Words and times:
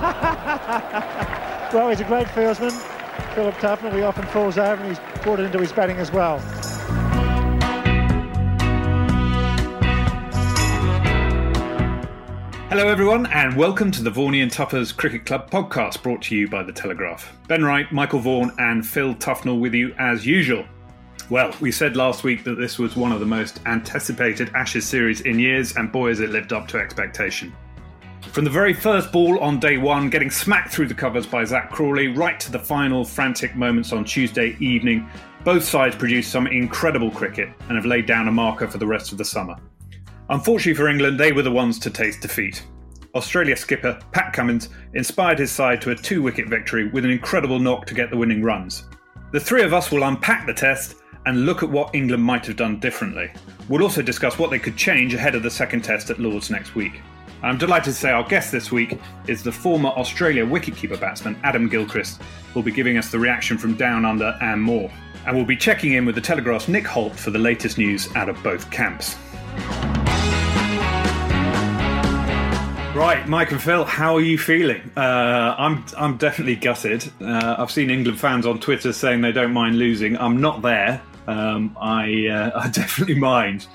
Well, 1.72 1.88
he's 1.88 2.00
a 2.00 2.04
great 2.04 2.26
fieldsman, 2.26 2.72
Philip 3.34 3.54
Tufnell. 3.56 3.94
He 3.94 4.02
often 4.02 4.26
falls 4.26 4.58
over 4.58 4.82
and 4.82 4.88
he's 4.88 5.22
brought 5.22 5.38
it 5.38 5.44
into 5.44 5.60
his 5.60 5.70
batting 5.72 5.98
as 5.98 6.10
well. 6.10 6.40
Hello, 12.70 12.88
everyone, 12.88 13.26
and 13.26 13.56
welcome 13.56 13.90
to 13.92 14.02
the 14.02 14.10
Vaughan 14.10 14.34
and 14.34 14.50
Tuppers 14.50 14.90
Cricket 14.90 15.26
Club 15.26 15.48
podcast 15.50 16.02
brought 16.02 16.22
to 16.22 16.34
you 16.34 16.48
by 16.48 16.64
The 16.64 16.72
Telegraph. 16.72 17.36
Ben 17.46 17.62
Wright, 17.62 17.92
Michael 17.92 18.20
Vaughan, 18.20 18.50
and 18.58 18.84
Phil 18.84 19.14
Tufnell 19.14 19.60
with 19.60 19.74
you 19.74 19.94
as 19.98 20.26
usual. 20.26 20.64
Well, 21.28 21.54
we 21.60 21.70
said 21.70 21.94
last 21.94 22.24
week 22.24 22.42
that 22.44 22.56
this 22.56 22.80
was 22.80 22.96
one 22.96 23.12
of 23.12 23.20
the 23.20 23.26
most 23.26 23.60
anticipated 23.66 24.50
Ashes 24.54 24.86
series 24.86 25.20
in 25.20 25.38
years, 25.38 25.76
and 25.76 25.92
boy, 25.92 26.08
has 26.08 26.18
it 26.18 26.30
lived 26.30 26.52
up 26.52 26.66
to 26.68 26.78
expectation. 26.78 27.52
From 28.28 28.44
the 28.44 28.50
very 28.50 28.72
first 28.72 29.10
ball 29.10 29.40
on 29.40 29.58
day 29.58 29.76
one, 29.76 30.08
getting 30.08 30.30
smacked 30.30 30.72
through 30.72 30.86
the 30.86 30.94
covers 30.94 31.26
by 31.26 31.44
Zak 31.44 31.70
Crawley, 31.70 32.08
right 32.08 32.38
to 32.38 32.52
the 32.52 32.58
final 32.58 33.04
frantic 33.04 33.56
moments 33.56 33.92
on 33.92 34.04
Tuesday 34.04 34.56
evening, 34.60 35.08
both 35.42 35.64
sides 35.64 35.96
produced 35.96 36.30
some 36.30 36.46
incredible 36.46 37.10
cricket 37.10 37.48
and 37.68 37.76
have 37.76 37.86
laid 37.86 38.06
down 38.06 38.28
a 38.28 38.32
marker 38.32 38.68
for 38.68 38.78
the 38.78 38.86
rest 38.86 39.10
of 39.10 39.18
the 39.18 39.24
summer. 39.24 39.56
Unfortunately 40.28 40.74
for 40.74 40.88
England, 40.88 41.18
they 41.18 41.32
were 41.32 41.42
the 41.42 41.50
ones 41.50 41.78
to 41.80 41.90
taste 41.90 42.20
defeat. 42.20 42.64
Australia 43.16 43.56
skipper 43.56 43.98
Pat 44.12 44.32
Cummins 44.32 44.68
inspired 44.94 45.40
his 45.40 45.50
side 45.50 45.82
to 45.82 45.90
a 45.90 45.96
two 45.96 46.22
wicket 46.22 46.48
victory 46.48 46.88
with 46.88 47.04
an 47.04 47.10
incredible 47.10 47.58
knock 47.58 47.84
to 47.86 47.94
get 47.94 48.10
the 48.10 48.16
winning 48.16 48.42
runs. 48.42 48.84
The 49.32 49.40
three 49.40 49.62
of 49.62 49.74
us 49.74 49.90
will 49.90 50.04
unpack 50.04 50.46
the 50.46 50.54
test 50.54 50.94
and 51.26 51.44
look 51.46 51.64
at 51.64 51.68
what 51.68 51.94
England 51.94 52.22
might 52.22 52.46
have 52.46 52.56
done 52.56 52.78
differently. 52.78 53.32
We'll 53.68 53.82
also 53.82 54.02
discuss 54.02 54.38
what 54.38 54.50
they 54.50 54.58
could 54.60 54.76
change 54.76 55.14
ahead 55.14 55.34
of 55.34 55.42
the 55.42 55.50
second 55.50 55.82
test 55.82 56.10
at 56.10 56.20
Lords 56.20 56.50
next 56.50 56.76
week. 56.76 57.00
I'm 57.42 57.58
delighted 57.58 57.92
to 57.92 57.92
say 57.92 58.10
our 58.10 58.24
guest 58.24 58.52
this 58.52 58.70
week 58.70 58.98
is 59.26 59.42
the 59.42 59.52
former 59.52 59.90
Australia 59.90 60.46
wicketkeeper 60.46 61.00
batsman 61.00 61.38
Adam 61.42 61.68
Gilchrist, 61.68 62.20
who'll 62.52 62.62
be 62.62 62.72
giving 62.72 62.98
us 62.98 63.10
the 63.10 63.18
reaction 63.18 63.58
from 63.58 63.74
Down 63.74 64.04
Under 64.04 64.36
and 64.42 64.62
more. 64.62 64.90
And 65.26 65.36
we'll 65.36 65.46
be 65.46 65.56
checking 65.56 65.92
in 65.94 66.04
with 66.04 66.14
the 66.14 66.20
Telegraph's 66.20 66.68
Nick 66.68 66.84
Hoult 66.84 67.14
for 67.14 67.30
the 67.30 67.38
latest 67.38 67.78
news 67.78 68.08
out 68.16 68.28
of 68.28 68.42
both 68.42 68.70
camps. 68.70 69.16
Right, 72.94 73.22
Mike 73.28 73.52
and 73.52 73.62
Phil, 73.62 73.84
how 73.84 74.16
are 74.16 74.20
you 74.20 74.36
feeling? 74.36 74.90
Uh, 74.96 75.54
I'm 75.56 75.84
I'm 75.96 76.16
definitely 76.16 76.56
gutted. 76.56 77.10
Uh, 77.20 77.54
I've 77.56 77.70
seen 77.70 77.88
England 77.88 78.18
fans 78.18 78.46
on 78.46 78.58
Twitter 78.58 78.92
saying 78.92 79.20
they 79.20 79.32
don't 79.32 79.52
mind 79.52 79.78
losing. 79.78 80.18
I'm 80.18 80.40
not 80.40 80.60
there. 80.60 81.00
Um, 81.28 81.76
I 81.80 82.26
uh, 82.26 82.50
I 82.60 82.68
definitely 82.68 83.14
mind, 83.14 83.68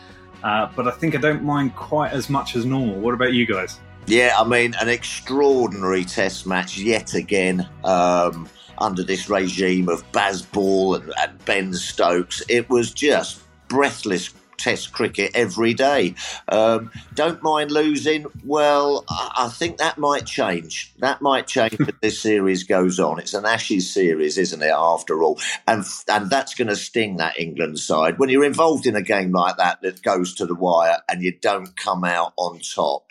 uh, 0.46 0.70
but 0.76 0.88
I 0.88 0.92
think 0.92 1.16
I 1.16 1.18
don't 1.18 1.44
mind 1.44 1.76
quite 1.76 2.14
as 2.14 2.30
much 2.30 2.56
as 2.56 2.66
normal. 2.66 3.00
What 3.00 3.16
about 3.16 3.34
you 3.34 3.48
guys? 3.48 3.80
Yeah, 4.06 4.36
I 4.38 4.48
mean, 4.48 4.76
an 4.80 4.88
extraordinary 4.88 6.06
test 6.06 6.46
match 6.46 6.78
yet 6.78 7.16
again 7.16 7.68
um, 7.84 8.48
under 8.78 9.02
this 9.02 9.28
regime 9.28 9.90
of 9.90 10.10
Baz 10.12 10.44
Ball 10.44 10.96
and, 10.96 11.12
and 11.20 11.46
Ben 11.46 11.74
Stokes. 11.74 12.44
It 12.48 12.70
was 12.70 12.94
just 12.94 13.42
breathless 13.70 14.30
Test 14.58 14.92
cricket 14.94 15.32
every 15.34 15.74
day. 15.74 16.16
Um, 16.48 16.92
don't 17.14 17.42
mind 17.44 17.72
losing. 17.72 18.26
Well, 18.44 19.06
I, 19.10 19.32
I 19.38 19.50
think 19.50 19.78
that 19.78 19.98
might 19.98 20.26
change. 20.26 20.94
That 21.00 21.22
might 21.22 21.48
change 21.48 21.80
as 21.80 21.94
this 22.02 22.22
series 22.22 22.64
goes 22.64 23.00
on. 23.00 23.20
It's 23.20 23.34
an 23.34 23.46
Ashes 23.46 23.92
series, 23.92 24.38
isn't 24.38 24.62
it? 24.62 24.74
After 24.76 25.24
all, 25.24 25.40
and 25.68 25.86
and 26.08 26.30
that's 26.30 26.54
going 26.56 26.68
to 26.68 26.76
sting 26.76 27.18
that 27.18 27.40
England 27.40 27.80
side 27.80 28.20
when 28.20 28.30
you're 28.30 28.46
involved 28.46 28.86
in 28.86 28.96
a 28.96 29.02
game 29.02 29.32
like 29.32 29.58
that 29.58 29.82
that 29.82 30.02
goes 30.02 30.34
to 30.36 30.46
the 30.46 30.56
wire 30.56 30.98
and 31.10 31.22
you 31.22 31.32
don't 31.32 31.76
come 31.76 32.04
out 32.04 32.34
on 32.38 32.60
top 32.60 33.05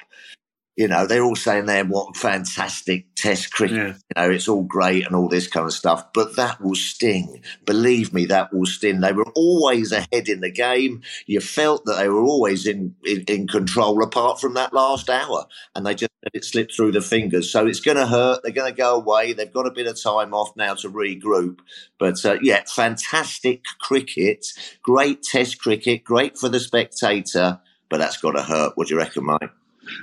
you 0.77 0.89
know, 0.89 1.07
they're 1.07 1.23
all 1.23 1.37
saying 1.37 1.67
there 1.67 1.85
what 1.85 2.17
fantastic 2.17 3.07
test 3.15 3.53
cricket. 3.53 3.77
Yeah. 3.77 3.87
You 3.87 4.29
know, 4.29 4.31
it's 4.31 4.49
all 4.49 4.65
great 4.65 5.07
and 5.07 5.15
all 5.15 5.29
this 5.29 5.47
kind 5.47 5.67
of 5.67 5.73
stuff. 5.73 6.12
But 6.12 6.35
that 6.37 6.61
will 6.61 6.75
sting. 6.75 7.43
Believe 7.65 8.12
me, 8.12 8.27
that 8.27 8.53
will 8.53 8.67
sting. 8.67 9.01
They 9.01 9.12
were 9.12 9.31
always 9.37 9.93
ahead 9.93 10.29
in 10.29 10.41
the 10.41 10.51
game. 10.51 11.03
You 11.27 11.41
felt 11.41 11.85
that 11.85 11.99
they 11.99 12.09
were 12.09 12.23
always 12.23 12.67
in, 12.67 12.97
in, 13.05 13.23
in 13.29 13.47
control 13.47 14.03
apart 14.03 14.41
from 14.41 14.55
that 14.55 14.73
last 14.73 15.09
hour. 15.09 15.47
And 15.77 15.87
they 15.87 15.95
just 15.95 16.11
let 16.25 16.35
it 16.35 16.45
slip 16.45 16.73
through 16.73 16.93
the 16.93 17.01
fingers. 17.01 17.51
So 17.51 17.67
it's 17.67 17.81
going 17.81 17.97
to 17.97 18.06
hurt. 18.06 18.41
They're 18.43 18.53
going 18.53 18.73
to 18.73 18.77
go 18.77 18.97
away. 18.97 19.33
They've 19.33 19.53
got 19.53 19.69
a 19.69 19.73
bit 19.73 19.87
of 19.87 20.03
time 20.03 20.35
off 20.35 20.56
now 20.56 20.75
to 20.75 20.91
regroup. 20.91 21.61
But 22.01 22.25
uh, 22.25 22.39
yeah, 22.43 22.65
fantastic 22.67 23.62
cricket. 23.81 24.45
Great 24.83 25.23
test 25.23 25.61
cricket. 25.61 26.03
Great 26.03 26.37
for 26.37 26.49
the 26.49 26.59
spectator. 26.59 27.61
But 27.89 27.99
that's 27.99 28.17
got 28.17 28.33
to 28.33 28.43
hurt. 28.43 28.73
What 28.75 28.89
do 28.89 28.95
you 28.95 28.99
reckon, 28.99 29.25
Mike? 29.25 29.51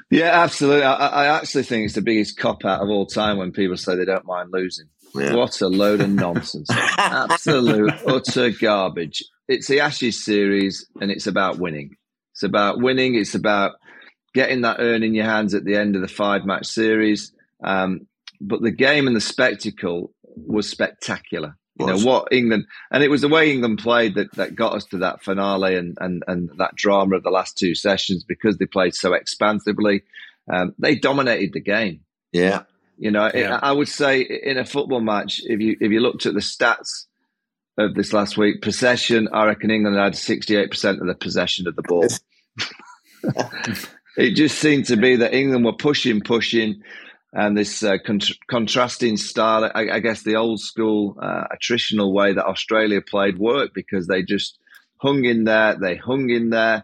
Yeah, 0.10 0.42
absolutely. 0.42 0.84
I, 0.84 1.08
I 1.08 1.38
actually 1.38 1.64
think 1.64 1.86
it's 1.86 1.96
the 1.96 2.02
biggest 2.02 2.38
cop 2.38 2.66
out 2.66 2.82
of 2.82 2.90
all 2.90 3.06
time 3.06 3.38
when 3.38 3.52
people 3.52 3.78
say 3.78 3.96
they 3.96 4.06
don't 4.06 4.26
mind 4.26 4.50
losing. 4.52 4.88
Yeah. 5.14 5.36
What 5.36 5.60
a 5.62 5.68
load 5.68 6.02
of 6.02 6.10
nonsense. 6.10 6.70
Absolute, 6.98 7.94
utter 8.08 8.52
garbage. 8.52 9.24
It's 9.48 9.68
the 9.68 9.82
Ashes 9.82 10.24
series 10.24 10.88
and 11.02 11.12
it's 11.12 11.28
about 11.28 11.60
winning. 11.60 11.98
It's 12.34 12.44
about 12.44 12.82
winning. 12.82 13.16
It's 13.16 13.36
about 13.36 13.74
getting 14.34 14.62
that 14.62 14.80
urn 14.80 15.04
in 15.04 15.14
your 15.14 15.26
hands 15.26 15.54
at 15.54 15.66
the 15.66 15.76
end 15.76 15.96
of 15.96 16.02
the 16.02 16.08
five 16.08 16.46
match 16.46 16.66
series. 16.66 17.34
Um, 17.64 18.08
but 18.40 18.62
the 18.62 18.72
game 18.72 19.08
and 19.08 19.16
the 19.16 19.22
spectacle 19.22 20.14
was 20.24 20.70
spectacular. 20.70 21.58
You 21.80 21.86
know 21.88 21.98
what 22.00 22.28
England, 22.32 22.66
and 22.92 23.04
it 23.04 23.10
was 23.10 23.22
the 23.22 23.28
way 23.30 23.52
England 23.52 23.80
played 23.80 24.16
that, 24.16 24.32
that 24.36 24.56
got 24.56 24.74
us 24.74 24.86
to 24.88 24.98
that 25.00 25.24
finale 25.24 25.76
and, 25.76 25.98
and, 26.02 26.22
and 26.28 26.50
that 26.58 26.76
drama 26.76 27.16
of 27.16 27.24
the 27.24 27.30
last 27.32 27.58
two 27.58 27.74
sessions 27.76 28.24
because 28.24 28.58
they 28.58 28.66
played 28.66 28.94
so 28.94 29.14
expansively. 29.14 30.04
Um, 30.52 30.76
they 30.78 30.96
dominated 30.96 31.54
the 31.54 31.62
game. 31.62 32.02
Yeah. 32.34 32.64
You 32.98 33.10
know, 33.10 33.26
it- 33.26 33.46
I 33.48 33.72
would 33.72 33.88
say 33.88 34.22
in 34.22 34.58
a 34.58 34.66
football 34.66 35.00
match, 35.02 35.42
if 35.44 35.60
you 35.60 35.78
if 35.80 35.92
you 35.92 36.02
looked 36.02 36.26
at 36.26 36.34
the 36.34 36.40
stats 36.42 37.06
of 37.78 37.96
this 37.96 38.14
last 38.14 38.38
week, 38.38 38.62
possession, 38.62 39.30
I 39.34 39.46
reckon 39.46 39.72
England 39.72 39.98
had 39.98 40.16
sixty 40.16 40.58
eight 40.58 40.70
percent 40.72 41.00
of 41.02 41.08
the 41.08 41.16
possession 41.16 41.68
of 41.68 41.76
the 41.76 41.84
ball. 41.84 42.08
it 44.18 44.36
just 44.36 44.60
seemed 44.60 44.86
to 44.88 44.98
be 44.98 45.16
that 45.16 45.34
England 45.34 45.66
were 45.66 45.74
pushing, 45.74 46.22
pushing, 46.22 46.82
and 47.34 47.58
this 47.58 47.84
uh, 47.84 47.98
con- 48.06 48.20
contrasting 48.48 49.18
style. 49.18 49.70
I, 49.74 49.90
I 49.90 50.00
guess 50.00 50.24
the 50.24 50.36
old 50.36 50.60
school 50.60 51.18
uh, 51.22 51.46
attritional 51.56 52.12
way 52.12 52.34
that 52.34 52.46
Australia 52.46 53.02
played 53.02 53.38
worked 53.38 53.74
because 53.74 54.08
they 54.08 54.24
just 54.24 54.58
hung 54.98 55.26
in 55.26 55.46
there. 55.46 55.76
They 55.80 55.96
hung 55.96 56.30
in 56.30 56.50
there. 56.50 56.84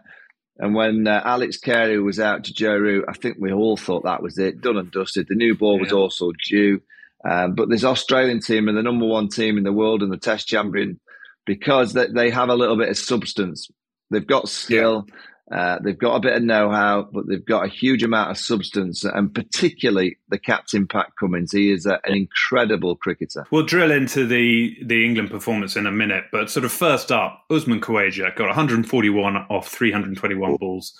And 0.58 0.74
when 0.74 1.06
uh, 1.06 1.22
Alex 1.24 1.58
Carey 1.58 2.00
was 2.00 2.18
out 2.18 2.44
to 2.44 2.52
Joe 2.52 2.76
Root, 2.76 3.04
I 3.08 3.12
think 3.12 3.36
we 3.38 3.52
all 3.52 3.76
thought 3.76 4.04
that 4.04 4.22
was 4.22 4.38
it, 4.38 4.60
done 4.60 4.76
and 4.76 4.90
dusted. 4.90 5.26
The 5.28 5.36
new 5.36 5.54
ball 5.54 5.78
was 5.78 5.92
also 5.92 6.32
due. 6.48 6.80
Um, 7.28 7.54
but 7.54 7.68
this 7.68 7.84
Australian 7.84 8.40
team 8.40 8.68
and 8.68 8.76
the 8.76 8.82
number 8.82 9.06
one 9.06 9.28
team 9.28 9.58
in 9.58 9.64
the 9.64 9.72
world 9.72 10.02
and 10.02 10.12
the 10.12 10.16
Test 10.16 10.48
champion, 10.48 10.98
because 11.46 11.92
they, 11.92 12.06
they 12.06 12.30
have 12.30 12.48
a 12.48 12.56
little 12.56 12.76
bit 12.76 12.88
of 12.88 12.98
substance. 12.98 13.68
They've 14.10 14.26
got 14.26 14.48
skill, 14.48 15.06
uh, 15.50 15.78
they've 15.82 15.98
got 15.98 16.16
a 16.16 16.20
bit 16.20 16.36
of 16.36 16.42
know-how, 16.42 17.08
but 17.10 17.26
they've 17.26 17.44
got 17.44 17.64
a 17.64 17.68
huge 17.68 18.02
amount 18.02 18.30
of 18.30 18.38
substance, 18.38 19.04
and 19.04 19.34
particularly 19.34 20.18
the 20.28 20.38
captain 20.38 20.86
Pat 20.86 21.12
Cummins. 21.18 21.52
He 21.52 21.72
is 21.72 21.86
a, 21.86 22.00
an 22.04 22.14
incredible 22.14 22.96
cricketer. 22.96 23.46
We'll 23.50 23.64
drill 23.64 23.90
into 23.90 24.26
the, 24.26 24.76
the 24.84 25.04
England 25.04 25.30
performance 25.30 25.74
in 25.76 25.86
a 25.86 25.92
minute, 25.92 26.24
but 26.30 26.50
sort 26.50 26.64
of 26.64 26.72
first 26.72 27.10
up, 27.10 27.44
Usman 27.50 27.80
Khawaja 27.80 28.34
got 28.36 28.46
141 28.48 29.36
off 29.36 29.68
321 29.68 30.56
balls 30.56 30.92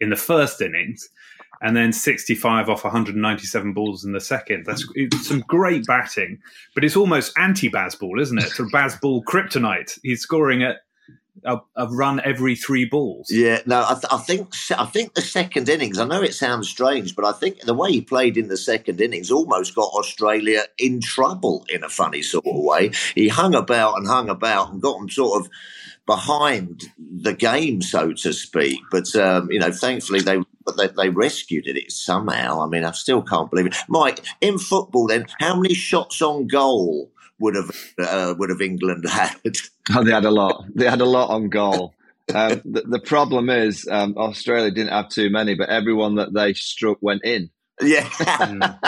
in 0.00 0.10
the 0.10 0.16
first 0.16 0.60
innings. 0.60 1.08
and 1.62 1.74
then 1.74 1.92
65 1.92 2.68
off 2.68 2.84
197 2.84 3.72
balls 3.72 4.04
in 4.04 4.12
the 4.12 4.20
second. 4.20 4.66
That's 4.66 4.86
some 5.22 5.40
great 5.40 5.86
batting, 5.86 6.40
but 6.74 6.84
it's 6.84 6.96
almost 6.96 7.32
anti 7.38 7.70
Bazball, 7.70 8.20
isn't 8.20 8.38
it? 8.38 8.50
For 8.50 8.66
Bazball 8.66 9.22
kryptonite. 9.24 9.98
He's 10.02 10.20
scoring 10.20 10.62
at 10.62 10.80
a, 11.42 11.58
a, 11.76 11.88
run 11.88 12.20
every 12.24 12.54
three 12.54 12.84
balls. 12.84 13.30
Yeah, 13.30 13.60
no, 13.66 13.84
I, 13.88 13.94
th- 13.94 14.06
I, 14.10 14.18
think 14.18 14.54
I 14.76 14.86
think 14.86 15.14
the 15.14 15.20
second 15.20 15.68
innings. 15.68 15.98
I 15.98 16.04
know 16.04 16.22
it 16.22 16.34
sounds 16.34 16.68
strange, 16.68 17.16
but 17.16 17.24
I 17.24 17.32
think 17.32 17.60
the 17.60 17.74
way 17.74 17.92
he 17.92 18.00
played 18.00 18.36
in 18.36 18.48
the 18.48 18.56
second 18.56 19.00
innings 19.00 19.30
almost 19.30 19.74
got 19.74 19.92
Australia 19.92 20.62
in 20.78 21.00
trouble 21.00 21.64
in 21.68 21.82
a 21.82 21.88
funny 21.88 22.22
sort 22.22 22.46
of 22.46 22.56
way. 22.56 22.92
He 23.14 23.28
hung 23.28 23.54
about 23.54 23.98
and 23.98 24.06
hung 24.06 24.28
about 24.28 24.72
and 24.72 24.80
got 24.80 24.98
them 24.98 25.10
sort 25.10 25.40
of 25.40 25.50
behind 26.06 26.84
the 26.98 27.32
game, 27.32 27.82
so 27.82 28.12
to 28.12 28.32
speak. 28.32 28.80
But 28.90 29.14
um, 29.16 29.50
you 29.50 29.58
know, 29.58 29.72
thankfully 29.72 30.20
they, 30.20 30.38
they 30.76 30.88
they 30.88 31.08
rescued 31.08 31.66
it 31.66 31.90
somehow. 31.90 32.62
I 32.62 32.68
mean, 32.68 32.84
I 32.84 32.92
still 32.92 33.22
can't 33.22 33.50
believe 33.50 33.66
it. 33.66 33.76
Mike, 33.88 34.24
in 34.40 34.58
football, 34.58 35.08
then, 35.08 35.26
how 35.40 35.56
many 35.56 35.74
shots 35.74 36.22
on 36.22 36.46
goal 36.46 37.10
would 37.38 37.54
have 37.54 37.70
uh, 37.98 38.34
would 38.38 38.50
have 38.50 38.60
England 38.60 39.04
had? 39.10 39.36
Oh, 39.94 40.04
they 40.04 40.12
had 40.12 40.24
a 40.24 40.30
lot. 40.30 40.64
They 40.74 40.88
had 40.88 41.00
a 41.00 41.06
lot 41.06 41.30
on 41.30 41.48
goal. 41.48 41.94
Um, 42.34 42.62
the, 42.64 42.82
the, 42.86 43.00
problem 43.00 43.50
is 43.50 43.86
um, 43.90 44.14
Australia 44.16 44.70
didn't 44.70 44.92
have 44.92 45.10
too 45.10 45.28
many, 45.28 45.54
but 45.54 45.68
everyone 45.68 46.14
that 46.14 46.32
they 46.32 46.54
struck 46.54 46.96
went 47.02 47.22
in. 47.22 47.50
Yeah. 47.82 48.08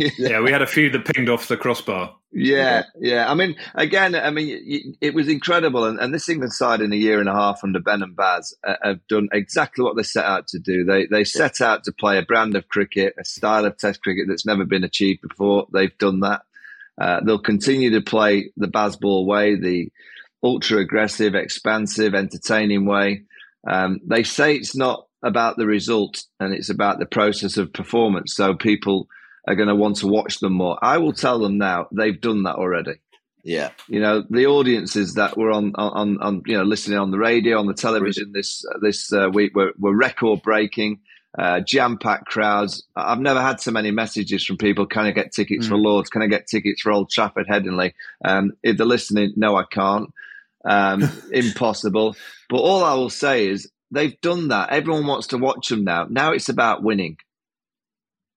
yeah, 0.18 0.40
we 0.40 0.50
had 0.50 0.62
a 0.62 0.66
few 0.66 0.88
that 0.90 1.04
pinged 1.04 1.28
off 1.28 1.48
the 1.48 1.56
crossbar. 1.56 2.16
Yeah, 2.32 2.84
yeah. 2.98 3.30
I 3.30 3.34
mean, 3.34 3.56
again, 3.74 4.14
I 4.14 4.30
mean, 4.30 4.96
it 5.00 5.14
was 5.14 5.28
incredible. 5.28 5.84
And, 5.84 5.98
and 5.98 6.14
this 6.14 6.28
England 6.28 6.52
side 6.52 6.80
in 6.80 6.92
a 6.92 6.96
year 6.96 7.20
and 7.20 7.28
a 7.28 7.34
half 7.34 7.60
under 7.64 7.80
Ben 7.80 8.02
and 8.02 8.16
Baz 8.16 8.54
uh, 8.64 8.76
have 8.82 9.06
done 9.08 9.28
exactly 9.32 9.84
what 9.84 9.96
they 9.96 10.02
set 10.02 10.24
out 10.24 10.46
to 10.48 10.58
do. 10.58 10.84
They 10.84 11.06
they 11.06 11.24
set 11.24 11.60
out 11.60 11.84
to 11.84 11.92
play 11.92 12.18
a 12.18 12.22
brand 12.22 12.56
of 12.56 12.68
cricket, 12.68 13.14
a 13.18 13.24
style 13.24 13.64
of 13.64 13.76
Test 13.76 14.02
cricket 14.02 14.26
that's 14.28 14.46
never 14.46 14.64
been 14.64 14.84
achieved 14.84 15.22
before. 15.22 15.66
They've 15.72 15.96
done 15.98 16.20
that. 16.20 16.42
Uh, 16.98 17.20
they'll 17.24 17.38
continue 17.38 17.90
to 17.90 18.00
play 18.00 18.52
the 18.56 18.68
Bazball 18.68 19.26
way, 19.26 19.56
the 19.56 19.90
ultra 20.42 20.78
aggressive, 20.78 21.34
expansive, 21.34 22.14
entertaining 22.14 22.86
way. 22.86 23.24
Um, 23.66 24.00
they 24.06 24.22
say 24.22 24.54
it's 24.54 24.76
not 24.76 25.06
about 25.22 25.56
the 25.56 25.66
result 25.66 26.24
and 26.38 26.54
it's 26.54 26.70
about 26.70 26.98
the 26.98 27.06
process 27.06 27.56
of 27.56 27.72
performance. 27.72 28.34
So 28.34 28.54
people 28.54 29.08
are 29.46 29.54
going 29.54 29.68
to 29.68 29.74
want 29.74 29.96
to 29.96 30.06
watch 30.06 30.40
them 30.40 30.54
more. 30.54 30.78
I 30.82 30.98
will 30.98 31.12
tell 31.12 31.38
them 31.38 31.58
now 31.58 31.88
they've 31.92 32.20
done 32.20 32.44
that 32.44 32.56
already. 32.56 32.94
Yeah, 33.42 33.70
you 33.88 34.00
know 34.00 34.22
the 34.28 34.46
audiences 34.46 35.14
that 35.14 35.36
were 35.36 35.50
on 35.50 35.72
on 35.76 36.20
on 36.20 36.42
you 36.44 36.56
know 36.56 36.62
listening 36.62 36.98
on 36.98 37.10
the 37.10 37.18
radio 37.18 37.58
on 37.58 37.66
the 37.66 37.74
television 37.74 38.32
this 38.32 38.64
this 38.82 39.12
uh, 39.12 39.30
week 39.32 39.54
were, 39.54 39.72
were 39.78 39.96
record 39.96 40.42
breaking. 40.42 41.00
Uh, 41.38 41.60
jam 41.60 41.96
packed 41.96 42.26
crowds. 42.26 42.82
I've 42.96 43.20
never 43.20 43.40
had 43.40 43.60
so 43.60 43.70
many 43.70 43.92
messages 43.92 44.44
from 44.44 44.56
people. 44.56 44.84
Can 44.84 45.06
I 45.06 45.12
get 45.12 45.32
tickets 45.32 45.66
mm. 45.66 45.68
for 45.68 45.76
Lords? 45.76 46.10
Can 46.10 46.22
I 46.22 46.26
get 46.26 46.48
tickets 46.48 46.82
for 46.82 46.90
Old 46.90 47.08
Trafford, 47.08 47.46
Headingley? 47.46 47.92
Um, 48.24 48.52
if 48.64 48.76
they're 48.76 48.84
listening, 48.84 49.34
no, 49.36 49.54
I 49.54 49.62
can't. 49.70 50.12
Um, 50.64 51.08
impossible. 51.32 52.16
But 52.48 52.58
all 52.58 52.82
I 52.82 52.94
will 52.94 53.10
say 53.10 53.46
is 53.46 53.70
they've 53.92 54.20
done 54.20 54.48
that. 54.48 54.70
Everyone 54.70 55.06
wants 55.06 55.28
to 55.28 55.38
watch 55.38 55.68
them 55.68 55.84
now. 55.84 56.08
Now 56.10 56.32
it's 56.32 56.48
about 56.48 56.82
winning 56.82 57.16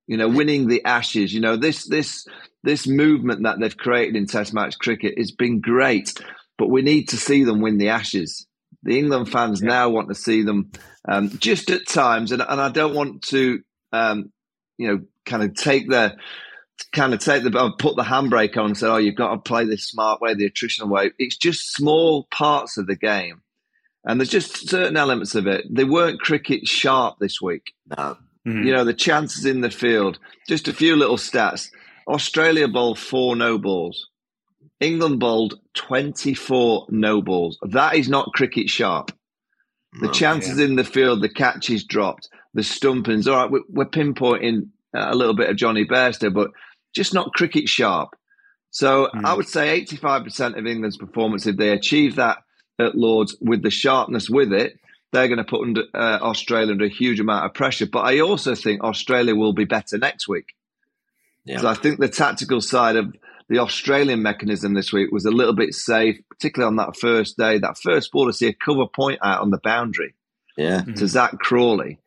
you 0.07 0.17
know, 0.17 0.27
winning 0.27 0.67
the 0.67 0.83
Ashes. 0.85 1.33
You 1.33 1.41
know, 1.41 1.55
this 1.55 1.87
this 1.87 2.27
this 2.63 2.87
movement 2.87 3.43
that 3.43 3.59
they've 3.59 3.77
created 3.77 4.15
in 4.15 4.25
Test 4.25 4.53
match 4.53 4.77
cricket 4.79 5.17
has 5.17 5.31
been 5.31 5.59
great, 5.59 6.13
but 6.57 6.69
we 6.69 6.81
need 6.81 7.09
to 7.09 7.17
see 7.17 7.43
them 7.43 7.61
win 7.61 7.77
the 7.77 7.89
Ashes. 7.89 8.45
The 8.83 8.97
England 8.97 9.31
fans 9.31 9.61
yeah. 9.61 9.69
now 9.69 9.89
want 9.89 10.09
to 10.09 10.15
see 10.15 10.43
them 10.43 10.71
um, 11.07 11.29
just 11.39 11.69
at 11.69 11.87
times, 11.87 12.31
and, 12.31 12.41
and 12.41 12.59
I 12.59 12.69
don't 12.69 12.95
want 12.95 13.23
to, 13.23 13.61
um, 13.91 14.31
you 14.77 14.87
know, 14.87 15.01
kind 15.25 15.43
of 15.43 15.55
take 15.55 15.89
the 15.89 16.15
kind 16.91 17.13
of 17.13 17.19
take 17.19 17.43
the 17.43 17.73
put 17.77 17.95
the 17.95 18.03
handbrake 18.03 18.57
on 18.57 18.67
and 18.67 18.77
say, 18.77 18.87
"Oh, 18.87 18.97
you've 18.97 19.15
got 19.15 19.31
to 19.31 19.37
play 19.37 19.65
this 19.65 19.87
smart 19.87 20.21
way, 20.21 20.33
the 20.33 20.49
attritional 20.49 20.89
way." 20.89 21.11
It's 21.17 21.37
just 21.37 21.73
small 21.73 22.27
parts 22.31 22.77
of 22.77 22.87
the 22.87 22.95
game, 22.95 23.41
and 24.03 24.19
there's 24.19 24.29
just 24.29 24.69
certain 24.69 24.97
elements 24.97 25.35
of 25.35 25.47
it. 25.47 25.65
They 25.69 25.85
weren't 25.85 26.19
cricket 26.19 26.67
sharp 26.67 27.19
this 27.19 27.41
week. 27.41 27.73
No. 27.97 28.17
Mm-hmm. 28.47 28.63
You 28.63 28.73
know, 28.73 28.83
the 28.83 28.93
chances 28.93 29.45
in 29.45 29.61
the 29.61 29.71
field. 29.71 30.19
Just 30.47 30.67
a 30.67 30.73
few 30.73 30.95
little 30.95 31.17
stats. 31.17 31.69
Australia 32.07 32.67
bowled 32.67 32.99
four 32.99 33.35
no 33.35 33.57
balls. 33.57 34.09
England 34.79 35.19
bowled 35.19 35.59
24 35.75 36.87
no 36.89 37.21
balls. 37.21 37.57
That 37.61 37.95
is 37.95 38.09
not 38.09 38.33
cricket 38.33 38.69
sharp. 38.69 39.11
The 40.01 40.09
chances 40.09 40.57
yeah. 40.57 40.65
in 40.65 40.75
the 40.75 40.83
field, 40.83 41.21
the 41.21 41.29
catches 41.29 41.83
dropped, 41.83 42.27
the 42.53 42.63
stumpings. 42.63 43.27
All 43.27 43.35
right, 43.37 43.63
we're 43.69 43.85
pinpointing 43.85 44.69
a 44.95 45.15
little 45.15 45.35
bit 45.35 45.49
of 45.49 45.55
Jonny 45.55 45.85
Bairstow, 45.85 46.33
but 46.33 46.49
just 46.95 47.13
not 47.13 47.33
cricket 47.33 47.69
sharp. 47.69 48.09
So 48.71 49.09
mm. 49.13 49.23
I 49.23 49.35
would 49.35 49.47
say 49.47 49.85
85% 49.85 50.57
of 50.57 50.65
England's 50.65 50.97
performance, 50.97 51.45
if 51.45 51.57
they 51.57 51.69
achieve 51.69 52.15
that 52.15 52.39
at 52.79 52.95
Lords 52.95 53.35
with 53.39 53.61
the 53.61 53.69
sharpness 53.69 54.29
with 54.29 54.51
it, 54.51 54.79
they're 55.13 55.27
going 55.27 55.37
to 55.37 55.43
put 55.43 55.61
under, 55.61 55.83
uh, 55.93 56.19
Australia 56.21 56.71
under 56.71 56.85
a 56.85 56.89
huge 56.89 57.19
amount 57.19 57.45
of 57.45 57.53
pressure. 57.53 57.85
But 57.85 57.99
I 57.99 58.19
also 58.19 58.55
think 58.55 58.83
Australia 58.83 59.35
will 59.35 59.53
be 59.53 59.63
better 59.63 59.97
next 59.97 60.27
week. 60.27 60.55
Yeah. 61.45 61.59
So 61.59 61.67
I 61.67 61.75
think 61.75 61.99
the 61.99 62.09
tactical 62.09 62.61
side 62.61 62.95
of 62.95 63.15
the 63.47 63.59
Australian 63.59 64.23
mechanism 64.23 64.73
this 64.73 64.91
week 64.91 65.11
was 65.11 65.25
a 65.25 65.31
little 65.31 65.53
bit 65.53 65.73
safe, 65.73 66.17
particularly 66.29 66.67
on 66.67 66.77
that 66.77 66.97
first 66.97 67.37
day. 67.37 67.59
That 67.59 67.77
first 67.77 68.11
ball 68.11 68.25
to 68.25 68.33
see 68.33 68.47
a 68.47 68.53
cover 68.53 68.87
point 68.87 69.19
out 69.23 69.41
on 69.41 69.51
the 69.51 69.59
boundary 69.63 70.15
yeah. 70.57 70.81
to 70.81 70.91
mm-hmm. 70.91 71.05
Zak 71.05 71.37
Crawley. 71.37 71.99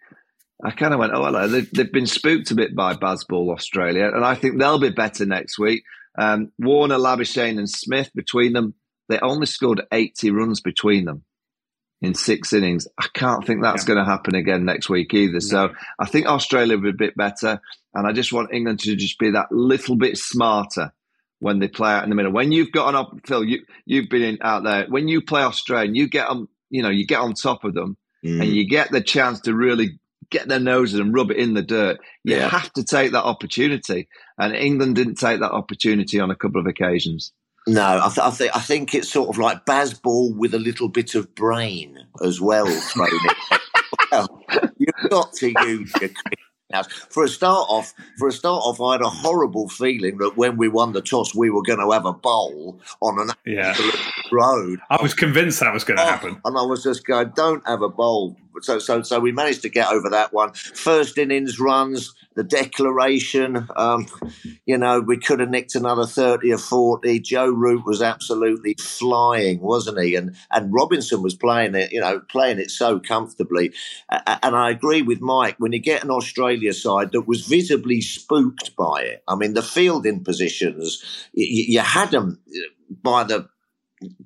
I 0.64 0.70
kind 0.70 0.92
of 0.92 0.98
went, 0.98 1.12
oh, 1.14 1.24
hello. 1.24 1.46
They've, 1.46 1.70
they've, 1.70 1.92
been 1.92 2.06
spooked 2.06 2.50
a 2.50 2.54
bit 2.54 2.74
by 2.74 2.94
Bazball 2.94 3.52
Australia, 3.54 4.10
and 4.12 4.24
I 4.24 4.34
think 4.34 4.58
they'll 4.58 4.80
be 4.80 4.88
better 4.88 5.26
next 5.26 5.58
week. 5.58 5.84
Um, 6.18 6.50
Warner, 6.58 6.96
Labuschagne, 6.96 7.58
and 7.58 7.68
Smith 7.68 8.10
between 8.14 8.54
them, 8.54 8.74
they 9.10 9.20
only 9.20 9.46
scored 9.46 9.82
80 9.92 10.30
runs 10.30 10.60
between 10.62 11.04
them 11.04 11.25
in 12.02 12.14
six 12.14 12.52
innings. 12.52 12.86
I 12.98 13.06
can't 13.14 13.46
think 13.46 13.62
that's 13.62 13.84
yeah. 13.84 13.94
going 13.94 14.04
to 14.04 14.10
happen 14.10 14.34
again 14.34 14.64
next 14.64 14.88
week 14.88 15.14
either. 15.14 15.40
So 15.40 15.72
I 15.98 16.06
think 16.06 16.26
Australia 16.26 16.76
will 16.76 16.84
be 16.84 16.90
a 16.90 16.92
bit 16.92 17.16
better. 17.16 17.60
And 17.94 18.06
I 18.06 18.12
just 18.12 18.32
want 18.32 18.52
England 18.52 18.80
to 18.80 18.96
just 18.96 19.18
be 19.18 19.30
that 19.30 19.50
little 19.50 19.96
bit 19.96 20.18
smarter 20.18 20.92
when 21.38 21.58
they 21.58 21.68
play 21.68 21.92
out 21.92 22.04
in 22.04 22.10
the 22.10 22.16
middle. 22.16 22.32
When 22.32 22.52
you've 22.52 22.72
got 22.72 22.90
an 22.90 22.96
up, 22.96 23.12
Phil, 23.26 23.44
you, 23.44 23.62
you've 23.84 24.08
been 24.08 24.22
in, 24.22 24.38
out 24.42 24.64
there. 24.64 24.86
When 24.88 25.08
you 25.08 25.22
play 25.22 25.42
Australia, 25.42 25.90
you 25.92 26.08
get 26.08 26.28
on, 26.28 26.48
you 26.70 26.82
know, 26.82 26.90
you 26.90 27.06
get 27.06 27.20
on 27.20 27.34
top 27.34 27.64
of 27.64 27.74
them 27.74 27.96
mm. 28.24 28.40
and 28.42 28.50
you 28.50 28.68
get 28.68 28.90
the 28.90 29.00
chance 29.00 29.40
to 29.40 29.54
really 29.54 29.98
get 30.30 30.48
their 30.48 30.60
noses 30.60 30.98
and 30.98 31.14
rub 31.14 31.30
it 31.30 31.38
in 31.38 31.54
the 31.54 31.62
dirt. 31.62 31.98
You 32.24 32.36
yeah. 32.36 32.48
have 32.48 32.72
to 32.74 32.84
take 32.84 33.12
that 33.12 33.24
opportunity. 33.24 34.08
And 34.38 34.54
England 34.54 34.96
didn't 34.96 35.16
take 35.16 35.40
that 35.40 35.52
opportunity 35.52 36.20
on 36.20 36.30
a 36.30 36.36
couple 36.36 36.60
of 36.60 36.66
occasions. 36.66 37.32
No, 37.68 38.00
I, 38.02 38.08
th- 38.08 38.18
I, 38.18 38.30
th- 38.30 38.50
I 38.54 38.60
think 38.60 38.94
it's 38.94 39.10
sort 39.10 39.28
of 39.28 39.38
like 39.38 39.66
Bazball 39.66 40.36
with 40.36 40.54
a 40.54 40.58
little 40.58 40.88
bit 40.88 41.14
of 41.16 41.34
brain 41.34 41.98
as 42.22 42.40
well 42.40 42.66
thrown 42.66 43.08
in. 43.52 43.58
well, 44.12 44.42
you've 44.78 45.10
got 45.10 45.32
to 45.34 45.52
use 45.64 45.92
your 46.00 46.10
now, 46.70 46.82
for 46.82 47.22
a 47.22 47.28
start 47.28 47.66
off, 47.68 47.94
for 48.18 48.26
a 48.26 48.32
start 48.32 48.60
off, 48.64 48.80
I 48.80 48.92
had 48.92 49.00
a 49.00 49.08
horrible 49.08 49.68
feeling 49.68 50.18
that 50.18 50.36
when 50.36 50.56
we 50.56 50.68
won 50.68 50.92
the 50.92 51.00
toss, 51.00 51.32
we 51.32 51.48
were 51.48 51.62
going 51.62 51.78
to 51.78 51.92
have 51.92 52.04
a 52.04 52.12
bowl 52.12 52.80
on 53.00 53.20
an 53.20 53.30
yeah. 53.44 53.76
road. 54.32 54.80
I 54.90 55.00
was 55.00 55.14
convinced 55.14 55.60
that 55.60 55.72
was 55.72 55.84
going 55.84 55.98
to 55.98 56.02
oh, 56.02 56.06
happen, 56.06 56.40
and 56.44 56.58
I 56.58 56.62
was 56.62 56.82
just 56.82 57.06
going, 57.06 57.32
"Don't 57.36 57.66
have 57.68 57.82
a 57.82 57.88
bowl." 57.88 58.36
So, 58.60 58.78
so, 58.78 59.02
so 59.02 59.20
we 59.20 59.32
managed 59.32 59.62
to 59.62 59.68
get 59.68 59.88
over 59.88 60.10
that 60.10 60.32
one. 60.32 60.52
First 60.52 61.18
innings 61.18 61.58
runs, 61.60 62.14
the 62.34 62.44
declaration. 62.44 63.68
Um, 63.76 64.06
you 64.66 64.78
know, 64.78 65.00
we 65.00 65.18
could 65.18 65.40
have 65.40 65.50
nicked 65.50 65.74
another 65.74 66.06
thirty 66.06 66.52
or 66.52 66.58
forty. 66.58 67.18
Joe 67.20 67.48
Root 67.48 67.84
was 67.86 68.02
absolutely 68.02 68.74
flying, 68.74 69.60
wasn't 69.60 70.00
he? 70.00 70.14
And 70.14 70.36
and 70.50 70.72
Robinson 70.72 71.22
was 71.22 71.34
playing 71.34 71.74
it, 71.74 71.92
you 71.92 72.00
know, 72.00 72.20
playing 72.20 72.58
it 72.58 72.70
so 72.70 73.00
comfortably. 73.00 73.72
And 74.10 74.54
I 74.56 74.70
agree 74.70 75.02
with 75.02 75.20
Mike 75.20 75.56
when 75.58 75.72
you 75.72 75.80
get 75.80 76.04
an 76.04 76.10
Australia 76.10 76.72
side 76.72 77.12
that 77.12 77.26
was 77.26 77.46
visibly 77.46 78.00
spooked 78.00 78.76
by 78.76 79.02
it. 79.02 79.22
I 79.26 79.34
mean, 79.36 79.54
the 79.54 79.62
fielding 79.62 80.22
positions, 80.22 81.02
you, 81.32 81.64
you 81.68 81.80
had 81.80 82.10
them 82.10 82.40
by 83.02 83.24
the 83.24 83.48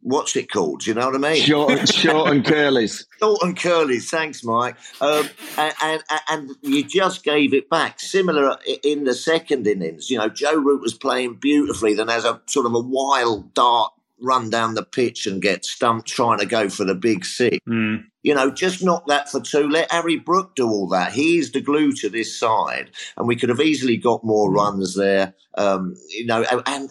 what's 0.00 0.34
it 0.36 0.50
called? 0.50 0.80
Do 0.80 0.90
you 0.90 0.94
know 0.94 1.06
what 1.06 1.14
I 1.14 1.32
mean? 1.32 1.42
Short, 1.42 1.88
short 1.88 2.30
and 2.30 2.44
curlies. 2.44 3.04
Short 3.20 3.42
and 3.42 3.56
curlies. 3.56 4.08
Thanks, 4.08 4.42
Mike. 4.42 4.76
Um, 5.00 5.28
and, 5.56 5.74
and, 5.82 6.02
and 6.28 6.50
you 6.62 6.82
just 6.82 7.22
gave 7.22 7.54
it 7.54 7.68
back. 7.68 8.00
Similar 8.00 8.56
in 8.82 9.04
the 9.04 9.14
second 9.14 9.66
innings. 9.66 10.10
You 10.10 10.18
know, 10.18 10.28
Joe 10.28 10.54
Root 10.54 10.80
was 10.80 10.94
playing 10.94 11.34
beautifully. 11.34 11.94
Then 11.94 12.08
has 12.08 12.24
a 12.24 12.40
sort 12.46 12.66
of 12.66 12.74
a 12.74 12.80
wild 12.80 13.54
dart 13.54 13.92
run 14.20 14.50
down 14.50 14.74
the 14.74 14.84
pitch 14.84 15.26
and 15.26 15.42
get 15.42 15.64
stumped 15.64 16.08
trying 16.08 16.38
to 16.38 16.46
go 16.46 16.68
for 16.68 16.84
the 16.84 16.94
big 16.94 17.24
six. 17.24 17.58
Mm. 17.68 18.04
You 18.22 18.34
know, 18.34 18.50
just 18.50 18.82
knock 18.82 19.06
that 19.08 19.30
for 19.30 19.40
two. 19.40 19.68
Let 19.68 19.90
Harry 19.90 20.16
Brook 20.16 20.54
do 20.54 20.68
all 20.68 20.88
that. 20.88 21.12
He's 21.12 21.52
the 21.52 21.60
glue 21.60 21.92
to 21.92 22.10
this 22.10 22.38
side, 22.38 22.90
and 23.16 23.26
we 23.26 23.36
could 23.36 23.48
have 23.48 23.60
easily 23.60 23.96
got 23.96 24.24
more 24.24 24.52
runs 24.52 24.94
there. 24.94 25.34
Um, 25.56 25.96
you 26.08 26.26
know, 26.26 26.44
and, 26.50 26.62
and 26.66 26.90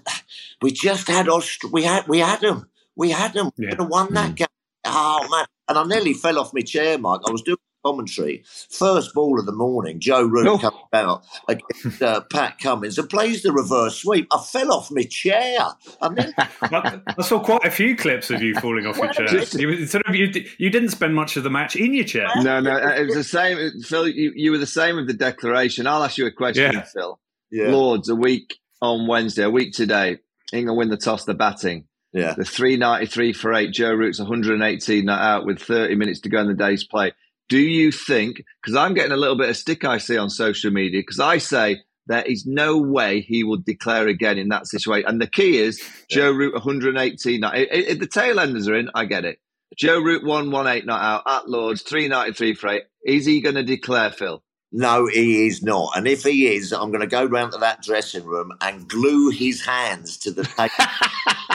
we 0.62 0.72
just 0.72 1.08
had 1.08 1.28
Aust- 1.30 1.72
we 1.72 1.84
had 1.84 2.08
we 2.08 2.20
had 2.20 2.42
them. 2.42 2.70
We 2.96 3.12
had 3.12 3.34
them. 3.34 3.52
Yeah. 3.58 3.66
We 3.66 3.68
could 3.70 3.80
have 3.82 3.90
won 3.90 4.14
that 4.16 4.32
mm. 4.32 4.36
game. 4.38 4.48
Oh 4.86 5.28
man! 5.30 5.46
And 5.68 5.78
I 5.78 5.84
nearly 5.84 6.14
fell 6.14 6.40
off 6.40 6.54
my 6.54 6.62
chair, 6.62 6.98
Mike. 6.98 7.22
I 7.28 7.32
was 7.32 7.44
doing 7.44 7.58
commentary. 7.86 8.44
First 8.70 9.14
ball 9.14 9.40
of 9.40 9.46
the 9.46 9.52
morning, 9.52 10.00
Joe 10.00 10.24
Root 10.24 10.48
Oh. 10.48 10.58
comes 10.58 10.76
out 10.94 11.24
against 11.48 12.02
uh, 12.02 12.22
Pat 12.32 12.60
Cummins 12.60 12.98
and 12.98 13.10
plays 13.10 13.44
the 13.44 13.52
reverse 13.52 13.98
sweep. 14.02 14.28
I 14.32 14.42
fell 14.44 14.72
off 14.74 14.92
my 14.92 15.04
chair. 15.04 15.60
And 16.02 16.18
then 16.18 16.34
I 16.38 17.02
I 17.18 17.22
saw 17.22 17.40
quite 17.40 17.66
a 17.66 17.72
few 17.72 17.96
clips 17.96 18.30
of 18.32 18.42
you 18.42 18.56
falling 18.56 18.86
off 18.86 18.98
your 18.98 19.12
chair. 19.14 19.28
You, 19.60 19.86
sort 19.86 20.06
of, 20.08 20.16
you, 20.16 20.32
you 20.58 20.70
didn't 20.70 20.90
spend 20.90 21.16
much 21.16 21.38
of 21.38 21.44
the 21.44 21.50
match 21.50 21.76
in 21.76 21.94
your 21.94 22.06
chair. 22.06 22.28
No, 22.38 22.60
no, 22.60 22.76
it 22.96 23.06
was 23.06 23.16
the 23.16 23.24
same. 23.24 23.82
Phil, 23.82 24.08
you, 24.08 24.32
you 24.36 24.52
were 24.52 24.58
the 24.58 24.66
same 24.68 24.96
with 24.96 25.08
the 25.08 25.14
declaration. 25.14 25.88
I'll 25.88 26.04
ask 26.04 26.18
you 26.18 26.26
a 26.26 26.32
question, 26.32 26.72
Yeah. 26.74 26.84
Phil. 26.84 27.20
yeah, 27.52 27.70
Lords, 27.70 28.10
a 28.10 28.16
week 28.16 28.58
on 28.82 29.08
Wednesday, 29.08 29.44
a 29.44 29.50
week 29.50 29.74
today. 29.74 30.20
England 30.52 30.78
win 30.78 30.90
the 30.90 30.98
toss, 30.98 31.26
the 31.26 31.34
batting. 31.36 31.86
yeah. 32.12 32.34
The 32.36 32.44
393 32.46 33.34
for 33.34 33.54
eight. 33.54 33.72
Joe 33.72 33.94
Root's 33.94 34.20
118 34.20 35.06
not 35.06 35.22
out 35.22 35.46
with 35.46 35.60
30 35.62 35.96
minutes 35.96 36.22
to 36.22 36.30
go 36.30 36.40
in 36.42 36.48
the 36.48 36.54
day's 36.56 36.84
play. 36.84 37.12
Do 37.50 37.60
you 37.60 37.92
think, 37.92 38.44
because 38.62 38.76
I'm 38.76 38.94
getting 38.94 39.12
a 39.12 39.18
little 39.18 39.38
bit 39.38 39.50
of 39.50 39.58
stick 39.58 39.84
I 39.84 39.98
see 39.98 40.18
on 40.18 40.30
social 40.30 40.72
media, 40.72 41.00
because 41.00 41.20
I 41.20 41.40
say 41.40 41.82
there 42.06 42.24
is 42.24 42.46
no 42.46 42.78
way 42.78 43.22
he 43.22 43.44
will 43.44 43.58
declare 43.58 44.08
again 44.08 44.38
in 44.38 44.50
that 44.50 44.68
situation. 44.68 45.10
And 45.10 45.22
the 45.22 45.28
key 45.28 45.58
is 45.58 45.82
Joe 46.10 46.32
Root 46.32 46.54
118 46.54 47.40
not 47.40 47.58
If, 47.58 48.00
the 48.00 48.08
tail 48.08 48.40
enders 48.40 48.68
are 48.68 48.76
in, 48.76 48.90
I 48.94 49.06
get 49.06 49.26
it. 49.26 49.40
Joe 49.76 50.00
Root 50.00 50.24
118 50.24 50.86
not 50.86 51.02
out 51.02 51.24
at 51.26 51.50
Lords, 51.50 51.82
393 51.82 52.54
for 52.54 52.68
eight. 52.70 52.84
Is 53.06 53.26
he 53.26 53.42
going 53.42 53.56
to 53.56 53.64
declare, 53.64 54.12
Phil? 54.12 54.44
No, 54.72 55.08
he 55.08 55.48
is 55.48 55.64
not. 55.64 55.94
And 55.96 56.08
if 56.08 56.24
he 56.24 56.48
is, 56.48 56.72
I'm 56.72 56.92
going 56.92 57.02
to 57.02 57.08
go 57.08 57.26
round 57.26 57.54
to 57.54 57.60
that 57.60 57.82
dressing 57.82 58.26
room 58.26 58.52
and 58.62 58.88
glue 58.88 59.30
his 59.30 59.66
hands 59.66 60.18
to 60.18 60.32
the 60.32 60.44
table. 60.44 60.70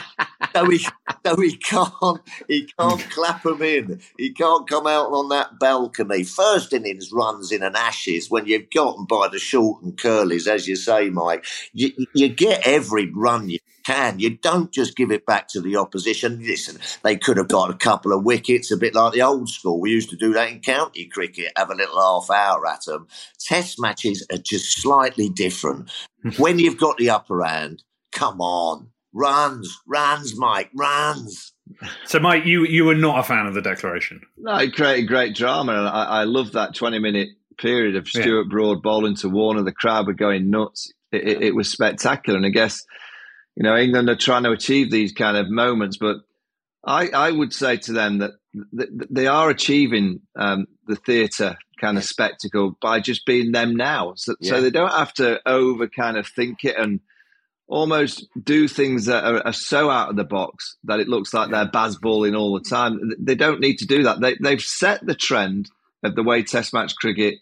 so 0.55 0.71
he, 0.71 0.79
so 0.79 1.37
he 1.41 1.57
can't, 1.57 2.21
he 2.49 2.69
can't 2.79 3.01
clap 3.11 3.45
him 3.45 3.63
in. 3.63 4.01
He 4.19 4.33
can't 4.33 4.69
come 4.69 4.87
out 4.87 5.13
on 5.13 5.29
that 5.31 5.59
balcony. 5.59 6.25
First 6.25 6.73
innings 6.73 7.11
runs 7.13 7.53
in 7.53 7.63
an 7.63 7.77
ashes 7.77 8.31
when 8.31 8.47
you've 8.47 8.71
gotten 8.71 9.05
by 9.05 9.29
the 9.29 9.39
short 9.39 9.83
and 9.83 9.97
curlies, 9.97 10.47
as 10.47 10.69
you 10.69 10.77
say, 10.77 11.11
Mike. 11.11 11.45
You, 11.73 11.93
you 12.15 12.29
get 12.29 12.67
every 12.67 13.11
run 13.11 13.49
you 13.51 13.59
can. 13.85 14.19
You 14.19 14.31
don't 14.31 14.73
just 14.73 14.97
give 14.97 15.11
it 15.11 15.27
back 15.27 15.49
to 15.49 15.61
the 15.61 15.77
opposition. 15.77 16.41
Listen, 16.41 16.79
they 17.03 17.17
could 17.17 17.37
have 17.37 17.49
got 17.49 17.71
a 17.71 17.75
couple 17.75 18.13
of 18.13 18.25
wickets, 18.25 18.71
a 18.71 18.77
bit 18.77 18.95
like 18.95 19.13
the 19.13 19.23
old 19.23 19.49
school. 19.49 19.81
We 19.81 19.91
used 19.91 20.11
to 20.11 20.17
do 20.17 20.33
that 20.35 20.51
in 20.51 20.61
county 20.61 21.07
cricket, 21.07 21.53
have 21.57 21.71
a 21.71 21.75
little 21.75 22.01
half 22.01 22.31
hour 22.31 22.67
at 22.67 22.85
them. 22.85 23.07
Test 23.39 23.81
matches 23.81 24.27
are 24.33 24.39
just 24.39 24.81
slightly 24.81 25.29
different. 25.29 25.91
when 26.39 26.59
you've 26.59 26.79
got 26.79 26.97
the 26.97 27.11
upper 27.11 27.43
hand, 27.45 27.83
come 28.13 28.41
on. 28.41 28.89
Runs, 29.17 29.79
runs, 29.87 30.37
Mike, 30.37 30.71
runs. 30.75 31.53
So, 32.05 32.19
Mike, 32.19 32.45
you, 32.45 32.67
you 32.67 32.85
were 32.85 32.97
not 32.97 33.21
a 33.21 33.23
fan 33.23 33.47
of 33.47 33.55
the 33.55 33.63
declaration. 33.63 34.21
No, 34.37 34.57
it 34.57 34.75
created 34.75 35.07
great 35.07 35.37
drama, 35.37 35.73
and 35.73 35.89
I, 35.89 36.05
I 36.05 36.25
love 36.25 36.53
that 36.53 36.75
twenty-minute 36.75 37.29
period 37.57 37.95
of 37.95 38.09
Yeah. 38.13 38.23
Stuart 38.23 38.49
Broad 38.51 38.83
bowling 38.83 39.15
to 39.17 39.29
Warner. 39.29 39.63
The 39.63 39.73
crowd 39.73 40.09
were 40.09 40.13
going 40.15 40.51
nuts. 40.51 40.93
It, 41.13 41.29
it, 41.29 41.43
it 41.43 41.55
was 41.55 41.71
spectacular, 41.71 42.37
and 42.37 42.45
I 42.45 42.51
guess 42.51 42.85
you 43.55 43.63
know 43.63 43.77
England 43.77 44.11
are 44.11 44.17
trying 44.17 44.43
to 44.43 44.51
achieve 44.51 44.91
these 44.91 45.13
kind 45.13 45.37
of 45.37 45.49
moments, 45.49 45.97
but 45.97 46.17
I, 46.85 47.09
I 47.09 47.31
would 47.31 47.53
say 47.53 47.77
to 47.79 47.93
them 47.93 48.19
that 48.19 48.33
th- 48.77 48.91
th- 48.91 49.09
they 49.11 49.27
are 49.29 49.49
achieving 49.49 50.21
um, 50.37 50.67
the 50.87 50.97
theatre 50.97 51.57
kind 51.81 51.97
of 51.97 52.05
spectacle 52.05 52.77
by 52.83 52.99
just 53.01 53.25
being 53.27 53.53
them 53.53 53.77
now, 53.77 54.15
so, 54.17 54.35
so 54.43 54.61
they 54.61 54.71
don't 54.71 54.93
have 54.93 55.15
to 55.15 55.41
over 55.47 55.87
kind 55.89 56.17
of 56.19 56.27
think 56.27 56.65
it 56.65 56.77
and 56.77 57.01
almost 57.67 58.27
do 58.43 58.69
things 58.69 59.07
that 59.07 59.25
are, 59.25 59.47
are 59.47 59.53
so 59.53 59.91
out 59.91 60.11
of 60.11 60.17
the 60.17 60.25
box 60.25 60.77
that 60.85 61.01
it 61.01 61.09
looks 61.09 61.33
like 61.33 61.51
they're 61.51 61.67
Bazballing 61.67 62.39
all 62.39 62.55
the 62.55 62.69
time. 62.69 63.01
They 63.19 63.35
don't 63.35 63.61
need 63.61 63.79
to 63.79 63.87
do 63.87 64.03
that. 64.05 64.21
They, 64.21 64.37
they've 64.43 64.61
set 64.61 65.05
the 65.05 65.15
trend 65.15 65.71
of 66.03 66.15
the 66.15 66.23
way 66.23 66.43
Test 66.43 66.75
match 66.75 66.95
cricket 66.97 67.37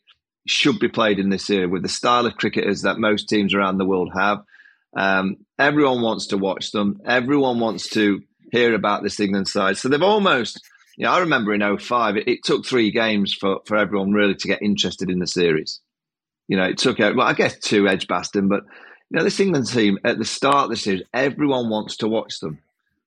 should 0.47 0.79
be 0.79 0.89
played 0.89 1.19
in 1.19 1.29
this 1.29 1.49
era 1.51 1.69
with 1.69 1.83
the 1.83 1.89
style 1.89 2.27
of 2.27 2.37
cricketers 2.37 2.83
that 2.83 2.99
most 2.99 3.29
teams 3.29 3.55
around 3.55 3.79
the 3.79 3.85
world 3.85 4.11
have. 4.17 4.43
Um, 4.97 5.39
everyone 5.59 6.03
wants 6.03 6.29
to 6.29 6.39
watch 6.39 6.71
them. 6.73 7.01
Everyone 7.07 7.61
wants 7.61 7.89
to 7.91 8.23
hear 8.51 8.75
about 8.75 9.03
this 9.03 9.19
England 9.21 9.49
side. 9.49 9.77
So 9.77 9.89
they've 9.89 10.03
almost, 10.03 10.61
you 10.97 11.07
know, 11.07 11.13
I 11.13 11.21
remember 11.21 11.55
in 11.55 11.79
05, 11.79 12.17
it, 12.17 12.29
it 12.29 12.45
took 12.45 12.67
three 12.67 12.91
games 12.91 13.35
for, 13.35 13.61
for 13.67 13.77
everyone 13.77 14.13
really 14.13 14.35
to 14.35 14.49
get 14.49 14.63
interested 14.63 15.11
in 15.11 15.19
the 15.19 15.27
series. 15.27 15.81
You 16.49 16.57
know, 16.57 16.65
it 16.65 16.79
took, 16.79 17.01
out- 17.01 17.17
well, 17.17 17.27
I 17.27 17.33
guess 17.33 17.59
two 17.59 17.89
Edgbaston, 17.89 18.49
but 18.49 18.65
you 19.13 19.19
know, 19.19 19.25
this 19.25 19.41
England 19.41 19.67
team 19.69 19.99
at 20.05 20.19
the 20.19 20.25
start 20.25 20.65
of 20.65 20.71
the 20.71 20.77
series, 20.77 21.03
everyone 21.13 21.69
wants 21.69 21.99
to 21.99 22.09
watch 22.09 22.41
them. 22.41 22.59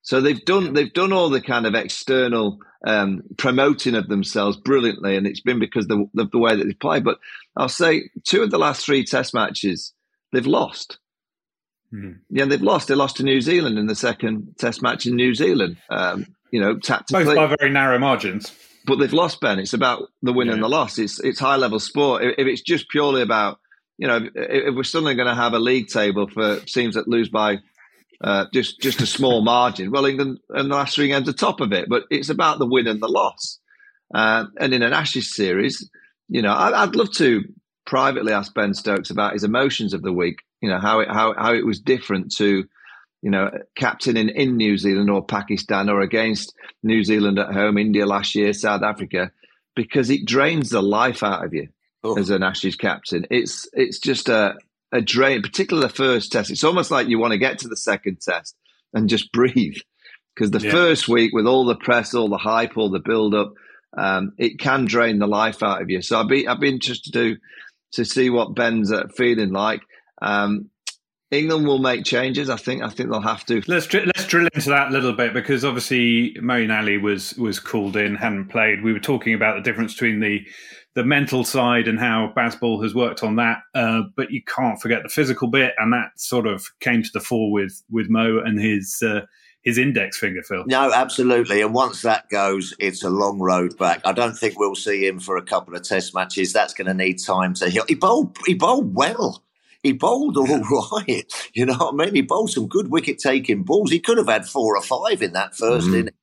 So 0.03 0.21
they've 0.21 0.43
done 0.45 0.73
they've 0.73 0.93
done 0.93 1.11
all 1.11 1.29
the 1.29 1.41
kind 1.41 1.65
of 1.65 1.73
external 1.73 2.59
um, 2.85 3.23
promoting 3.37 3.95
of 3.95 4.07
themselves 4.07 4.55
brilliantly, 4.55 5.15
and 5.17 5.25
it's 5.25 5.41
been 5.41 5.57
because 5.57 5.85
of 5.89 6.07
the, 6.13 6.27
the 6.31 6.37
way 6.37 6.55
that 6.55 6.63
they 6.63 6.73
play. 6.73 6.99
But 6.99 7.17
I'll 7.57 7.69
say 7.69 8.09
two 8.23 8.43
of 8.43 8.51
the 8.51 8.59
last 8.59 8.85
three 8.85 9.03
Test 9.03 9.33
matches 9.33 9.93
they've 10.31 10.45
lost. 10.45 10.99
Mhm. 11.91 12.19
Yeah, 12.29 12.45
they've 12.45 12.61
lost. 12.61 12.87
They 12.87 12.93
lost 12.95 13.17
to 13.17 13.23
New 13.23 13.41
Zealand 13.41 13.79
in 13.79 13.87
the 13.87 13.95
second 13.95 14.55
Test 14.59 14.83
match 14.83 15.07
in 15.07 15.15
New 15.15 15.33
Zealand. 15.33 15.77
Um, 15.89 16.27
you 16.51 16.59
know, 16.61 16.77
tactically, 16.77 17.25
Both 17.25 17.35
by 17.35 17.55
very 17.59 17.71
narrow 17.71 17.97
margins. 17.97 18.51
but 18.85 18.97
they've 18.99 19.11
lost. 19.11 19.41
Ben, 19.41 19.57
it's 19.57 19.73
about 19.73 20.03
the 20.21 20.33
win 20.33 20.49
and 20.49 20.61
the 20.61 20.69
loss. 20.69 20.99
It's 20.99 21.19
it's 21.19 21.39
high 21.39 21.55
level 21.55 21.79
sport. 21.79 22.23
If, 22.23 22.35
if 22.37 22.47
it's 22.47 22.61
just 22.61 22.89
purely 22.89 23.23
about 23.23 23.59
you 23.97 24.07
know, 24.07 24.27
if, 24.35 24.75
we're 24.75 24.83
suddenly 24.83 25.15
going 25.15 25.27
to 25.27 25.35
have 25.35 25.53
a 25.53 25.59
league 25.59 25.87
table 25.87 26.27
for 26.27 26.59
teams 26.61 26.95
that 26.95 27.07
lose 27.07 27.29
by 27.29 27.59
uh, 28.21 28.45
just 28.53 28.81
just 28.81 29.01
a 29.01 29.05
small 29.05 29.41
margin, 29.43 29.91
well, 29.91 30.05
England 30.05 30.39
and 30.49 30.71
the 30.71 30.75
last 30.75 30.95
three 30.95 31.07
games 31.07 31.29
are 31.29 31.33
top 31.33 31.61
of 31.61 31.71
it. 31.71 31.87
But 31.89 32.03
it's 32.09 32.29
about 32.29 32.59
the 32.59 32.65
win 32.65 32.87
and 32.87 33.01
the 33.01 33.07
loss. 33.07 33.59
Uh, 34.13 34.45
and 34.59 34.73
in 34.73 34.83
an 34.83 34.93
Ashes 34.93 35.33
series, 35.33 35.89
you 36.29 36.41
know, 36.41 36.53
I, 36.53 36.83
I'd 36.83 36.95
love 36.95 37.11
to 37.13 37.43
privately 37.85 38.33
ask 38.33 38.53
Ben 38.53 38.73
Stokes 38.73 39.09
about 39.09 39.33
his 39.33 39.43
emotions 39.43 39.93
of 39.93 40.01
the 40.01 40.13
week. 40.13 40.39
You 40.61 40.69
know, 40.69 40.79
how 40.79 40.99
it 40.99 41.09
how 41.09 41.33
how 41.37 41.53
it 41.53 41.65
was 41.65 41.79
different 41.79 42.33
to 42.37 42.65
you 43.21 43.31
know, 43.31 43.49
captaining 43.75 44.29
in 44.29 44.55
New 44.55 44.77
Zealand 44.77 45.09
or 45.09 45.25
Pakistan 45.25 45.89
or 45.89 46.01
against 46.01 46.53
New 46.83 47.03
Zealand 47.03 47.39
at 47.39 47.51
home, 47.51 47.75
India 47.75 48.05
last 48.05 48.35
year, 48.35 48.53
South 48.53 48.83
Africa, 48.83 49.31
because 49.75 50.11
it 50.11 50.27
drains 50.27 50.69
the 50.69 50.83
life 50.83 51.23
out 51.23 51.43
of 51.43 51.51
you 51.51 51.67
Oh. 52.05 52.17
as 52.17 52.29
an 52.29 52.43
Ashes 52.43 52.75
captain. 52.75 53.25
It's 53.31 53.67
it's 53.73 53.99
just 53.99 54.29
a 54.29 54.55
a 54.91 55.01
drain, 55.01 55.41
particularly 55.41 55.87
the 55.87 55.93
first 55.93 56.31
test. 56.31 56.51
It's 56.51 56.63
almost 56.63 56.91
like 56.91 57.07
you 57.07 57.19
want 57.19 57.31
to 57.33 57.37
get 57.37 57.59
to 57.59 57.67
the 57.67 57.75
second 57.77 58.21
test 58.21 58.55
and 58.93 59.09
just 59.09 59.31
breathe, 59.33 59.75
because 60.35 60.51
the 60.51 60.59
Yeah. 60.61 60.71
first 60.71 61.07
week 61.07 61.33
with 61.33 61.47
all 61.47 61.65
the 61.65 61.75
press, 61.75 62.13
all 62.13 62.29
the 62.29 62.37
hype, 62.37 62.77
all 62.77 62.89
the 62.91 62.99
build 62.99 63.33
up, 63.35 63.53
um, 63.97 64.33
it 64.37 64.59
can 64.59 64.85
drain 64.85 65.19
the 65.19 65.27
life 65.27 65.63
out 65.63 65.81
of 65.81 65.89
you. 65.89 66.01
So 66.01 66.19
I'd 66.19 66.27
be 66.29 66.47
I'd 66.47 66.59
be 66.59 66.69
interested 66.69 67.11
to 67.13 67.37
to 67.93 68.05
see 68.05 68.29
what 68.29 68.55
Ben's 68.55 68.91
uh, 68.91 69.07
feeling 69.15 69.51
like. 69.51 69.81
Um, 70.21 70.69
England 71.31 71.65
will 71.67 71.79
make 71.79 72.05
changes. 72.05 72.49
I 72.49 72.55
think. 72.55 72.83
I 72.83 72.89
think 72.89 73.09
they'll 73.09 73.19
have 73.21 73.45
to. 73.47 73.61
Let's 73.67 73.87
dr- 73.87 74.05
let's 74.05 74.27
drill 74.27 74.47
into 74.53 74.69
that 74.69 74.89
a 74.89 74.91
little 74.91 75.11
bit 75.13 75.33
because 75.33 75.65
obviously 75.65 76.35
Moeen 76.35 76.77
Ali 76.77 76.97
was 76.97 77.33
was 77.35 77.59
called 77.59 77.97
in, 77.97 78.15
hadn't 78.15 78.49
played. 78.49 78.83
We 78.83 78.93
were 78.93 78.99
talking 78.99 79.33
about 79.33 79.55
the 79.55 79.61
difference 79.61 79.93
between 79.93 80.19
the 80.19 80.45
the 80.95 81.03
mental 81.03 81.43
side 81.43 81.87
and 81.87 81.99
how 81.99 82.31
Bazball 82.35 82.81
has 82.81 82.95
worked 82.95 83.21
on 83.21 83.35
that, 83.35 83.59
uh, 83.73 84.03
but 84.15 84.31
you 84.31 84.41
can't 84.43 84.81
forget 84.81 85.03
the 85.03 85.09
physical 85.09 85.47
bit, 85.49 85.73
and 85.77 85.91
that 85.93 86.19
sort 86.19 86.47
of 86.47 86.65
came 86.79 87.03
to 87.03 87.09
the 87.13 87.19
fore 87.19 87.51
with 87.51 87.83
with 87.91 88.09
Mo 88.09 88.39
and 88.39 88.59
his 88.59 89.03
uh, 89.05 89.21
his 89.61 89.77
index 89.77 90.17
finger, 90.17 90.41
Phil. 90.43 90.63
No, 90.67 90.93
absolutely. 90.93 91.61
And 91.61 91.73
once 91.73 92.01
that 92.03 92.29
goes, 92.29 92.73
it's 92.79 93.03
a 93.03 93.09
long 93.09 93.39
road 93.39 93.77
back. 93.77 94.01
I 94.05 94.11
don't 94.13 94.37
think 94.37 94.57
we'll 94.59 94.75
see 94.75 95.05
him 95.07 95.19
for 95.19 95.37
a 95.37 95.41
couple 95.41 95.75
of 95.75 95.81
test 95.83 96.13
matches. 96.13 96.53
That's 96.53 96.73
going 96.73 96.87
to 96.87 96.93
need 96.93 97.15
time 97.15 97.55
to 97.55 97.69
heal. 97.69 97.83
He 97.87 97.95
bowled, 97.95 98.37
he 98.45 98.53
bowled 98.53 98.93
well. 98.95 99.43
He 99.81 99.91
bowled 99.91 100.37
all 100.37 100.45
right. 100.99 101.31
You 101.53 101.65
know 101.65 101.75
what 101.77 101.93
I 101.93 102.05
mean? 102.05 102.15
He 102.15 102.21
bowled 102.21 102.51
some 102.51 102.67
good 102.67 102.89
wicket 102.91 103.17
taking 103.19 103.63
balls. 103.63 103.91
He 103.91 103.99
could 103.99 104.17
have 104.17 104.27
had 104.27 104.47
four 104.47 104.75
or 104.77 104.81
five 104.81 105.21
in 105.21 105.33
that 105.33 105.55
1st 105.55 105.87
Mhm. 105.87 105.99
inning. 105.99 106.13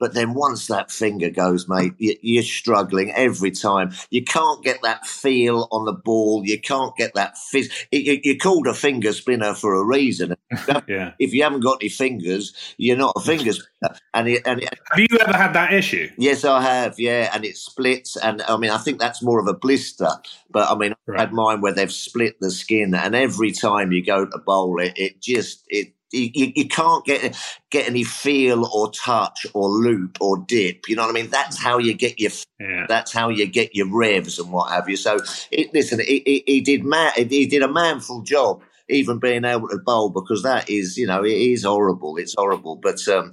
But 0.00 0.14
then 0.14 0.34
once 0.34 0.66
that 0.66 0.90
finger 0.90 1.30
goes, 1.30 1.68
mate, 1.68 1.92
you, 1.98 2.16
you're 2.22 2.42
struggling 2.42 3.12
every 3.12 3.52
time. 3.52 3.92
You 4.10 4.24
can't 4.24 4.64
get 4.64 4.78
that 4.82 5.06
feel 5.06 5.68
on 5.70 5.84
the 5.84 5.92
ball. 5.92 6.42
You 6.44 6.60
can't 6.60 6.96
get 6.96 7.14
that 7.14 7.38
fizz. 7.38 7.70
You, 7.92 8.18
you're 8.24 8.36
called 8.36 8.66
a 8.66 8.74
finger 8.74 9.12
spinner 9.12 9.54
for 9.54 9.74
a 9.74 9.84
reason. 9.84 10.34
Yeah. 10.88 11.12
If 11.18 11.32
you 11.32 11.42
haven't 11.44 11.60
got 11.60 11.78
any 11.80 11.88
fingers, 11.88 12.52
you're 12.76 12.96
not 12.96 13.12
a 13.16 13.20
finger 13.20 13.52
spinner. 13.52 13.94
And 14.14 14.28
it, 14.28 14.42
and 14.46 14.62
it, 14.62 14.74
Have 14.90 14.98
you 14.98 15.18
ever 15.20 15.36
had 15.36 15.52
that 15.52 15.72
issue? 15.72 16.10
Yes, 16.18 16.44
I 16.44 16.60
have. 16.62 16.98
Yeah, 16.98 17.30
and 17.32 17.44
it 17.44 17.56
splits, 17.56 18.16
and 18.16 18.42
I 18.42 18.56
mean, 18.56 18.70
I 18.70 18.78
think 18.78 18.98
that's 18.98 19.22
more 19.22 19.38
of 19.38 19.46
a 19.46 19.54
blister. 19.54 20.10
But 20.50 20.70
I 20.70 20.74
mean, 20.74 20.94
Right. 21.06 21.20
I've 21.20 21.28
had 21.28 21.32
mine 21.32 21.60
where 21.60 21.72
they've 21.72 21.92
split 21.92 22.40
the 22.40 22.50
skin, 22.50 22.94
and 22.94 23.14
every 23.14 23.52
time 23.52 23.92
you 23.92 24.04
go 24.04 24.24
to 24.26 24.38
bowl 24.38 24.80
it, 24.80 24.92
it 24.96 25.20
just 25.20 25.64
it. 25.68 25.92
You, 26.12 26.30
you 26.34 26.52
you 26.56 26.68
can't 26.68 27.04
get 27.04 27.36
get 27.70 27.88
any 27.88 28.04
feel 28.04 28.66
or 28.66 28.90
touch 28.90 29.46
or 29.54 29.68
loop 29.68 30.18
or 30.20 30.38
dip. 30.38 30.88
You 30.88 30.96
know 30.96 31.02
what 31.02 31.10
I 31.10 31.20
mean? 31.20 31.30
That's 31.30 31.58
how 31.58 31.78
you 31.78 31.94
get 31.94 32.18
your 32.18 32.32
Yeah. 32.58 32.86
that's 32.88 33.12
how 33.12 33.28
you 33.28 33.46
get 33.46 33.74
your 33.74 33.86
revs 33.90 34.38
and 34.38 34.50
what 34.52 34.70
have 34.72 34.88
you. 34.88 34.96
So, 34.96 35.18
it, 35.50 35.72
listen, 35.72 36.00
he, 36.00 36.22
he, 36.24 36.42
he 36.46 36.60
did 36.60 36.84
ma- 36.84 37.12
he 37.12 37.46
did 37.46 37.62
a 37.62 37.68
manful 37.68 38.22
job. 38.22 38.62
even 38.88 39.18
being 39.18 39.44
able 39.44 39.68
to 39.68 39.78
bowl 39.78 40.10
because 40.10 40.42
that 40.42 40.68
is, 40.68 40.98
you 40.98 41.06
know, 41.06 41.24
it 41.24 41.32
is 41.32 41.64
horrible. 41.64 42.16
It's 42.16 42.34
horrible. 42.36 42.76
But 42.76 43.06
um, 43.08 43.32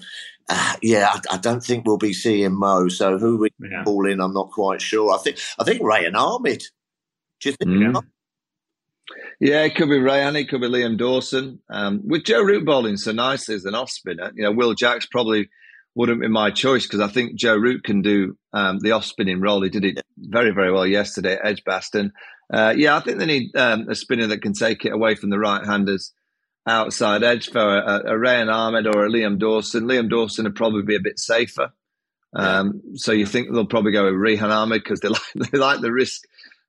uh, 0.50 0.76
yeah, 0.82 1.10
I, 1.12 1.36
I, 1.36 1.38
don't 1.38 1.64
think 1.64 1.86
we'll 1.86 1.98
be 1.98 2.14
seeing 2.14 2.54
Mo. 2.54 2.88
So 2.90 3.18
who 3.18 3.38
we 3.38 3.50
yeah. 3.60 3.84
call 3.84 4.06
in, 4.06 4.22
I'm 4.22 4.34
not 4.34 4.52
quite 4.52 4.82
sure. 4.82 5.14
I 5.14 5.18
think 5.18 5.40
I 5.60 5.64
think 5.64 5.82
Rehan 5.82 6.16
Ahmed. 6.16 6.64
Do 7.40 7.50
you 7.50 7.56
think? 7.56 7.72
Mm. 7.72 8.04
Yeah, 9.40 9.64
it 9.64 9.76
could 9.76 9.90
be 9.90 10.00
Rehan, 10.00 10.36
it 10.36 10.50
could 10.50 10.62
be 10.62 10.68
Liam 10.68 10.98
Dawson. 10.98 11.60
Um, 11.70 12.02
with 12.04 12.24
Joe 12.24 12.42
Root 12.42 12.66
bowling 12.66 12.98
so 12.98 13.12
nicely 13.12 13.56
as 13.56 13.66
an 13.66 13.76
off 13.76 13.92
spinner, 13.92 14.32
you 14.36 14.44
know, 14.44 14.52
Will 14.52 14.74
Jacks 14.74 15.06
probably 15.06 15.50
wouldn't 15.94 16.22
be 16.22 16.28
my 16.28 16.52
choice 16.52 16.86
because 16.86 17.00
I 17.00 17.08
think 17.08 17.36
Joe 17.36 17.56
Root 17.56 17.84
can 17.84 18.02
do 18.02 18.38
um, 18.54 18.80
the 18.80 18.92
off 18.92 19.06
spinning 19.06 19.40
role. 19.42 19.62
He 19.62 19.70
did 19.70 19.86
it 19.86 20.02
very, 20.18 20.52
very 20.52 20.72
well 20.72 20.86
yesterday 20.86 21.34
at 21.34 21.46
Edgbaston. 21.46 22.14
Uh, 22.52 22.74
yeah, 22.76 22.96
I 22.96 23.00
think 23.00 23.20
they 23.20 23.26
need 23.26 23.56
um, 23.56 23.90
a 23.90 23.96
spinner 23.96 24.28
that 24.28 24.42
can 24.42 24.54
take 24.54 24.86
it 24.86 24.94
away 24.94 25.16
from 25.16 25.30
the 25.30 25.40
right 25.40 25.66
handers 25.66 26.14
outside 26.68 27.24
edge 27.24 27.50
for 27.50 27.60
a, 27.60 28.14
a 28.14 28.18
Rehan 28.18 28.52
Ahmed 28.52 28.88
or 28.88 29.06
a 29.06 29.10
Liam 29.10 29.40
Dawson. 29.40 29.86
Liam 29.86 30.10
Dawson 30.10 30.46
would 30.46 30.56
probably 30.56 30.84
be 30.84 30.96
a 30.96 31.02
bit 31.02 31.20
safer. 31.20 31.72
Um, 32.36 32.82
so 32.96 33.12
you 33.12 33.26
think 33.26 33.52
they'll 33.52 33.66
probably 33.66 33.92
go 33.92 34.06
with 34.06 34.14
Rehan 34.14 34.52
Ahmed 34.52 34.84
because 34.84 35.00
they 35.00 35.08
like, 35.10 35.22
they 35.52 35.58
like 35.58 35.82
the 35.82 35.92
risk, 35.92 36.24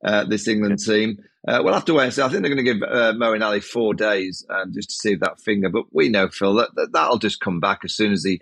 uh, 0.04 0.24
this 0.24 0.48
England 0.48 0.78
team. 0.78 1.18
Uh, 1.46 1.60
we'll 1.62 1.74
have 1.74 1.84
to 1.86 1.94
wait 1.94 2.04
and 2.04 2.14
see. 2.14 2.22
I 2.22 2.28
think 2.28 2.42
they're 2.42 2.54
going 2.54 2.64
to 2.64 2.74
give 2.74 2.82
uh, 2.82 3.12
Moeen 3.14 3.44
Ali 3.44 3.60
four 3.60 3.94
days 3.94 4.44
um, 4.50 4.72
just 4.72 4.90
to 4.90 4.96
see 4.96 5.14
that 5.16 5.40
finger. 5.40 5.68
But 5.68 5.84
we 5.92 6.08
know, 6.08 6.28
Phil, 6.28 6.54
that, 6.54 6.74
that, 6.74 6.92
that'll 6.92 7.18
just 7.18 7.40
come 7.40 7.60
back 7.60 7.80
as 7.84 7.94
soon 7.94 8.12
as 8.12 8.24
he 8.24 8.40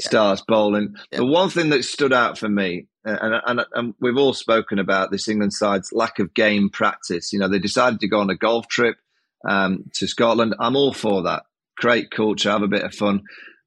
starts 0.00 0.42
bowling. 0.46 0.94
Yeah. 1.10 1.18
The 1.18 1.26
one 1.26 1.50
thing 1.50 1.70
that 1.70 1.84
stood 1.84 2.12
out 2.12 2.38
for 2.38 2.48
me, 2.48 2.86
and, 3.04 3.40
and, 3.46 3.66
and, 3.72 3.94
we've 4.00 4.16
all 4.16 4.34
spoken 4.34 4.78
about 4.78 5.10
this 5.10 5.28
England 5.28 5.52
side's 5.52 5.92
lack 5.92 6.18
of 6.18 6.34
game 6.34 6.70
practice. 6.70 7.32
You 7.32 7.38
know, 7.38 7.48
they 7.48 7.58
decided 7.58 8.00
to 8.00 8.08
go 8.08 8.20
on 8.20 8.30
a 8.30 8.36
golf 8.36 8.68
trip 8.68 8.96
um, 9.48 9.84
to 9.94 10.06
Scotland. 10.06 10.54
I'm 10.60 10.76
all 10.76 10.92
for 10.92 11.22
that. 11.22 11.44
Great 11.76 12.10
culture, 12.10 12.50
have 12.50 12.62
a 12.62 12.68
bit 12.68 12.84
of 12.84 12.94
fun. 12.94 13.22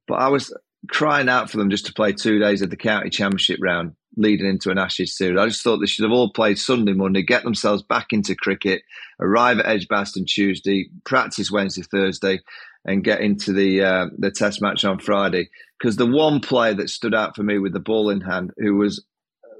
But 0.07 0.15
I 0.15 0.29
was 0.29 0.55
crying 0.87 1.29
out 1.29 1.49
for 1.49 1.57
them 1.57 1.69
just 1.69 1.85
to 1.85 1.93
play 1.93 2.13
two 2.13 2.39
days 2.39 2.61
of 2.61 2.69
the 2.69 2.77
county 2.77 3.09
championship 3.09 3.59
round 3.61 3.95
leading 4.17 4.47
into 4.47 4.69
an 4.69 4.77
Ashes 4.77 5.15
series. 5.15 5.39
I 5.39 5.47
just 5.47 5.63
thought 5.63 5.77
they 5.77 5.85
should 5.85 6.03
have 6.03 6.11
all 6.11 6.31
played 6.31 6.57
Sunday, 6.57 6.93
Monday, 6.93 7.21
get 7.21 7.43
themselves 7.43 7.83
back 7.83 8.07
into 8.11 8.35
cricket, 8.35 8.83
arrive 9.19 9.59
at 9.59 9.65
Edgbaston 9.65 10.25
Tuesday, 10.25 10.89
practice 11.03 11.51
Wednesday, 11.51 11.83
Thursday, 11.83 12.39
and 12.85 13.03
get 13.03 13.21
into 13.21 13.51
the 13.51 13.81
uh, 13.81 14.05
the 14.17 14.31
Test 14.31 14.61
match 14.61 14.85
on 14.85 14.99
Friday. 14.99 15.49
Because 15.79 15.97
the 15.97 16.05
one 16.05 16.39
player 16.39 16.73
that 16.75 16.89
stood 16.89 17.13
out 17.13 17.35
for 17.35 17.43
me 17.43 17.59
with 17.59 17.73
the 17.73 17.79
ball 17.79 18.09
in 18.09 18.21
hand, 18.21 18.51
who 18.57 18.75
was 18.75 19.03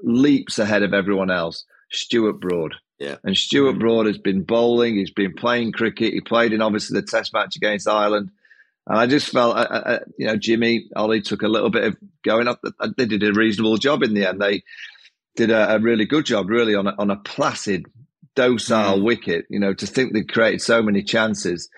leaps 0.02 0.58
ahead 0.58 0.82
of 0.82 0.94
everyone 0.94 1.30
else, 1.30 1.64
Stuart 1.90 2.40
Broad. 2.40 2.74
Yeah. 2.98 3.16
And 3.24 3.36
Stuart 3.36 3.72
mm-hmm. 3.72 3.80
Broad 3.80 4.06
has 4.06 4.18
been 4.18 4.42
bowling. 4.42 4.96
He's 4.96 5.10
been 5.10 5.34
playing 5.34 5.72
cricket. 5.72 6.14
He 6.14 6.20
played 6.20 6.52
in 6.52 6.62
obviously 6.62 6.98
the 6.98 7.06
Test 7.06 7.32
match 7.34 7.56
against 7.56 7.88
Ireland. 7.88 8.30
And 8.86 8.98
I 8.98 9.06
just 9.06 9.30
felt, 9.30 9.56
uh, 9.56 9.66
uh, 9.68 9.82
uh 9.86 9.98
you 10.18 10.26
know, 10.26 10.36
Jimmy 10.36 10.88
Ollie 10.94 11.22
took 11.22 11.42
a 11.42 11.48
little 11.48 11.70
bit 11.70 11.84
of 11.84 11.96
going 12.24 12.48
up. 12.48 12.60
They 12.96 13.06
did 13.06 13.22
a 13.22 13.32
reasonable 13.32 13.78
job 13.78 14.02
in 14.02 14.14
the 14.14 14.26
end. 14.26 14.40
They 14.40 14.62
did 15.36 15.50
a, 15.50 15.74
a 15.74 15.78
really 15.78 16.06
good 16.06 16.24
job, 16.24 16.48
really, 16.48 16.74
on 16.74 16.86
a, 16.86 16.94
on 16.98 17.10
a 17.10 17.16
placid, 17.16 17.86
docile 18.34 18.98
mm. 18.98 19.04
wicket. 19.04 19.46
You 19.50 19.60
know, 19.60 19.74
to 19.74 19.86
think 19.86 20.12
they 20.12 20.22
created 20.22 20.62
so 20.62 20.82
many 20.82 21.02
chances. 21.02 21.68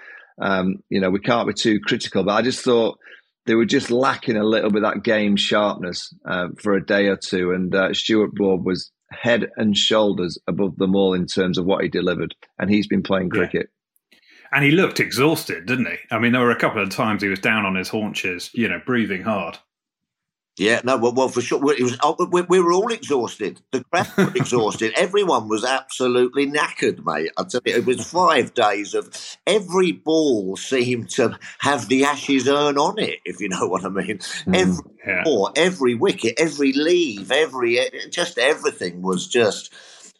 Um, 0.40 0.76
you 0.88 1.00
know, 1.00 1.10
we 1.10 1.20
can't 1.20 1.48
be 1.48 1.54
too 1.54 1.80
critical, 1.80 2.24
but 2.24 2.34
I 2.34 2.42
just 2.42 2.62
thought 2.62 2.98
they 3.46 3.54
were 3.54 3.64
just 3.64 3.90
lacking 3.90 4.36
a 4.36 4.44
little 4.44 4.70
bit 4.70 4.84
of 4.84 4.92
that 4.92 5.02
game 5.02 5.36
sharpness 5.36 6.14
uh, 6.28 6.48
for 6.58 6.74
a 6.74 6.84
day 6.84 7.06
or 7.06 7.16
two. 7.16 7.52
And 7.52 7.74
uh, 7.74 7.94
Stuart 7.94 8.34
Broad 8.34 8.64
was 8.64 8.92
head 9.10 9.48
and 9.56 9.74
shoulders 9.74 10.38
above 10.46 10.76
them 10.76 10.94
all 10.94 11.14
in 11.14 11.26
terms 11.26 11.56
of 11.56 11.64
what 11.64 11.82
he 11.82 11.88
delivered. 11.88 12.34
And 12.58 12.70
he's 12.70 12.86
been 12.86 13.02
playing 13.02 13.30
cricket. 13.30 13.68
Yeah. 13.70 13.77
And 14.52 14.64
he 14.64 14.71
looked 14.71 15.00
exhausted, 15.00 15.67
didn't 15.67 15.87
he? 15.87 15.97
I 16.11 16.19
mean, 16.19 16.33
there 16.33 16.43
were 16.43 16.50
a 16.50 16.59
couple 16.59 16.83
of 16.83 16.90
times 16.90 17.23
he 17.23 17.28
was 17.28 17.40
down 17.40 17.67
on 17.67 17.75
his 17.75 17.88
haunches, 17.88 18.50
you 18.55 18.69
know, 18.69 18.81
breathing 18.85 19.23
hard. 19.23 19.59
Yeah, 20.59 20.81
no, 20.83 20.97
well, 20.97 21.12
well 21.12 21.28
for 21.28 21.40
sure. 21.40 21.59
It 21.73 21.83
was, 21.83 21.97
oh, 22.02 22.17
we, 22.33 22.43
we, 22.43 22.61
were 22.61 22.73
all 22.73 22.93
exhausted. 22.93 23.61
The 23.71 23.85
crowd 23.85 24.09
were 24.17 24.33
exhausted. 24.35 24.93
Everyone 24.97 25.49
was 25.49 25.64
absolutely 25.64 26.50
knackered, 26.50 27.05
mate. 27.05 27.31
I 27.38 27.45
tell 27.45 27.61
you, 27.64 27.76
it 27.76 27.87
was 27.87 28.11
five 28.11 28.55
days 28.55 28.95
of 28.95 29.09
every 29.47 29.93
ball 29.93 30.57
seemed 30.57 31.11
to 31.11 31.38
have 31.61 31.88
the 31.88 32.05
Ashes 32.05 32.49
urn 32.49 32.76
on 32.76 32.99
it, 32.99 33.21
if 33.25 33.40
you 33.40 33.49
know 33.49 33.67
what 33.69 33.85
I 33.85 33.88
mean. 33.88 34.19
Mm, 34.19 34.57
every 34.57 34.85
yeah. 35.07 35.23
ball, 35.23 35.52
every 35.55 35.95
wicket, 35.95 36.35
every 36.38 36.73
leave, 36.73 37.30
every 37.30 37.78
just 38.11 38.37
everything 38.37 39.00
was 39.00 39.28
just 39.28 39.73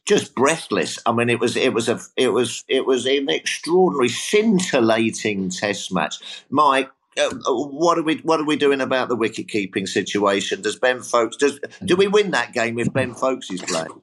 just 0.09 0.35
breathless. 0.35 0.99
I 1.05 1.13
mean, 1.13 1.29
it 1.29 1.39
was 1.39 1.57
it 1.57 1.75
was 1.75 1.89
a 1.89 2.01
it 2.17 2.31
was 2.31 2.65
it 2.67 2.87
was 2.87 3.07
an 3.07 3.29
extraordinary, 3.29 4.09
scintillating 4.09 5.51
Test 5.51 5.93
match. 5.93 6.17
Mike, 6.49 6.91
uh, 7.21 7.31
what 7.35 7.99
are 7.99 8.03
we 8.03 8.17
what 8.19 8.41
are 8.41 8.47
we 8.47 8.57
doing 8.57 8.81
about 8.81 9.09
the 9.09 9.17
wicket 9.17 9.49
keeping 9.49 9.87
situation? 9.87 10.63
Does 10.63 10.77
Ben 10.77 11.03
Foakes 11.03 11.37
does 11.37 11.61
do 11.85 11.95
we 11.95 12.09
win 12.09 12.31
that 12.31 12.55
game 12.55 12.79
if 12.79 12.93
Ben 12.93 13.15
Foakes 13.15 13.51
is 13.51 13.61
playing? 13.63 14.03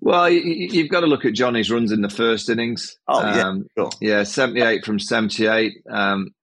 Well, 0.00 0.28
you, 0.28 0.82
have 0.82 0.90
got 0.90 1.00
to 1.00 1.06
look 1.06 1.24
at 1.24 1.32
Jonny's 1.32 1.70
runs 1.70 1.92
in 1.92 2.02
the 2.02 2.10
first 2.10 2.50
innings. 2.50 2.98
Oh 3.08 3.20
yeah, 3.22 3.42
um, 3.42 3.66
sure. 3.78 3.90
yeah, 4.00 4.24
seventy-eight 4.24 4.84
from 4.84 4.98
seventy-eight. 4.98 5.74
Um, 5.88 6.34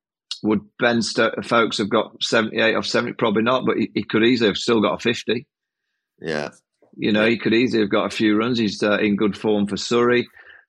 would 0.41 0.61
Ben 0.79 1.01
St- 1.01 1.45
Foakes 1.45 1.77
have 1.77 1.89
got 1.89 2.23
seventy-eight 2.23 2.75
off 2.75 2.85
seventy? 2.85 3.13
Probably 3.13 3.43
not, 3.43 3.65
but 3.65 3.77
he, 3.77 3.91
he, 3.93 4.03
could 4.03 4.23
easily 4.23 4.49
have 4.49 4.57
still 4.57 4.81
got 4.81 4.95
a 4.95 4.99
fifty. 4.99 5.45
Yeah, 6.21 6.51
you 6.99 7.13
know, 7.13 7.25
he 7.25 7.37
could 7.37 7.53
easily 7.53 7.81
have 7.81 7.89
got 7.89 8.07
a 8.07 8.15
few 8.15 8.37
runs. 8.37 8.59
He's 8.59 8.83
uh, 8.83 8.97
in 8.97 9.15
good 9.15 9.37
form 9.37 9.67
for 9.67 9.77
Surrey. 9.77 10.27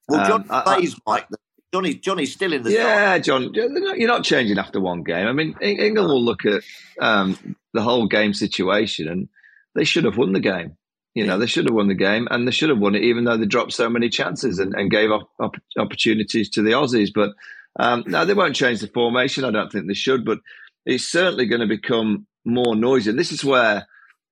Well, 0.09 0.27
John 0.27 0.47
um, 0.49 0.63
plays, 0.63 0.95
I, 0.95 0.99
Mike. 1.07 1.27
Jonny, 1.75 1.95
Jonny's 1.95 2.33
still 2.33 2.53
in 2.53 2.63
the 2.63 2.73
yeah, 2.73 3.19
John. 3.19 3.53
You're 3.53 4.09
not 4.09 4.25
changing 4.25 4.59
after 4.59 4.81
one 4.81 5.03
game. 5.03 5.27
I 5.27 5.33
mean, 5.33 5.57
England 5.61 6.09
will 6.09 6.23
look 6.23 6.45
at 6.47 6.63
um, 7.01 7.57
the 7.75 7.83
whole 7.83 8.07
game 8.07 8.33
situation, 8.33 9.09
and 9.09 9.29
they 9.75 9.85
should 9.85 10.05
have 10.05 10.17
won 10.17 10.33
the 10.33 10.41
game. 10.41 10.77
You 11.15 11.27
know, 11.27 11.37
they 11.39 11.47
should 11.47 11.65
have 11.65 11.75
won 11.75 11.89
the 11.89 11.95
game, 11.95 12.29
and 12.31 12.47
they 12.47 12.53
should 12.53 12.71
have 12.71 12.79
won 12.79 12.95
it, 12.95 13.03
even 13.03 13.25
though 13.25 13.37
they 13.37 13.47
dropped 13.47 13.73
so 13.73 13.91
many 13.91 14.09
chances 14.09 14.61
and, 14.61 14.73
and 14.75 14.91
gave 14.91 15.11
up 15.11 15.29
opportunities 15.77 16.49
to 16.51 16.63
the 16.63 16.73
Aussies. 16.73 17.11
But 17.13 17.31
um, 17.77 18.05
no, 18.07 18.25
they 18.25 18.35
won't 18.35 18.55
change 18.55 18.81
the 18.81 18.89
formation. 18.89 19.45
I 19.45 19.51
don't 19.51 19.71
think 19.71 19.89
they 19.89 19.95
should, 19.95 20.25
but 20.25 20.39
it's 20.87 21.09
certainly 21.09 21.47
going 21.47 21.61
to 21.61 21.67
become 21.67 22.27
more 22.45 22.77
noisy. 22.77 23.11
And 23.11 23.19
this 23.19 23.33
is 23.33 23.45
where 23.45 23.87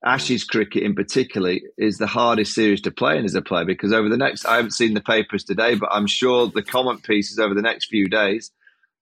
Ashes 0.04 0.44
cricket 0.44 0.84
in 0.84 0.94
particular 0.94 1.56
is 1.76 1.98
the 1.98 2.06
hardest 2.06 2.54
series 2.54 2.80
to 2.82 2.90
play 2.90 3.18
in 3.18 3.24
as 3.24 3.34
a 3.34 3.42
player 3.42 3.64
because 3.64 3.92
over 3.92 4.08
the 4.08 4.16
next, 4.16 4.44
I 4.44 4.56
haven't 4.56 4.70
seen 4.70 4.94
the 4.94 5.00
papers 5.00 5.42
today, 5.42 5.74
but 5.74 5.88
I'm 5.92 6.06
sure 6.06 6.46
the 6.46 6.62
comment 6.62 7.02
pieces 7.02 7.38
over 7.38 7.52
the 7.52 7.62
next 7.62 7.86
few 7.86 8.08
days, 8.08 8.52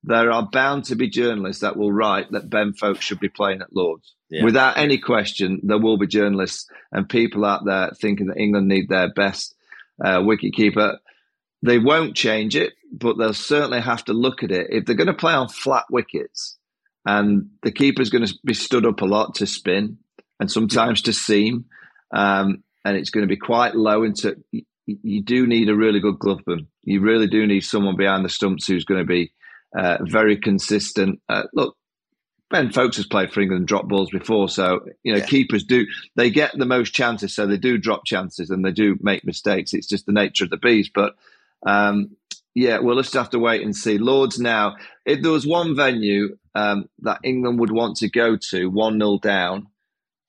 there 0.02 0.30
are 0.30 0.48
bound 0.50 0.84
to 0.86 0.96
be 0.96 1.10
journalists 1.10 1.60
that 1.60 1.76
will 1.76 1.92
write 1.92 2.30
that 2.30 2.48
Ben 2.48 2.72
Foakes 2.72 3.04
should 3.04 3.20
be 3.20 3.28
playing 3.28 3.60
at 3.60 3.74
Lords. 3.74 4.14
Yeah. 4.30 4.44
Without 4.44 4.78
any 4.78 4.98
question, 4.98 5.60
there 5.64 5.78
will 5.78 5.98
be 5.98 6.06
journalists 6.06 6.66
and 6.92 7.08
people 7.08 7.44
out 7.44 7.64
there 7.66 7.90
thinking 8.00 8.28
that 8.28 8.38
England 8.38 8.68
need 8.68 8.88
their 8.88 9.12
best 9.12 9.54
uh, 10.02 10.20
wicketkeeper. 10.20 10.96
They 11.62 11.78
won't 11.78 12.16
change 12.16 12.56
it, 12.56 12.72
but 12.90 13.18
they'll 13.18 13.34
certainly 13.34 13.80
have 13.80 14.04
to 14.06 14.12
look 14.12 14.42
at 14.42 14.50
it. 14.50 14.68
If 14.70 14.86
they're 14.86 14.94
going 14.94 15.06
to 15.08 15.14
play 15.14 15.34
on 15.34 15.48
flat 15.48 15.84
wickets 15.90 16.56
and 17.04 17.50
the 17.62 17.72
keeper's 17.72 18.10
going 18.10 18.26
to 18.26 18.34
be 18.44 18.54
stood 18.54 18.86
up 18.86 19.00
a 19.02 19.06
lot 19.06 19.34
to 19.36 19.46
spin, 19.46 19.98
and 20.40 20.50
sometimes 20.50 21.02
to 21.02 21.12
seam. 21.12 21.66
Um, 22.12 22.62
and 22.84 22.96
it's 22.96 23.10
going 23.10 23.22
to 23.22 23.28
be 23.28 23.38
quite 23.38 23.74
low 23.74 24.04
into. 24.04 24.36
You 24.86 25.22
do 25.22 25.46
need 25.46 25.68
a 25.68 25.74
really 25.74 25.98
good 25.98 26.18
gloveman. 26.18 26.66
You 26.84 27.00
really 27.00 27.26
do 27.26 27.46
need 27.46 27.62
someone 27.62 27.96
behind 27.96 28.24
the 28.24 28.28
stumps 28.28 28.66
who's 28.66 28.84
going 28.84 29.00
to 29.00 29.06
be 29.06 29.32
uh, 29.76 29.98
very 30.02 30.36
consistent. 30.36 31.20
Uh, 31.28 31.44
look, 31.52 31.76
Ben 32.48 32.70
Foakes 32.70 32.96
has 32.96 33.06
played 33.06 33.32
for 33.32 33.40
England 33.40 33.66
drop 33.66 33.88
balls 33.88 34.10
before, 34.10 34.48
so 34.48 34.80
you 35.02 35.12
know 35.12 35.18
yeah. 35.18 35.26
keepers 35.26 35.64
do 35.64 35.84
they 36.14 36.30
get 36.30 36.56
the 36.56 36.64
most 36.64 36.94
chances, 36.94 37.34
so 37.34 37.46
they 37.46 37.56
do 37.56 37.76
drop 37.76 38.02
chances 38.06 38.50
and 38.50 38.64
they 38.64 38.70
do 38.70 38.96
make 39.00 39.24
mistakes. 39.24 39.74
It's 39.74 39.88
just 39.88 40.06
the 40.06 40.12
nature 40.12 40.44
of 40.44 40.50
the 40.50 40.56
beast. 40.56 40.92
But 40.94 41.14
um, 41.66 42.10
yeah, 42.54 42.78
we'll 42.78 43.02
just 43.02 43.14
have 43.14 43.30
to 43.30 43.38
wait 43.40 43.62
and 43.62 43.74
see. 43.74 43.98
Lords 43.98 44.38
now, 44.38 44.76
if 45.04 45.22
there 45.22 45.32
was 45.32 45.46
one 45.46 45.74
venue 45.74 46.38
um, 46.54 46.88
that 47.00 47.18
England 47.24 47.58
would 47.60 47.72
want 47.72 47.96
to 47.98 48.08
go 48.08 48.38
to, 48.50 48.70
one 48.70 48.98
0 48.98 49.18
down, 49.18 49.66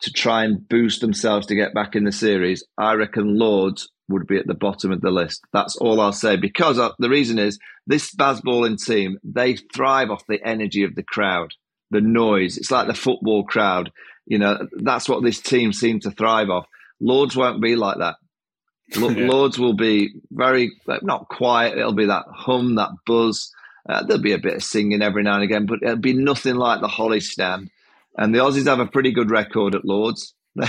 to 0.02 0.12
try 0.12 0.44
and 0.44 0.68
boost 0.68 1.02
themselves 1.02 1.48
to 1.48 1.56
get 1.56 1.74
back 1.74 1.96
in 1.96 2.04
the 2.04 2.12
series, 2.12 2.64
I 2.78 2.94
reckon 2.94 3.38
Lords 3.38 3.90
would 4.10 4.28
be 4.28 4.38
at 4.38 4.48
the 4.48 4.54
bottom 4.54 4.92
of 4.92 5.02
the 5.02 5.12
list. 5.12 5.42
That's 5.54 5.76
all 5.78 6.00
I'll 6.00 6.14
say. 6.14 6.38
Because 6.38 6.80
uh, 6.80 6.92
the 7.00 7.10
reason 7.10 7.40
is 7.40 7.60
this 7.88 8.14
Bazballing 8.16 8.84
team, 8.84 9.18
they 9.24 9.56
thrive 9.56 10.10
off 10.10 10.26
the 10.28 10.42
energy 10.46 10.84
of 10.84 10.96
the 10.96 11.04
crowd, 11.04 11.52
the 11.92 12.02
noise. 12.02 12.58
It's 12.58 12.72
like 12.72 12.88
the 12.88 12.94
football 12.94 13.44
crowd. 13.44 13.92
You 14.26 14.40
know, 14.40 14.68
that's 14.72 15.10
what 15.10 15.24
this 15.24 15.42
team 15.42 15.74
seems 15.74 16.04
to 16.04 16.12
thrive 16.12 16.50
off. 16.50 16.68
Lords 17.00 17.36
won't 17.36 17.62
be 17.62 17.76
like 17.76 17.98
that. 17.98 18.16
yeah. 18.96 19.28
Lords 19.28 19.60
will 19.60 19.76
be 19.76 20.14
very, 20.32 20.72
not 21.02 21.28
quiet. 21.28 21.78
It'll 21.78 21.94
be 21.94 22.06
that 22.06 22.26
hum, 22.30 22.76
that 22.76 22.92
buzz. 23.06 23.52
Uh, 23.90 24.04
there'll 24.04 24.22
be 24.22 24.34
a 24.34 24.38
bit 24.38 24.56
of 24.56 24.64
singing 24.64 25.02
every 25.02 25.24
now 25.24 25.36
and 25.36 25.44
again, 25.44 25.66
but 25.66 25.80
it'll 25.82 25.96
be 25.96 26.14
nothing 26.14 26.56
like 26.56 26.82
the 26.82 26.90
Hollies 26.90 27.32
stand 27.32 27.70
and 28.18 28.34
the 28.34 28.40
Aussies 28.40 28.68
have 28.68 28.80
a 28.80 28.88
pretty 28.88 29.12
good 29.12 29.32
record 29.32 29.76
at 29.76 29.86
Lords. 29.86 30.34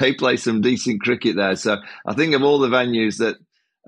they, 0.00 0.12
play 0.14 0.36
some 0.36 0.60
decent 0.60 1.00
cricket 1.00 1.36
there. 1.36 1.54
So 1.54 1.78
I 2.04 2.14
think 2.14 2.34
of 2.34 2.42
all 2.42 2.58
the 2.58 2.68
venues 2.68 3.18
that 3.18 3.36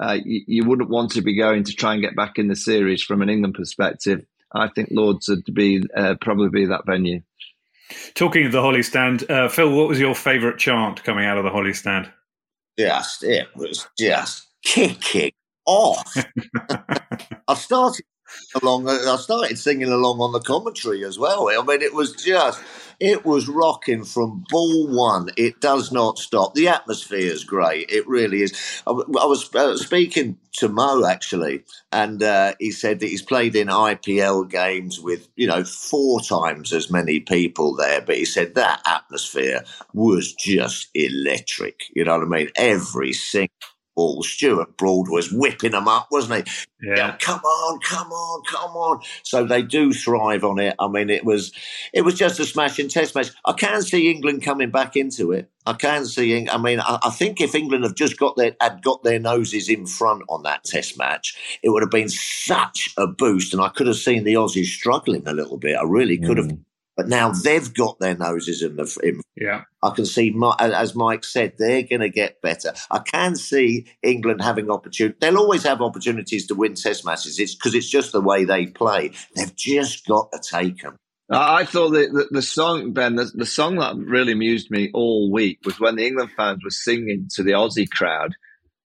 uh, 0.00 0.18
you, 0.24 0.42
you, 0.46 0.64
wouldn't 0.64 0.90
want 0.90 1.10
to 1.12 1.22
be 1.22 1.36
going 1.36 1.64
to 1.64 1.72
try 1.72 1.94
and 1.94 2.02
get 2.02 2.14
back 2.14 2.38
in 2.38 2.46
the 2.46 2.54
series 2.54 3.02
from 3.02 3.20
an 3.20 3.28
England 3.28 3.54
perspective. 3.54 4.24
I 4.54 4.68
think 4.68 4.90
Lords 4.92 5.28
would 5.28 5.44
be 5.52 5.82
uh, 5.96 6.14
probably 6.20 6.50
be 6.50 6.66
that 6.66 6.86
venue. 6.86 7.22
Talking 8.14 8.46
of 8.46 8.52
the 8.52 8.62
Hollies 8.62 8.88
Stand, 8.88 9.28
uh, 9.30 9.48
Phil, 9.48 9.70
what 9.70 9.88
was 9.88 10.00
your 10.00 10.14
favourite 10.14 10.58
chant 10.58 11.02
coming 11.04 11.26
out 11.26 11.38
of 11.38 11.44
the 11.44 11.50
Hollies 11.50 11.80
Stand? 11.80 12.10
Just 12.78 13.22
it 13.22 13.48
was 13.54 13.86
just 13.98 14.48
kicking 14.64 15.32
off. 15.66 16.16
I 17.48 17.54
started 17.54 18.04
along. 18.60 18.88
I 18.88 19.16
started 19.16 19.58
singing 19.58 19.90
along 19.92 20.20
on 20.20 20.32
the 20.32 20.40
commentary 20.40 21.04
as 21.04 21.18
well. 21.18 21.48
I 21.48 21.62
mean, 21.64 21.82
it 21.82 21.94
was 21.94 22.12
just, 22.12 22.62
it 23.00 23.24
was 23.24 23.48
rocking 23.48 24.04
from 24.04 24.44
ball 24.48 24.88
one. 24.88 25.30
It 25.36 25.60
does 25.60 25.92
not 25.92 26.18
stop. 26.18 26.54
The 26.54 26.68
atmosphere 26.68 27.18
is 27.32 27.44
great. 27.44 27.90
It 27.90 28.06
really 28.08 28.42
is. 28.42 28.82
I, 28.86 28.92
I 28.92 29.26
was 29.26 29.54
uh, 29.54 29.76
speaking 29.76 30.38
to 30.54 30.68
Mo 30.68 31.04
actually, 31.06 31.64
and 31.90 32.22
uh, 32.22 32.54
he 32.60 32.70
said 32.70 33.00
that 33.00 33.08
he's 33.08 33.22
played 33.22 33.56
in 33.56 33.68
IPL 33.68 34.48
games 34.50 35.00
with 35.00 35.28
you 35.36 35.46
know 35.46 35.64
four 35.64 36.20
times 36.20 36.72
as 36.72 36.90
many 36.90 37.20
people 37.20 37.74
there, 37.74 38.00
but 38.02 38.16
he 38.16 38.24
said 38.24 38.54
that 38.54 38.82
atmosphere 38.86 39.64
was 39.94 40.32
just 40.34 40.88
electric. 40.94 41.80
You 41.94 42.04
know 42.04 42.18
what 42.18 42.26
I 42.26 42.30
mean? 42.30 42.50
Every 42.56 43.12
single 43.12 43.48
ball. 43.94 44.22
Stuart 44.22 44.76
Broad 44.76 45.08
was 45.08 45.32
whipping 45.32 45.72
them 45.72 45.88
up, 45.88 46.08
wasn't 46.10 46.46
he? 46.46 46.52
Yeah. 46.82 46.96
yeah. 46.96 47.16
Come 47.18 47.40
on, 47.40 47.80
come 47.80 48.08
on, 48.08 48.42
come 48.44 48.70
on. 48.70 49.00
So 49.22 49.44
they 49.44 49.62
do 49.62 49.92
thrive 49.92 50.44
on 50.44 50.58
it. 50.58 50.74
I 50.78 50.88
mean, 50.88 51.10
it 51.10 51.24
was 51.24 51.52
it 51.92 52.02
was 52.02 52.14
just 52.14 52.40
a 52.40 52.44
smashing 52.44 52.88
test 52.88 53.14
match. 53.14 53.30
I 53.44 53.52
can 53.52 53.82
see 53.82 54.10
England 54.10 54.42
coming 54.42 54.70
back 54.70 54.96
into 54.96 55.32
it. 55.32 55.50
I 55.64 55.74
can 55.74 56.06
see. 56.06 56.48
I 56.48 56.58
mean, 56.58 56.80
I, 56.80 56.98
I 57.04 57.10
think 57.10 57.40
if 57.40 57.54
England 57.54 57.84
have 57.84 57.94
just 57.94 58.18
got 58.18 58.36
their 58.36 58.56
had 58.60 58.82
got 58.82 59.02
their 59.04 59.18
noses 59.18 59.68
in 59.68 59.86
front 59.86 60.22
on 60.28 60.42
that 60.42 60.64
test 60.64 60.98
match, 60.98 61.58
it 61.62 61.70
would 61.70 61.82
have 61.82 61.90
been 61.90 62.08
such 62.08 62.92
a 62.96 63.06
boost, 63.06 63.52
and 63.52 63.62
I 63.62 63.68
could 63.68 63.86
have 63.86 63.96
seen 63.96 64.24
the 64.24 64.34
Aussies 64.34 64.66
struggling 64.66 65.26
a 65.26 65.32
little 65.32 65.58
bit. 65.58 65.76
I 65.76 65.84
really 65.84 66.18
could 66.18 66.38
mm. 66.38 66.48
have 66.48 66.58
but 66.96 67.08
now 67.08 67.30
they've 67.30 67.72
got 67.72 67.98
their 67.98 68.16
noses 68.16 68.62
in 68.62 68.76
the. 68.76 69.00
In, 69.02 69.20
yeah. 69.36 69.62
I 69.82 69.90
can 69.90 70.06
see, 70.06 70.34
as 70.58 70.94
Mike 70.94 71.24
said, 71.24 71.54
they're 71.58 71.82
going 71.82 72.00
to 72.00 72.08
get 72.08 72.40
better. 72.42 72.72
I 72.90 72.98
can 73.00 73.34
see 73.34 73.86
England 74.02 74.42
having 74.42 74.70
opportunity. 74.70 75.16
They'll 75.20 75.38
always 75.38 75.64
have 75.64 75.80
opportunities 75.80 76.46
to 76.48 76.54
win 76.54 76.74
Test 76.74 77.04
matches. 77.04 77.38
It's 77.38 77.54
because 77.54 77.74
it's 77.74 77.88
just 77.88 78.12
the 78.12 78.20
way 78.20 78.44
they 78.44 78.66
play. 78.66 79.12
They've 79.34 79.54
just 79.56 80.06
got 80.06 80.30
to 80.32 80.38
take 80.38 80.82
them. 80.82 80.96
I 81.30 81.64
thought 81.64 81.90
the, 81.90 82.08
the, 82.12 82.28
the 82.30 82.42
song, 82.42 82.92
Ben, 82.92 83.16
the, 83.16 83.30
the, 83.32 83.46
song 83.46 83.76
that 83.76 83.96
really 83.96 84.32
amused 84.32 84.70
me 84.70 84.90
all 84.92 85.32
week 85.32 85.60
was 85.64 85.80
when 85.80 85.96
the 85.96 86.06
England 86.06 86.30
fans 86.36 86.62
were 86.62 86.70
singing 86.70 87.28
to 87.34 87.42
the 87.42 87.52
Aussie 87.52 87.88
crowd 87.88 88.34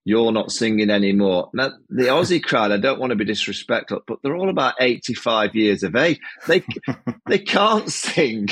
you're 0.07 0.31
not 0.31 0.53
singing 0.53 0.89
anymore. 0.89 1.49
Now, 1.53 1.71
the 1.89 2.03
Aussie 2.03 2.41
crowd, 2.41 2.71
I 2.71 2.77
don't 2.77 2.97
want 2.97 3.09
to 3.09 3.17
be 3.17 3.25
disrespectful, 3.25 4.03
but 4.07 4.19
they're 4.23 4.37
all 4.37 4.49
about 4.49 4.75
85 4.79 5.53
years 5.53 5.83
of 5.83 5.97
age. 5.97 6.17
They, 6.47 6.63
they 7.27 7.39
can't 7.39 7.91
sing. 7.91 8.47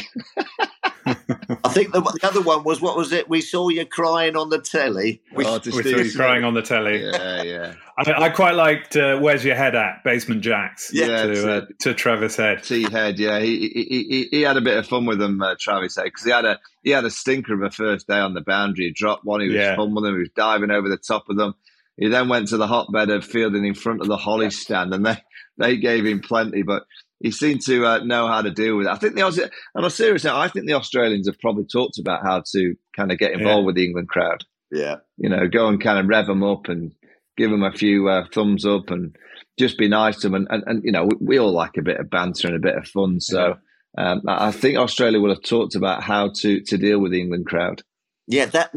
I 1.05 1.69
think 1.69 1.93
the, 1.93 2.01
the, 2.01 2.27
other 2.27 2.41
one 2.41 2.65
was 2.65 2.81
what 2.81 2.97
was 2.97 3.13
it? 3.13 3.29
We 3.29 3.39
saw 3.39 3.69
you 3.69 3.85
crying 3.85 4.35
on 4.35 4.49
the 4.49 4.59
telly. 4.59 5.21
We, 5.33 5.45
oh, 5.45 5.61
we 5.63 5.71
saw 5.71 5.79
you 5.79 6.11
crying 6.11 6.43
on 6.43 6.55
the 6.55 6.61
telly. 6.61 7.01
Yeah, 7.01 7.43
yeah. 7.43 7.75
I, 7.97 8.25
I 8.25 8.29
quite 8.29 8.55
liked 8.55 8.95
uh, 8.97 9.19
"Where's 9.19 9.45
Your 9.45 9.55
Head 9.55 9.75
At?" 9.75 10.03
Basement 10.03 10.43
Jaxx. 10.43 10.89
Yeah, 10.91 11.25
to, 11.25 11.51
uh, 11.51 11.65
to 11.81 11.93
Travis 11.93 12.35
Head. 12.35 12.63
T 12.63 12.83
Head. 12.91 13.17
Yeah, 13.19 13.39
he, 13.39 13.69
he 13.69 13.83
he 14.09 14.27
he 14.31 14.41
had 14.41 14.57
a 14.57 14.61
bit 14.61 14.77
of 14.77 14.85
fun 14.85 15.05
with 15.05 15.19
them, 15.19 15.41
uh, 15.41 15.55
Travis 15.59 15.95
Head, 15.95 16.05
because 16.05 16.25
he 16.25 16.31
had 16.31 16.45
a 16.45 16.59
he 16.83 16.91
had 16.91 17.05
a 17.05 17.09
stinker 17.09 17.53
of 17.53 17.61
a 17.61 17.71
first 17.71 18.07
day 18.07 18.19
on 18.19 18.33
the 18.33 18.41
boundary. 18.41 18.85
He 18.85 18.91
dropped 18.91 19.23
one. 19.23 19.41
He 19.41 19.47
was 19.47 19.55
yeah. 19.55 19.75
fun 19.75 19.95
with 19.95 20.03
them. 20.03 20.15
He 20.15 20.19
was 20.19 20.29
diving 20.35 20.71
over 20.71 20.89
the 20.89 20.97
top 20.97 21.25
of 21.29 21.37
them. 21.37 21.53
He 21.97 22.09
then 22.09 22.27
went 22.27 22.49
to 22.49 22.57
the 22.57 22.67
hotbed 22.67 23.09
of 23.09 23.23
fielding 23.23 23.65
in 23.65 23.73
front 23.73 24.01
of 24.01 24.07
the 24.07 24.17
Hollies 24.17 24.59
stand, 24.59 24.93
and 24.93 25.05
they 25.05 25.17
they 25.57 25.77
gave 25.77 26.05
him 26.05 26.19
plenty, 26.19 26.63
but 26.63 26.83
he 27.21 27.31
seemed 27.31 27.61
to 27.61 27.85
uh, 27.85 27.99
know 27.99 28.27
how 28.27 28.41
to 28.41 28.51
deal 28.51 28.75
with 28.75 28.87
it. 28.87 28.91
I 28.91 28.97
think 28.97 29.15
the 29.15 29.21
Aussie, 29.21 29.49
on 29.73 29.85
a 29.85 29.89
serious 29.89 30.25
note, 30.25 30.35
I 30.35 30.49
think 30.49 30.67
the 30.67 30.73
Australians 30.73 31.27
have 31.27 31.39
probably 31.39 31.65
talked 31.65 31.97
about 31.97 32.23
how 32.23 32.43
to 32.51 32.75
kind 32.93 33.11
of 33.13 33.17
get 33.17 33.31
involved 33.31 33.61
yeah. 33.61 33.65
with 33.65 33.75
the 33.75 33.85
England 33.85 34.09
crowd. 34.09 34.43
Yeah, 34.69 34.97
you 35.17 35.29
know, 35.29 35.47
go 35.47 35.69
and 35.69 35.81
kind 35.81 35.97
of 35.97 36.07
rev 36.07 36.27
them 36.27 36.43
up 36.43 36.67
and 36.67 36.91
give 37.37 37.51
them 37.51 37.63
a 37.63 37.71
few 37.71 38.07
uh, 38.09 38.25
thumbs 38.33 38.65
up 38.65 38.89
and 38.89 39.15
just 39.57 39.77
be 39.77 39.87
nice 39.87 40.17
to 40.17 40.29
them. 40.29 40.35
And, 40.35 40.47
and, 40.49 40.63
and, 40.67 40.83
you 40.83 40.91
know, 40.91 41.05
we, 41.05 41.15
we, 41.19 41.39
all 41.39 41.51
like 41.51 41.77
a 41.77 41.81
bit 41.81 41.99
of 41.99 42.09
banter 42.09 42.47
and 42.47 42.55
a 42.55 42.59
bit 42.59 42.75
of 42.75 42.87
fun. 42.87 43.19
So 43.19 43.57
um, 43.97 44.21
I 44.27 44.51
think 44.51 44.77
Australia 44.77 45.19
will 45.19 45.33
have 45.33 45.43
talked 45.43 45.75
about 45.75 46.03
how 46.03 46.31
to 46.37 46.61
to 46.61 46.77
deal 46.77 46.99
with 46.99 47.11
the 47.11 47.21
England 47.21 47.45
crowd. 47.45 47.81
Yeah, 48.27 48.45
that 48.47 48.71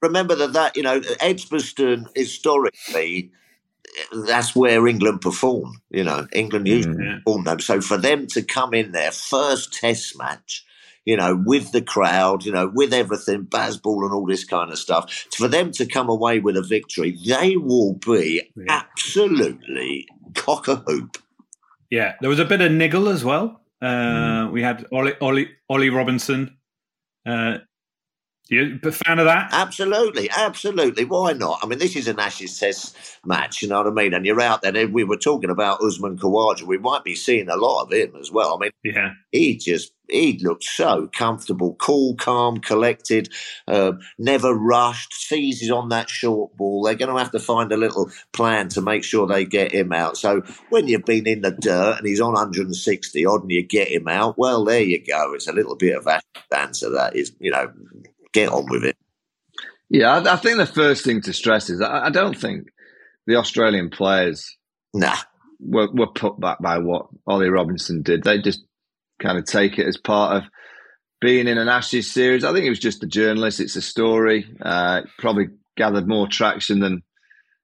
remember 0.00 0.34
that 0.34 0.52
that 0.54 0.76
you 0.76 0.82
know 0.82 1.02
Edgbaston 1.20 2.06
historically 2.14 3.30
that's 4.26 4.56
where 4.56 4.86
England 4.86 5.20
perform. 5.20 5.82
You 5.90 6.04
know, 6.04 6.26
England 6.32 6.66
usually 6.66 6.96
mm, 6.96 7.18
perform 7.18 7.44
them. 7.44 7.60
So 7.60 7.80
for 7.80 7.96
them 7.96 8.26
to 8.28 8.42
come 8.42 8.74
in 8.74 8.92
their 8.92 9.12
first 9.12 9.72
Test 9.72 10.16
match, 10.18 10.64
you 11.04 11.16
know, 11.16 11.40
with 11.44 11.72
the 11.72 11.82
crowd, 11.82 12.44
you 12.44 12.52
know, 12.52 12.70
with 12.72 12.92
everything, 12.92 13.44
Bazball 13.44 14.04
and 14.04 14.12
all 14.12 14.26
this 14.26 14.44
kind 14.44 14.70
of 14.70 14.78
stuff, 14.78 15.26
for 15.36 15.48
them 15.48 15.70
to 15.72 15.86
come 15.86 16.08
away 16.08 16.40
with 16.40 16.56
a 16.56 16.62
victory, 16.62 17.18
they 17.26 17.56
will 17.56 17.94
be 17.94 18.42
yeah. 18.56 18.64
absolutely 18.68 20.06
cock 20.34 20.68
a 20.68 20.76
hoop. 20.76 21.18
Yeah, 21.90 22.14
there 22.20 22.30
was 22.30 22.40
a 22.40 22.44
bit 22.44 22.60
of 22.60 22.72
niggle 22.72 23.08
as 23.08 23.24
well. 23.24 23.60
Uh, 23.80 24.46
mm. 24.46 24.52
We 24.52 24.62
had 24.62 24.86
Ollie, 24.92 25.14
Ollie, 25.20 25.50
Ollie 25.68 25.90
Robinson 25.90 26.56
uh, 27.26 27.58
you 28.48 28.78
a 28.82 28.92
fan 28.92 29.18
of 29.18 29.24
that? 29.24 29.48
Absolutely, 29.52 30.28
absolutely. 30.28 31.06
Why 31.06 31.32
not? 31.32 31.60
I 31.62 31.66
mean, 31.66 31.78
this 31.78 31.96
is 31.96 32.08
an 32.08 32.20
Ashes 32.20 32.58
Test 32.58 32.94
match, 33.24 33.62
you 33.62 33.68
know 33.68 33.78
what 33.78 33.86
I 33.86 33.90
mean? 33.90 34.12
And 34.12 34.26
you're 34.26 34.40
out 34.40 34.60
there. 34.60 34.86
We 34.86 35.02
were 35.04 35.16
talking 35.16 35.48
about 35.48 35.82
Usman 35.82 36.18
Khawaja. 36.18 36.62
We 36.62 36.76
might 36.76 37.04
be 37.04 37.14
seeing 37.14 37.48
a 37.48 37.56
lot 37.56 37.84
of 37.84 37.92
him 37.92 38.14
as 38.20 38.30
well. 38.30 38.54
I 38.54 38.58
mean, 38.58 38.70
yeah, 38.84 39.12
he 39.32 39.56
just 39.56 39.92
he 40.10 40.38
looked 40.42 40.64
so 40.64 41.08
comfortable, 41.16 41.74
cool, 41.76 42.14
calm, 42.16 42.58
collected, 42.58 43.30
uh, 43.66 43.92
never 44.18 44.52
rushed. 44.52 45.14
Seizes 45.14 45.70
on 45.70 45.88
that 45.88 46.10
short 46.10 46.54
ball. 46.58 46.82
They're 46.82 46.94
going 46.94 47.10
to 47.10 47.18
have 47.18 47.30
to 47.30 47.40
find 47.40 47.72
a 47.72 47.78
little 47.78 48.10
plan 48.34 48.68
to 48.70 48.82
make 48.82 49.04
sure 49.04 49.26
they 49.26 49.46
get 49.46 49.72
him 49.72 49.92
out. 49.92 50.18
So 50.18 50.42
when 50.68 50.88
you've 50.88 51.06
been 51.06 51.26
in 51.26 51.40
the 51.40 51.52
dirt 51.52 51.98
and 51.98 52.06
he's 52.06 52.20
on 52.20 52.34
160 52.34 53.24
odd, 53.24 53.42
and 53.42 53.50
you 53.50 53.62
get 53.62 53.88
him 53.88 54.06
out, 54.06 54.36
well, 54.36 54.64
there 54.66 54.82
you 54.82 55.02
go. 55.02 55.32
It's 55.32 55.48
a 55.48 55.52
little 55.52 55.76
bit 55.76 55.96
of 55.96 56.06
answer 56.54 56.90
that 56.90 57.16
is, 57.16 57.32
you 57.40 57.50
know 57.50 57.72
get 58.34 58.50
on 58.50 58.66
with 58.68 58.84
it. 58.84 58.96
Yeah, 59.88 60.10
I, 60.10 60.34
I 60.34 60.36
think 60.36 60.58
the 60.58 60.66
first 60.66 61.04
thing 61.04 61.22
to 61.22 61.32
stress 61.32 61.70
is 61.70 61.80
I, 61.80 62.06
I 62.06 62.10
don't 62.10 62.36
think 62.36 62.68
the 63.26 63.36
Australian 63.36 63.90
players 63.90 64.56
nah. 64.92 65.16
were, 65.60 65.88
were 65.92 66.08
put 66.08 66.38
back 66.38 66.60
by 66.60 66.78
what 66.78 67.06
Ollie 67.26 67.48
Robinson 67.48 68.02
did. 68.02 68.22
They 68.22 68.38
just 68.38 68.62
kind 69.20 69.38
of 69.38 69.46
take 69.46 69.78
it 69.78 69.86
as 69.86 69.96
part 69.96 70.36
of 70.36 70.50
being 71.20 71.48
in 71.48 71.58
an 71.58 71.68
Ashes 71.68 72.12
series. 72.12 72.44
I 72.44 72.52
think 72.52 72.66
it 72.66 72.70
was 72.70 72.78
just 72.78 73.02
a 73.02 73.06
journalist. 73.06 73.60
It's 73.60 73.76
a 73.76 73.82
story. 73.82 74.46
Uh, 74.60 75.02
probably 75.18 75.46
gathered 75.76 76.08
more 76.08 76.28
traction 76.28 76.80
than 76.80 77.02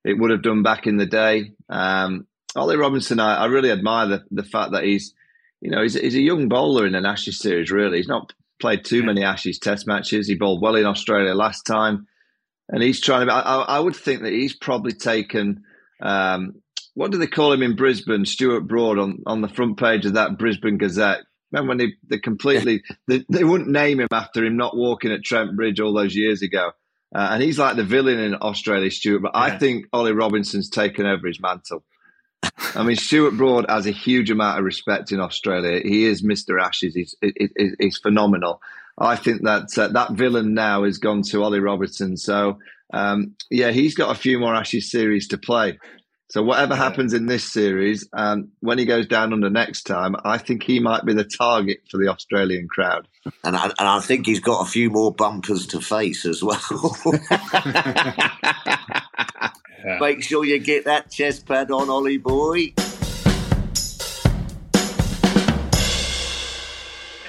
it 0.05 0.19
would 0.19 0.31
have 0.31 0.43
done 0.43 0.63
back 0.63 0.87
in 0.87 0.97
the 0.97 1.07
day. 1.07 1.53
Um, 1.69 2.27
Ollie 2.57 2.77
Robinson, 2.77 3.21
I, 3.21 3.37
I, 3.37 3.47
really 3.47 3.71
admire 3.71 4.07
the, 4.09 4.25
the 4.31 4.43
fact 4.43 4.73
that 4.73 4.85
he's, 4.85 5.15
you 5.61 5.71
know, 5.71 5.83
he's, 5.83 5.95
he's 5.95 6.17
a 6.17 6.21
young 6.21 6.49
bowler 6.49 6.87
in 6.87 6.95
an 6.95 7.07
Ashes 7.07 7.39
series. 7.39 7.71
Really, 7.71 7.99
he's 7.99 8.09
not 8.09 8.33
played 8.61 8.85
too 8.85 9.03
many 9.03 9.25
Ashes 9.25 9.59
Test 9.59 9.87
matches. 9.87 10.29
He 10.29 10.35
bowled 10.35 10.63
well 10.63 10.77
in 10.77 10.87
Australia 10.87 11.35
last 11.35 11.63
time, 11.63 12.07
and 12.69 12.83
he's 12.83 13.01
trying 13.01 13.27
to. 13.27 13.33
I, 13.33 13.63
I 13.63 13.81
would 13.81 13.97
think 13.97 14.23
that 14.23 14.33
he's 14.33 14.55
probably 14.55 14.93
taken. 14.93 15.65
Um, 16.01 16.63
what 16.95 17.11
do 17.11 17.19
they 17.19 17.27
call 17.27 17.53
him 17.53 17.63
in 17.63 17.77
Brisbane? 17.77 18.25
Stuart 18.25 18.63
Broad 18.63 18.99
on, 18.99 19.23
on 19.27 19.41
the 19.41 19.49
front 19.49 19.79
page 19.79 20.07
of 20.07 20.15
that 20.15 20.39
Brisbane 20.39 20.79
Gazette. 20.79 21.21
Remember 21.53 21.71
when 21.71 21.79
they, 21.79 21.95
they 22.09 22.19
completely 22.19 22.83
they, 23.09 23.25
they 23.29 23.45
wouldn't 23.45 23.71
name 23.71 24.01
him 24.01 24.09
after 24.13 24.45
him 24.45 24.57
not 24.57 24.77
walking 24.77 25.13
at 25.13 25.25
Trent 25.25 25.57
Bridge 25.57 25.81
all 25.81 25.95
those 25.95 26.15
years 26.15 26.43
ago, 26.43 26.73
uh, 27.15 27.29
and 27.33 27.43
he's 27.43 27.59
like 27.59 27.77
the 27.77 27.85
villain 27.85 28.19
in 28.19 28.35
Australia, 28.35 28.91
Stuart. 28.91 29.23
But 29.23 29.33
yeah. 29.35 29.41
I 29.41 29.59
think 29.59 29.87
Ollie 29.93 30.13
Robinson's 30.13 30.69
taken 30.69 31.07
over 31.07 31.27
his 31.27 31.41
mantle. 31.41 31.85
I 32.75 32.83
mean, 32.83 32.97
Stuart 32.97 33.33
Broad 33.33 33.67
has 33.69 33.87
a 33.87 33.91
huge 33.91 34.31
amount 34.31 34.59
of 34.59 34.65
respect 34.65 35.13
in 35.13 35.21
Australia. 35.21 35.81
He 35.83 36.05
is 36.05 36.23
Mr. 36.23 36.61
Ashes. 36.61 36.95
He's, 36.95 37.15
he's, 37.21 37.75
he's 37.79 37.99
phenomenal. 37.99 38.61
I 38.99 39.17
think 39.17 39.43
that 39.43 39.77
uh, 39.79 39.89
that 39.89 40.13
villain 40.13 40.55
now 40.55 40.85
has 40.85 40.99
gone 40.99 41.23
to 41.23 41.43
Ollie 41.43 41.61
Robertson. 41.61 42.17
So, 42.17 42.59
um, 42.93 43.35
yeah, 43.51 43.71
he's 43.71 43.95
got 43.95 44.15
a 44.15 44.19
few 44.19 44.39
more 44.39 44.55
Ashes 44.55 44.91
series 44.91 45.29
to 45.29 45.39
play. 45.39 45.79
So, 46.31 46.45
whatever 46.45 46.77
happens 46.77 47.13
in 47.13 47.27
this 47.27 47.43
series, 47.43 48.09
um, 48.13 48.53
when 48.61 48.79
he 48.79 48.85
goes 48.85 49.09
down 49.09 49.33
under 49.33 49.51
next 49.51 49.83
time, 49.83 50.15
I 50.25 50.39
think 50.39 50.63
he 50.63 50.79
might 50.79 51.05
be 51.05 51.13
the 51.13 51.25
target 51.25 51.81
for 51.91 51.99
the 51.99 52.07
Australian 52.07 52.69
crowd. 52.69 53.09
And 53.43 53.57
I, 53.57 53.65
and 53.65 53.75
I 53.81 53.99
think 53.99 54.27
he's 54.27 54.39
got 54.39 54.65
a 54.65 54.71
few 54.71 54.91
more 54.91 55.13
bumpers 55.13 55.67
to 55.69 55.81
face 55.81 56.25
as 56.25 56.41
well. 56.41 56.61
Yeah. 59.83 59.99
Make 60.01 60.23
sure 60.23 60.45
you 60.45 60.61
get 60.61 60.85
that 60.85 61.11
chest 61.11 61.47
pad 61.47 61.73
on, 61.73 61.91
Ollie 61.91 62.19
boy. 62.19 62.75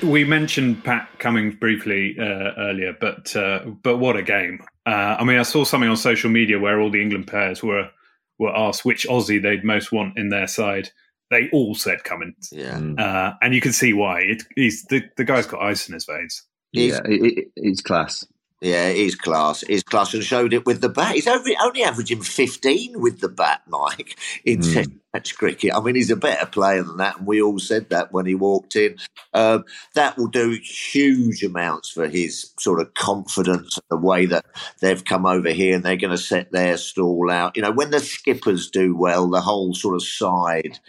We 0.03 0.25
mentioned 0.25 0.83
Pat 0.83 1.09
Cummins 1.17 1.55
briefly 1.55 2.17
uh, 2.19 2.51
earlier, 2.57 2.95
but 2.99 3.35
uh, 3.35 3.65
but 3.81 3.97
what 3.97 4.15
a 4.15 4.21
game! 4.21 4.63
Uh, 4.85 5.15
I 5.17 5.23
mean, 5.23 5.39
I 5.39 5.43
saw 5.43 5.63
something 5.63 5.89
on 5.89 5.97
social 5.97 6.29
media 6.29 6.59
where 6.59 6.79
all 6.79 6.91
the 6.91 7.01
England 7.01 7.25
players 7.25 7.63
were 7.63 7.89
were 8.41 8.55
asked 8.57 8.83
which 8.83 9.07
Aussie 9.07 9.41
they'd 9.41 9.63
most 9.63 9.91
want 9.91 10.17
in 10.17 10.29
their 10.29 10.47
side, 10.47 10.89
they 11.29 11.47
all 11.53 11.75
said 11.75 12.03
Cummins. 12.03 12.49
Yeah. 12.51 12.73
Mm. 12.77 12.99
Uh, 12.99 13.35
and 13.41 13.53
you 13.55 13.61
can 13.61 13.71
see 13.71 13.93
why. 13.93 14.21
It, 14.21 14.43
he's 14.55 14.83
the, 14.85 15.03
the 15.15 15.23
guy's 15.23 15.45
got 15.45 15.61
ice 15.61 15.87
in 15.87 15.93
his 15.93 16.05
veins. 16.05 16.43
He's, 16.71 16.93
Yeah, 16.93 17.01
it, 17.05 17.49
it, 17.55 17.83
class. 17.83 18.25
yeah, 18.59 18.89
he's 18.91 19.15
class. 19.15 19.61
He's 19.61 19.83
class 19.83 20.13
and 20.13 20.23
showed 20.23 20.53
it 20.53 20.65
with 20.65 20.81
the 20.81 20.89
bat. 20.89 21.13
He's 21.15 21.27
only, 21.27 21.55
only 21.63 21.83
averaging 21.83 22.21
15 22.23 22.99
with 22.99 23.19
the 23.21 23.29
bat, 23.29 23.61
Mike, 23.67 24.17
in 24.43 24.59
Mm. 24.59 24.73
test 24.73 24.89
match 25.13 25.37
cricket. 25.37 25.71
I 25.73 25.81
mean, 25.81 25.95
he's 25.95 26.11
a 26.11 26.15
better 26.15 26.45
player 26.45 26.83
than 26.83 26.97
that, 26.97 27.17
and 27.17 27.27
we 27.27 27.41
all 27.41 27.59
said 27.59 27.89
that 27.89 28.11
when 28.11 28.25
he 28.25 28.35
walked 28.35 28.75
in. 28.75 28.97
Um, 29.33 29.65
that 29.95 30.17
will 30.17 30.27
do 30.27 30.57
huge 30.61 31.43
amounts 31.43 31.89
for 31.89 32.07
his 32.07 32.51
sort 32.59 32.79
of 32.81 32.93
confidence, 32.93 33.79
the 33.89 33.97
way 33.97 34.25
that 34.25 34.45
they've 34.81 35.03
come 35.03 35.25
over 35.25 35.49
here 35.49 35.75
and 35.75 35.83
they're 35.83 35.95
going 35.95 36.11
to 36.11 36.17
set 36.17 36.51
their 36.51 36.77
stall 36.77 37.29
out. 37.31 37.55
You 37.55 37.61
know, 37.61 37.71
when 37.71 37.91
the 37.91 37.99
skippers 37.99 38.69
do 38.69 38.95
well, 38.95 39.29
the 39.29 39.41
whole 39.41 39.73
sort 39.73 39.95
of 39.95 40.03
side, 40.03 40.79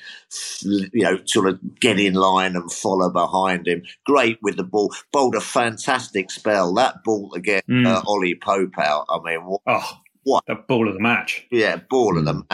you 0.62 0.88
know, 1.02 1.18
sort 1.24 1.48
of 1.48 1.80
get 1.80 2.00
in 2.00 2.14
line 2.14 2.56
and 2.56 2.70
follow 2.72 3.10
behind 3.10 3.66
him. 3.68 3.82
Great 4.04 4.38
with 4.42 4.56
the 4.56 4.64
ball. 4.64 4.92
Bowled 5.12 5.34
a 5.36 5.40
fantastic 5.40 6.30
spell. 6.30 6.74
That 6.74 7.04
ball 7.04 7.30
to 7.30 7.40
get 7.40 7.66
Mm. 7.68 7.86
uh, 7.86 8.02
Ollie 8.06 8.34
Pope 8.34 8.76
out. 8.78 9.06
I 9.08 9.18
mean, 9.24 9.44
what, 9.44 9.60
Oh, 9.66 9.98
What? 10.24 10.44
The 10.46 10.54
ball 10.56 10.88
of 10.88 10.94
the 10.94 11.00
match. 11.00 11.46
yeah, 11.50 11.76
ball 11.76 12.18
of 12.18 12.24
the 12.24 12.32
them. 12.32 12.46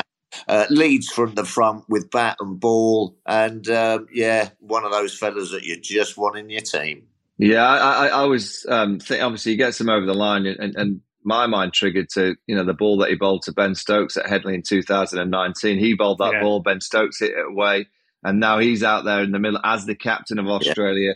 Uh, 0.46 0.66
leads 0.68 1.08
from 1.08 1.34
the 1.34 1.44
front 1.44 1.84
with 1.88 2.10
bat 2.10 2.36
and 2.40 2.60
ball, 2.60 3.16
and 3.24 3.68
um, 3.70 4.06
yeah, 4.12 4.50
one 4.60 4.84
of 4.84 4.92
those 4.92 5.16
fellas 5.16 5.52
that 5.52 5.62
you 5.62 5.78
just 5.80 6.18
want 6.18 6.36
in 6.36 6.50
your 6.50 6.60
team. 6.60 7.04
Yeah, 7.38 7.64
I, 7.64 7.76
I, 7.76 8.08
I 8.08 8.24
was 8.24 8.66
um, 8.68 8.98
think 8.98 9.22
obviously 9.22 9.52
he 9.52 9.56
gets 9.56 9.80
him 9.80 9.88
over 9.88 10.04
the 10.04 10.14
line, 10.14 10.44
and, 10.44 10.76
and 10.76 11.00
my 11.24 11.46
mind 11.46 11.72
triggered 11.72 12.08
to 12.10 12.34
you 12.46 12.56
know 12.56 12.64
the 12.64 12.74
ball 12.74 12.98
that 12.98 13.10
he 13.10 13.14
bowled 13.14 13.42
to 13.42 13.52
Ben 13.52 13.74
Stokes 13.74 14.16
at 14.16 14.26
Headley 14.28 14.54
in 14.54 14.62
2019. 14.62 15.78
He 15.78 15.94
bowled 15.94 16.18
that 16.18 16.32
Yeah. 16.34 16.42
ball, 16.42 16.60
Ben 16.60 16.80
Stokes 16.80 17.20
hit 17.20 17.30
it 17.30 17.46
away, 17.46 17.86
and 18.22 18.40
now 18.40 18.58
he's 18.58 18.82
out 18.82 19.04
there 19.04 19.22
in 19.22 19.32
the 19.32 19.38
middle 19.38 19.60
as 19.64 19.86
the 19.86 19.94
captain 19.94 20.38
of 20.38 20.46
Australia, 20.46 21.14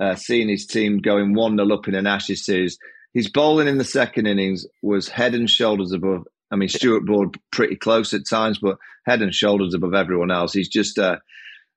uh, 0.00 0.14
seeing 0.14 0.48
his 0.48 0.66
team 0.66 0.98
going 0.98 1.34
one 1.34 1.56
0 1.56 1.72
up 1.72 1.88
in 1.88 1.94
an 1.94 2.06
Ashes 2.06 2.44
series. 2.44 2.78
His 3.14 3.30
bowling 3.30 3.68
in 3.68 3.78
the 3.78 3.84
second 3.84 4.26
innings 4.26 4.66
was 4.82 5.08
head 5.08 5.34
and 5.34 5.48
shoulders 5.48 5.92
above. 5.92 6.26
I 6.52 6.56
mean, 6.56 6.68
Stuart 6.68 7.06
Broad 7.06 7.38
pretty 7.50 7.76
close 7.76 8.12
at 8.12 8.28
times, 8.28 8.58
but 8.58 8.76
head 9.06 9.22
and 9.22 9.34
shoulders 9.34 9.74
above 9.74 9.94
everyone 9.94 10.30
else. 10.30 10.52
He's 10.52 10.68
just 10.68 10.98
uh, 10.98 11.16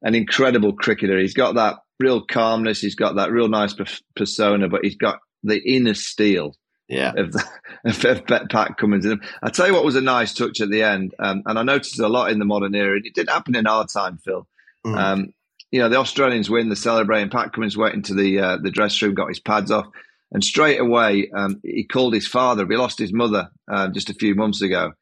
an 0.01 0.15
incredible 0.15 0.73
cricketer. 0.73 1.17
He's 1.17 1.33
got 1.33 1.55
that 1.55 1.77
real 1.99 2.21
calmness. 2.25 2.81
He's 2.81 2.95
got 2.95 3.15
that 3.15 3.31
real 3.31 3.47
nice 3.47 3.73
per- 3.73 3.85
persona, 4.15 4.67
but 4.67 4.83
he's 4.83 4.97
got 4.97 5.19
the 5.43 5.61
inner 5.61 5.93
steel 5.93 6.55
Yeah, 6.89 7.13
of, 7.15 7.31
the, 7.31 7.43
of, 7.85 8.49
Pat 8.49 8.77
Cummins. 8.77 9.05
And 9.05 9.23
I 9.41 9.49
tell 9.49 9.67
you 9.67 9.73
what 9.73 9.85
was 9.85 9.95
a 9.95 10.01
nice 10.01 10.33
touch 10.33 10.59
at 10.59 10.69
the 10.69 10.83
end, 10.83 11.15
um, 11.19 11.43
and 11.45 11.57
I 11.57 11.63
noticed 11.63 11.99
a 11.99 12.07
lot 12.09 12.31
in 12.31 12.39
the 12.39 12.45
modern 12.45 12.75
era. 12.75 12.97
and 12.97 13.05
It 13.05 13.15
did 13.15 13.29
happen 13.29 13.55
in 13.55 13.67
our 13.67 13.87
time, 13.87 14.17
Phil. 14.17 14.47
Mm. 14.85 14.97
Um, 14.97 15.33
you 15.71 15.79
know, 15.79 15.89
the 15.89 15.97
Australians 15.97 16.49
win, 16.49 16.69
they're 16.69 16.75
celebrating. 16.75 17.29
Pat 17.29 17.53
Cummins 17.53 17.75
went 17.75 17.95
into 17.95 18.13
the 18.13 18.39
uh, 18.39 18.57
the 18.61 18.71
dressing 18.71 19.07
room, 19.07 19.15
got 19.15 19.29
his 19.29 19.39
pads 19.39 19.71
off, 19.71 19.87
and 20.31 20.43
straight 20.43 20.79
away 20.79 21.29
um, 21.35 21.59
he 21.63 21.85
called 21.85 22.13
his 22.13 22.27
father. 22.27 22.65
He 22.67 22.75
lost 22.75 22.99
his 22.99 23.13
mother 23.13 23.49
uh, 23.71 23.89
just 23.89 24.09
a 24.09 24.15
few 24.15 24.35
months 24.35 24.61
ago, 24.61 24.93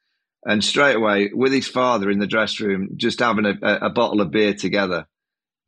and 0.45 0.63
straight 0.63 0.95
away 0.95 1.31
with 1.33 1.53
his 1.53 1.67
father 1.67 2.09
in 2.09 2.19
the 2.19 2.27
dressing 2.27 2.67
room, 2.67 2.89
just 2.95 3.19
having 3.19 3.45
a, 3.45 3.55
a, 3.61 3.89
bottle 3.89 4.21
of 4.21 4.31
beer 4.31 4.53
together. 4.53 5.07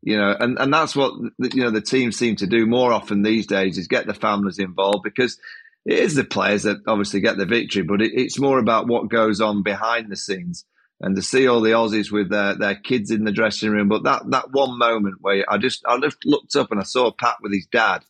You 0.01 0.17
know, 0.17 0.35
and, 0.39 0.59
and 0.59 0.71
that's 0.71 0.95
what 0.95 1.13
you 1.39 1.63
know 1.63 1.71
the 1.71 1.81
teams 1.81 2.17
seem 2.17 2.35
to 2.37 2.47
do 2.47 2.65
more 2.65 2.93
often 2.93 3.23
these 3.23 3.47
days 3.47 3.77
is 3.77 3.87
get 3.87 4.05
the 4.05 4.13
families 4.13 4.59
involved 4.59 5.03
because 5.03 5.39
it 5.85 5.99
is 5.99 6.15
the 6.15 6.23
players 6.23 6.63
that 6.63 6.81
obviously 6.87 7.21
get 7.21 7.37
the 7.37 7.45
victory, 7.45 7.83
but 7.83 8.01
it, 8.01 8.11
it's 8.13 8.39
more 8.39 8.59
about 8.59 8.87
what 8.87 9.09
goes 9.09 9.39
on 9.39 9.63
behind 9.63 10.11
the 10.11 10.15
scenes. 10.15 10.65
And 11.01 11.15
to 11.15 11.21
see 11.21 11.47
all 11.47 11.61
the 11.61 11.71
Aussies 11.71 12.11
with 12.11 12.29
their, 12.29 12.55
their 12.55 12.75
kids 12.75 13.11
in 13.11 13.25
the 13.25 13.31
dressing 13.31 13.69
room, 13.69 13.89
but 13.89 14.03
that, 14.03 14.23
that 14.29 14.51
one 14.51 14.77
moment 14.77 15.15
where 15.19 15.45
I 15.49 15.57
just 15.57 15.83
I 15.85 15.99
just 15.99 16.17
looked 16.25 16.55
up 16.55 16.71
and 16.71 16.79
I 16.79 16.83
saw 16.83 17.11
Pat 17.11 17.37
with 17.41 17.53
his 17.53 17.67
dad, 17.67 18.03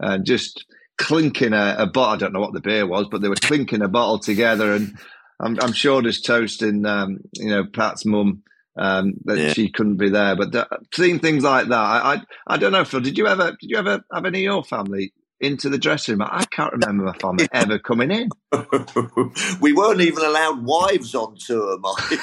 and 0.00 0.24
just 0.24 0.64
clinking 0.98 1.52
a, 1.54 1.76
a 1.78 1.86
bottle. 1.86 2.14
I 2.14 2.16
don't 2.16 2.32
know 2.32 2.40
what 2.40 2.52
the 2.52 2.60
beer 2.60 2.86
was, 2.86 3.06
but 3.10 3.22
they 3.22 3.28
were 3.28 3.36
clinking 3.36 3.82
a 3.82 3.88
bottle 3.88 4.18
together, 4.18 4.74
and 4.74 4.98
I'm, 5.40 5.58
I'm 5.60 5.72
sure 5.72 6.02
just 6.02 6.26
toasting, 6.26 6.84
um, 6.86 7.18
you 7.34 7.48
know, 7.50 7.64
Pat's 7.64 8.04
mum 8.04 8.42
um, 8.76 9.14
that 9.24 9.38
Yeah. 9.38 9.52
she 9.52 9.70
couldn't 9.70 9.96
be 9.96 10.10
there. 10.10 10.36
But 10.36 10.54
seeing 10.94 11.18
things 11.18 11.44
like 11.44 11.68
that, 11.68 11.74
I, 11.74 12.14
I 12.14 12.22
I 12.46 12.56
don't 12.58 12.72
know, 12.72 12.84
Phil. 12.84 13.00
Did 13.00 13.16
you 13.18 13.26
ever 13.26 13.56
did 13.60 13.70
you 13.70 13.76
ever 13.78 14.02
have 14.12 14.24
any 14.24 14.40
of 14.40 14.44
your 14.44 14.64
family 14.64 15.12
into 15.40 15.68
the 15.68 15.78
dressing 15.78 16.18
room? 16.18 16.28
I 16.30 16.44
can't 16.44 16.72
remember 16.72 17.04
my 17.04 17.12
family 17.14 17.48
ever 17.52 17.78
coming 17.78 18.10
in. 18.10 18.28
we 19.60 19.72
weren't 19.72 20.00
even 20.00 20.24
allowed 20.24 20.64
wives 20.64 21.14
on 21.14 21.36
tour, 21.38 21.78
Mike. 21.78 22.20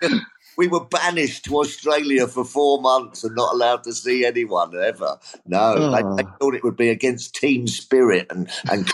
we, 0.56 0.66
we- 0.66 0.70
we 0.70 0.78
were 0.78 0.84
banished 0.86 1.44
to 1.46 1.58
Australia 1.58 2.26
for 2.26 2.44
four 2.44 2.80
months 2.80 3.24
and 3.24 3.34
not 3.36 3.54
allowed 3.54 3.84
to 3.84 3.92
see 3.92 4.24
anyone 4.24 4.72
ever. 4.76 5.18
No, 5.46 5.74
they, 5.90 6.02
Oh. 6.02 6.16
they 6.16 6.24
thought 6.40 6.54
it 6.54 6.64
would 6.64 6.76
be 6.76 6.88
against 6.90 7.34
team 7.34 7.66
spirit 7.68 8.26
and 8.30 8.50
and 8.70 8.90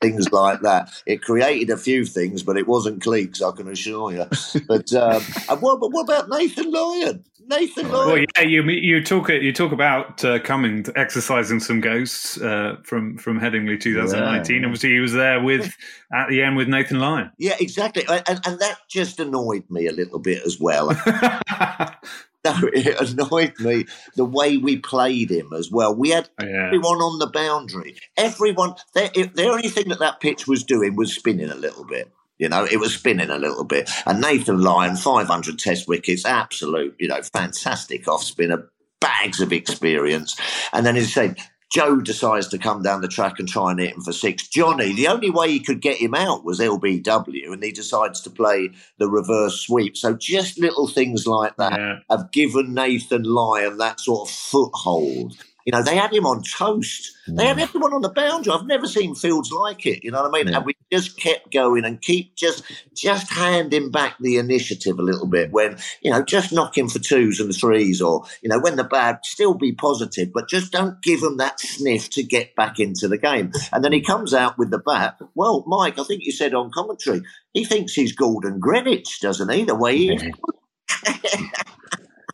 things 0.00 0.32
like 0.32 0.60
that. 0.62 0.90
It 1.06 1.22
created 1.22 1.70
a 1.70 1.76
few 1.76 2.04
things, 2.06 2.42
but 2.42 2.56
it 2.56 2.68
wasn't 2.68 3.02
cliques, 3.02 3.42
I 3.42 3.52
can 3.52 3.68
assure 3.68 4.12
you. 4.12 4.26
But 4.68 4.92
um, 4.94 5.22
and 5.48 5.60
what, 5.62 5.80
but 5.80 5.92
what 5.92 6.02
about 6.04 6.28
Nathan 6.28 6.70
Lyon? 6.72 7.24
Nathan 7.50 7.90
Lyon. 7.90 8.06
Well, 8.06 8.18
yeah, 8.18 8.42
you 8.44 8.62
you 8.62 9.02
talk 9.02 9.28
you 9.28 9.52
talk 9.52 9.72
about 9.72 10.24
uh, 10.24 10.38
Cummins 10.38 10.88
exercising 10.94 11.60
some 11.60 11.80
ghosts 11.80 12.40
uh, 12.40 12.76
from 12.84 13.18
from 13.18 13.40
Headingley 13.40 13.78
2019. 13.78 14.60
Yeah. 14.60 14.66
Obviously, 14.66 14.90
he 14.90 15.00
was 15.00 15.12
there 15.12 15.42
with 15.42 15.76
at 16.14 16.28
the 16.28 16.42
end 16.42 16.56
with 16.56 16.68
Nathan 16.68 17.00
Lyon. 17.00 17.30
Yeah, 17.38 17.56
exactly. 17.60 18.04
And, 18.08 18.22
and, 18.28 18.40
and 18.46 18.58
that 18.60 18.78
just 18.88 19.18
annoyed 19.20 19.64
me 19.68 19.86
a 19.86 19.92
little 19.92 20.20
bit 20.20 20.42
as 20.44 20.58
well. 20.58 20.90
No, 22.42 22.54
it 22.72 22.98
annoyed 22.98 23.52
me 23.60 23.84
the 24.16 24.24
way 24.24 24.56
we 24.56 24.78
played 24.78 25.30
him 25.30 25.52
as 25.52 25.70
well. 25.70 25.94
We 25.94 26.08
had 26.08 26.30
yeah, 26.40 26.68
everyone 26.68 26.96
on 26.96 27.18
the 27.18 27.26
boundary. 27.26 27.96
Everyone, 28.16 28.76
the, 28.94 29.30
the 29.34 29.46
only 29.46 29.68
thing 29.68 29.90
that 29.90 29.98
that 29.98 30.20
pitch 30.20 30.46
was 30.46 30.64
doing 30.64 30.96
was 30.96 31.14
spinning 31.14 31.50
a 31.50 31.54
little 31.54 31.84
bit. 31.84 32.10
You 32.40 32.48
know, 32.48 32.64
it 32.64 32.80
was 32.80 32.94
spinning 32.94 33.28
a 33.28 33.38
little 33.38 33.64
bit. 33.64 33.90
And 34.06 34.20
Nathan 34.20 34.62
Lyon, 34.62 34.96
500 34.96 35.58
test 35.58 35.86
wickets, 35.86 36.24
absolute, 36.24 36.96
you 36.98 37.06
know, 37.06 37.20
fantastic 37.22 38.08
off 38.08 38.24
spinner, 38.24 38.70
bags 38.98 39.40
of 39.40 39.52
experience. 39.52 40.40
And 40.72 40.86
then 40.86 40.96
you 40.96 41.02
say, 41.02 41.34
Joe 41.70 42.00
decides 42.00 42.48
to 42.48 42.58
come 42.58 42.82
down 42.82 43.00
the 43.00 43.08
track 43.08 43.38
and 43.38 43.48
try 43.48 43.70
and 43.70 43.78
hit 43.78 43.94
him 43.94 44.00
for 44.00 44.12
six. 44.12 44.48
Jonny, 44.48 44.92
the 44.92 45.06
only 45.06 45.30
way 45.30 45.50
he 45.50 45.60
could 45.60 45.80
get 45.80 45.98
him 45.98 46.14
out 46.14 46.44
was 46.44 46.58
LBW, 46.58 47.52
and 47.52 47.62
he 47.62 47.70
decides 47.70 48.20
to 48.22 48.30
play 48.30 48.70
the 48.98 49.08
reverse 49.08 49.60
sweep. 49.60 49.96
So 49.96 50.14
just 50.14 50.58
little 50.58 50.88
things 50.88 51.28
like 51.28 51.56
that 51.58 51.78
yeah. 51.78 51.98
have 52.10 52.32
given 52.32 52.74
Nathan 52.74 53.22
Lyon 53.22 53.78
that 53.78 54.00
sort 54.00 54.28
of 54.28 54.34
foothold. 54.34 55.36
You 55.64 55.72
know, 55.72 55.82
they 55.82 55.96
had 55.96 56.12
him 56.12 56.26
on 56.26 56.42
toast. 56.42 57.12
They 57.28 57.46
had 57.46 57.58
mm. 57.58 57.62
everyone 57.62 57.92
on 57.92 58.02
the 58.02 58.08
boundary. 58.08 58.52
I've 58.52 58.66
never 58.66 58.86
seen 58.86 59.14
fields 59.14 59.52
like 59.52 59.86
it. 59.86 60.02
You 60.02 60.10
know 60.10 60.22
what 60.22 60.34
I 60.34 60.38
mean? 60.38 60.48
Yeah. 60.48 60.58
And 60.58 60.66
we 60.66 60.74
just 60.90 61.18
kept 61.18 61.52
going 61.52 61.84
and 61.84 62.00
keep 62.00 62.34
just 62.34 62.64
just 62.94 63.30
handing 63.30 63.90
back 63.90 64.16
the 64.20 64.38
initiative 64.38 64.98
a 64.98 65.02
little 65.02 65.26
bit 65.26 65.52
when, 65.52 65.76
you 66.02 66.10
know, 66.10 66.22
just 66.22 66.52
knocking 66.52 66.88
for 66.88 66.98
twos 66.98 67.40
and 67.40 67.54
threes 67.54 68.00
or, 68.00 68.24
you 68.42 68.48
know, 68.48 68.58
when 68.58 68.76
the 68.76 68.84
bad 68.84 69.18
still 69.22 69.54
be 69.54 69.72
positive, 69.72 70.32
but 70.32 70.48
just 70.48 70.72
don't 70.72 71.02
give 71.02 71.20
them 71.20 71.36
that 71.36 71.60
sniff 71.60 72.10
to 72.10 72.22
get 72.22 72.56
back 72.56 72.80
into 72.80 73.06
the 73.06 73.18
game. 73.18 73.52
And 73.72 73.84
then 73.84 73.92
he 73.92 74.00
mm. 74.00 74.06
comes 74.06 74.34
out 74.34 74.58
with 74.58 74.70
the 74.70 74.78
bat. 74.78 75.18
Well, 75.34 75.64
Mike, 75.66 75.98
I 75.98 76.04
think 76.04 76.24
you 76.24 76.32
said 76.32 76.54
on 76.54 76.70
commentary, 76.70 77.22
he 77.52 77.64
thinks 77.64 77.92
he's 77.92 78.12
Gordon 78.12 78.60
Greenidge, 78.60 79.20
doesn't 79.20 79.50
he? 79.50 79.64
The 79.64 79.74
way 79.74 79.96
he 79.96 80.14
is. 80.14 80.22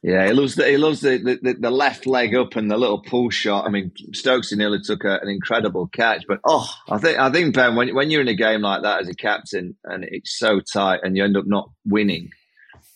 Yeah, 0.08 0.24
he 0.28 0.32
loves 0.32 0.54
the 0.54 0.64
he 0.68 0.76
loves 0.76 1.00
the, 1.00 1.18
the, 1.42 1.54
the 1.58 1.70
left 1.70 2.06
leg 2.06 2.32
up 2.36 2.54
and 2.54 2.70
the 2.70 2.76
little 2.76 3.00
pull 3.02 3.28
shot. 3.28 3.66
I 3.66 3.70
mean, 3.70 3.90
Stokes 4.12 4.52
nearly 4.52 4.78
took 4.80 5.02
a, 5.02 5.18
an 5.20 5.28
incredible 5.28 5.88
catch, 5.88 6.24
but 6.28 6.38
Oh, 6.44 6.72
I 6.88 6.98
think 6.98 7.18
I 7.18 7.28
think 7.32 7.56
Ben, 7.56 7.74
when 7.74 7.92
when 7.92 8.10
you're 8.10 8.20
in 8.20 8.28
a 8.28 8.34
game 8.34 8.60
like 8.62 8.82
that 8.82 9.00
as 9.00 9.08
a 9.08 9.14
captain 9.16 9.76
and 9.82 10.04
it's 10.04 10.38
so 10.38 10.60
tight 10.60 11.00
and 11.02 11.16
you 11.16 11.24
end 11.24 11.36
up 11.36 11.46
not 11.48 11.70
winning, 11.84 12.30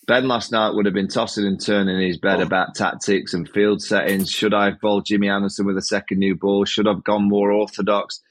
Ben 0.07 0.29
last 0.29 0.53
night 0.53 0.73
would 0.73 0.85
have 0.85 0.93
been 0.95 1.09
tossing 1.09 1.45
and 1.45 1.59
turning 1.59 1.97
in 1.97 2.07
his 2.07 2.17
bed 2.17 2.39
Oh. 2.39 2.43
about 2.43 2.75
tactics 2.75 3.33
and 3.33 3.49
field 3.49 3.81
settings. 3.81 4.31
Should 4.31 4.53
I 4.53 4.65
have 4.69 4.79
bowled 4.79 5.05
Jimmy 5.05 5.27
Anderson 5.27 5.65
with 5.65 5.75
a 5.77 5.81
second 5.81 6.19
new 6.19 6.35
ball? 6.37 6.63
Should 6.63 6.87
I 6.87 6.91
have 6.91 7.03
gone 7.03 7.27
more 7.27 7.51
orthodox? 7.51 8.21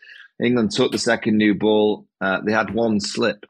England 0.42 0.70
took 0.70 0.90
the 0.90 0.96
second 0.98 1.36
new 1.36 1.54
ball. 1.54 2.06
Uh, 2.18 2.40
they 2.46 2.52
had 2.52 2.72
one 2.72 2.98
slip, 2.98 3.44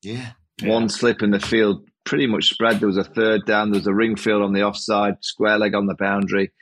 yeah. 0.00 0.30
one 0.62 0.88
slip 0.88 1.20
in 1.22 1.30
the 1.30 1.40
field, 1.40 1.86
pretty 2.06 2.26
much 2.26 2.48
spread. 2.48 2.80
There 2.80 2.86
was 2.88 2.96
a 2.96 3.04
third 3.04 3.44
down. 3.44 3.70
There 3.70 3.80
was 3.80 3.86
a 3.86 3.92
ring 3.94 4.16
field 4.16 4.42
on 4.42 4.54
the 4.54 4.62
offside, 4.62 5.22
square 5.22 5.58
leg 5.58 5.74
on 5.74 5.86
the 5.86 5.94
boundary. 5.94 6.52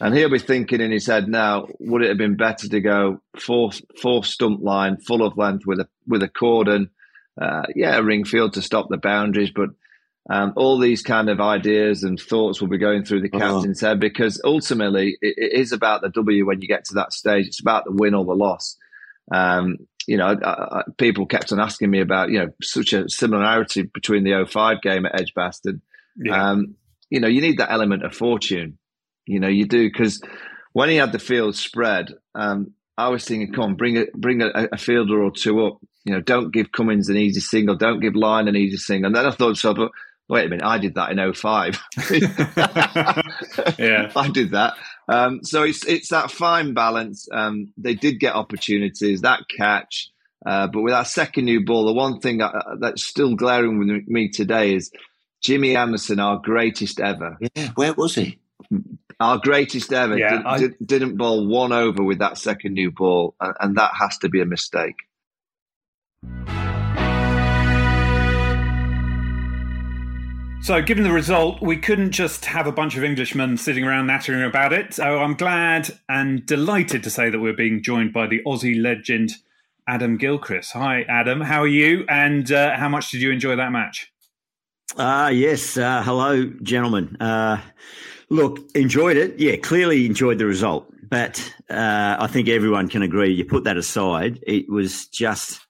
And 0.00 0.14
he'll 0.16 0.30
be 0.30 0.38
thinking 0.38 0.80
in 0.80 0.90
his 0.90 1.06
head 1.06 1.28
now, 1.28 1.66
would 1.80 2.02
it 2.02 2.08
have 2.08 2.18
been 2.18 2.36
better 2.36 2.68
to 2.68 2.80
go 2.80 3.20
four 3.38 3.70
four 4.00 4.24
stump 4.24 4.62
line, 4.62 4.96
full 4.98 5.24
of 5.24 5.36
length 5.36 5.64
with 5.66 5.80
a 5.80 5.88
with 6.06 6.22
a 6.22 6.28
cordon? 6.28 6.90
Uh, 7.40 7.62
yeah, 7.74 7.96
a 7.96 8.02
ring 8.02 8.24
field 8.24 8.52
to 8.54 8.62
stop 8.62 8.88
the 8.90 8.96
boundaries, 8.98 9.50
but 9.54 9.70
um, 10.30 10.52
all 10.56 10.78
these 10.78 11.02
kind 11.02 11.28
of 11.30 11.40
ideas 11.40 12.02
and 12.04 12.18
thoughts 12.20 12.60
will 12.60 12.68
be 12.68 12.78
going 12.78 13.04
through 13.04 13.20
the 13.22 13.30
Uh-huh. 13.32 13.54
captain's 13.54 13.80
head 13.80 13.98
because 14.00 14.40
ultimately 14.44 15.16
it, 15.20 15.34
it 15.36 15.52
is 15.60 15.72
about 15.72 16.02
the 16.02 16.10
W 16.10 16.46
when 16.46 16.60
you 16.60 16.68
get 16.68 16.84
to 16.86 16.94
that 16.94 17.12
stage. 17.12 17.46
It's 17.46 17.60
about 17.60 17.84
the 17.84 17.92
win 17.92 18.14
or 18.14 18.24
the 18.24 18.34
loss. 18.34 18.76
Um, 19.30 19.78
you 20.06 20.16
know, 20.16 20.28
uh, 20.28 20.82
people 20.98 21.26
kept 21.26 21.52
on 21.52 21.60
asking 21.60 21.90
me 21.90 22.00
about, 22.00 22.30
you 22.30 22.38
know, 22.38 22.48
such 22.62 22.92
a 22.92 23.08
similarity 23.08 23.82
between 23.82 24.24
the 24.24 24.46
05 24.46 24.82
game 24.82 25.06
at 25.06 25.20
Edgbaston. 25.20 25.82
Yeah. 26.16 26.50
Um, 26.50 26.76
you 27.10 27.20
know, 27.20 27.28
you 27.28 27.40
need 27.40 27.58
that 27.58 27.70
element 27.70 28.04
of 28.04 28.14
fortune. 28.14 28.78
You 29.26 29.38
know, 29.38 29.48
you 29.48 29.66
do 29.66 29.88
because 29.88 30.20
when 30.72 30.88
he 30.88 30.96
had 30.96 31.12
the 31.12 31.18
field 31.18 31.54
spread, 31.54 32.12
um, 32.34 32.72
I 32.98 33.08
was 33.08 33.24
thinking, 33.24 33.52
come 33.52 33.64
on, 33.64 33.74
bring 33.74 33.98
a 33.98 34.06
bring 34.14 34.42
a, 34.42 34.68
a, 34.72 34.76
fielder 34.76 35.22
or 35.22 35.30
two 35.30 35.64
up. 35.66 35.78
You 36.04 36.14
know, 36.14 36.20
don't 36.20 36.52
give 36.52 36.72
Cummins 36.72 37.08
an 37.08 37.16
easy 37.16 37.40
single, 37.40 37.76
don't 37.76 38.00
give 38.00 38.16
Lyon 38.16 38.48
an 38.48 38.56
easy 38.56 38.76
single. 38.76 39.06
And 39.06 39.16
then 39.16 39.26
I 39.26 39.30
thought, 39.30 39.56
so, 39.56 39.72
but 39.72 39.92
wait 40.32 40.46
a 40.46 40.48
minute, 40.48 40.64
I 40.64 40.78
did 40.78 40.94
that 40.94 41.10
in 41.10 41.32
05. 41.34 41.78
yeah, 43.78 44.10
I 44.16 44.30
did 44.30 44.52
that. 44.52 44.72
Um, 45.06 45.44
so 45.44 45.62
it's 45.62 45.86
it's 45.86 46.08
that 46.08 46.30
fine 46.30 46.72
balance. 46.72 47.28
Um, 47.30 47.74
they 47.76 47.94
did 47.94 48.18
get 48.18 48.34
opportunities, 48.34 49.20
that 49.20 49.42
catch, 49.54 50.10
uh, 50.46 50.68
but 50.68 50.80
with 50.80 50.94
that 50.94 51.06
second 51.06 51.44
new 51.44 51.62
ball, 51.62 51.84
the 51.84 51.92
one 51.92 52.18
thing 52.20 52.38
that, 52.38 52.54
that's 52.80 53.04
still 53.04 53.36
glaring 53.36 53.78
with 53.78 54.08
me 54.08 54.30
today 54.30 54.74
is 54.74 54.90
Jimmy 55.42 55.76
Anderson, 55.76 56.18
our 56.18 56.38
greatest 56.38 56.98
ever. 56.98 57.36
Yeah, 57.54 57.68
where 57.74 57.92
was 57.92 58.14
he? 58.14 58.38
Our 59.20 59.38
greatest 59.38 59.92
ever 59.92 60.16
yeah, 60.16 60.30
did, 60.30 60.46
I... 60.46 60.58
did, 60.58 60.74
didn't 60.82 61.18
bowl 61.18 61.46
one 61.46 61.72
over 61.72 62.02
with 62.02 62.20
that 62.20 62.38
second 62.38 62.72
new 62.72 62.90
ball, 62.90 63.34
and, 63.38 63.54
and 63.60 63.76
that 63.76 63.90
has 64.00 64.16
to 64.18 64.30
be 64.30 64.40
a 64.40 64.46
mistake. 64.46 64.96
So, 70.62 70.80
given 70.80 71.02
the 71.02 71.10
result, 71.10 71.60
we 71.60 71.76
couldn't 71.76 72.12
just 72.12 72.44
have 72.44 72.68
a 72.68 72.72
bunch 72.72 72.96
of 72.96 73.02
Englishmen 73.02 73.56
sitting 73.56 73.82
around 73.82 74.06
nattering 74.06 74.44
about 74.44 74.72
it. 74.72 74.94
So, 74.94 75.18
I'm 75.18 75.34
glad 75.34 75.90
and 76.08 76.46
delighted 76.46 77.02
to 77.02 77.10
say 77.10 77.30
that 77.30 77.40
we're 77.40 77.52
being 77.52 77.82
joined 77.82 78.12
by 78.12 78.28
the 78.28 78.40
Aussie 78.46 78.80
legend, 78.80 79.32
Adam 79.88 80.16
Gilchrist. 80.16 80.72
Hi, 80.74 81.02
Adam. 81.08 81.40
How 81.40 81.62
are 81.62 81.66
you? 81.66 82.04
And 82.08 82.52
uh, 82.52 82.76
how 82.76 82.88
much 82.88 83.10
did 83.10 83.22
you 83.22 83.32
enjoy 83.32 83.56
that 83.56 83.72
match? 83.72 84.12
Ah, 84.96 85.24
uh, 85.24 85.28
yes. 85.30 85.76
Uh, 85.76 86.00
hello, 86.04 86.44
gentlemen. 86.62 87.16
Uh, 87.18 87.60
look, 88.28 88.60
enjoyed 88.76 89.16
it. 89.16 89.40
Yeah, 89.40 89.56
clearly 89.56 90.06
enjoyed 90.06 90.38
the 90.38 90.46
result. 90.46 90.86
But 91.10 91.42
uh, 91.70 92.18
I 92.20 92.28
think 92.28 92.48
everyone 92.48 92.88
can 92.88 93.02
agree. 93.02 93.32
You 93.34 93.44
put 93.44 93.64
that 93.64 93.76
aside, 93.76 94.38
it 94.46 94.70
was 94.70 95.06
just 95.08 95.66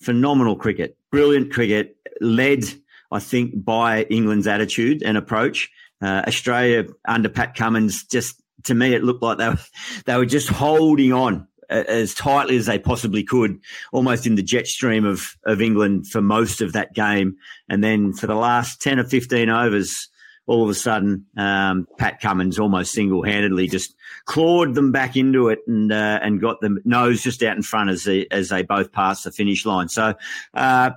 phenomenal 0.00 0.56
cricket, 0.56 0.98
brilliant 1.12 1.52
cricket, 1.52 1.96
led 2.20 2.64
I 3.12 3.20
think, 3.20 3.64
by 3.64 4.04
England's 4.04 4.46
attitude 4.46 5.02
and 5.02 5.16
approach. 5.16 5.70
Uh, 6.00 6.22
Australia 6.26 6.86
under 7.06 7.28
Pat 7.28 7.54
Cummins, 7.54 8.04
just 8.04 8.42
to 8.64 8.74
me, 8.74 8.94
it 8.94 9.04
looked 9.04 9.22
like 9.22 9.38
they 9.38 9.48
were, 9.48 9.58
they 10.06 10.16
were 10.16 10.26
just 10.26 10.48
holding 10.48 11.12
on 11.12 11.46
as 11.72 12.14
tightly 12.14 12.56
as 12.56 12.66
they 12.66 12.78
possibly 12.78 13.22
could, 13.22 13.58
almost 13.92 14.26
in 14.26 14.34
the 14.34 14.42
jet 14.42 14.66
stream 14.66 15.04
of, 15.04 15.36
of 15.46 15.62
England 15.62 16.06
for 16.06 16.20
most 16.20 16.60
of 16.60 16.72
that 16.74 16.94
game. 16.94 17.36
And 17.68 17.82
then 17.82 18.12
for 18.12 18.26
the 18.26 18.34
last 18.34 18.80
10 18.82 18.98
or 18.98 19.04
15 19.04 19.48
overs, 19.48 20.08
all 20.46 20.64
of 20.64 20.70
a 20.70 20.74
sudden, 20.74 21.26
um, 21.36 21.86
Pat 21.98 22.20
Cummins 22.20 22.58
almost 22.58 22.92
single 22.92 23.22
handedly 23.22 23.68
just 23.68 23.94
clawed 24.24 24.74
them 24.74 24.92
back 24.92 25.16
into 25.16 25.48
it 25.48 25.60
and 25.68 25.92
uh, 25.92 26.18
and 26.20 26.40
got 26.40 26.60
them 26.60 26.80
nose 26.84 27.22
just 27.22 27.42
out 27.44 27.56
in 27.56 27.62
front 27.62 27.90
as 27.90 28.04
they, 28.04 28.26
as 28.30 28.48
they 28.48 28.62
both 28.62 28.92
passed 28.92 29.24
the 29.24 29.30
finish 29.30 29.64
line. 29.64 29.88
So, 29.88 30.14
uh, 30.54 30.90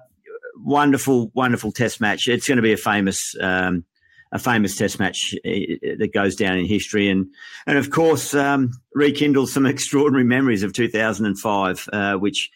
wonderful, 0.57 1.31
wonderful 1.33 1.71
test 1.71 2.01
match. 2.01 2.27
It's 2.27 2.47
going 2.47 2.57
to 2.57 2.61
be 2.61 2.73
a 2.73 2.77
famous, 2.77 3.35
um, 3.39 3.85
a 4.31 4.39
famous 4.39 4.75
test 4.75 4.99
match 4.99 5.35
eh, 5.45 5.77
eh, 5.83 5.95
that 5.99 6.13
goes 6.13 6.35
down 6.35 6.57
in 6.57 6.65
history, 6.65 7.09
and 7.09 7.27
and 7.67 7.77
of 7.77 7.89
course 7.89 8.33
um, 8.33 8.71
rekindle 8.93 9.47
some 9.47 9.65
extraordinary 9.65 10.25
memories 10.25 10.63
of 10.63 10.73
2005, 10.73 11.89
uh, 11.91 12.13
which 12.15 12.49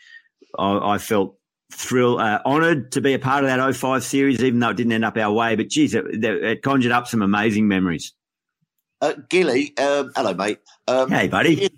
I, 0.58 0.94
I, 0.94 0.98
felt 0.98 1.36
thrilled, 1.72 2.20
uh, 2.20 2.42
honoured 2.46 2.92
to 2.94 3.02
be 3.02 3.14
a 3.14 3.20
part 3.20 3.44
of 3.44 3.50
that 3.50 3.76
05 3.76 4.04
series, 4.04 4.44
even 4.44 4.60
though 4.60 4.70
it 4.70 4.78
didn't 4.78 4.94
end 4.94 5.06
up 5.06 5.18
our 5.18 5.32
way. 5.32 5.56
But 5.56 5.70
geez, 5.70 5.94
it, 5.94 6.24
it 6.24 6.62
conjured 6.64 6.92
up 6.92 7.08
some 7.08 7.22
amazing 7.22 7.68
memories. 7.68 8.14
Uh, 9.02 9.14
Gilly, 9.30 9.78
um, 9.78 10.12
hello, 10.16 10.34
mate. 10.34 10.60
Um, 10.88 11.10
hey, 11.10 11.28
buddy. 11.28 11.70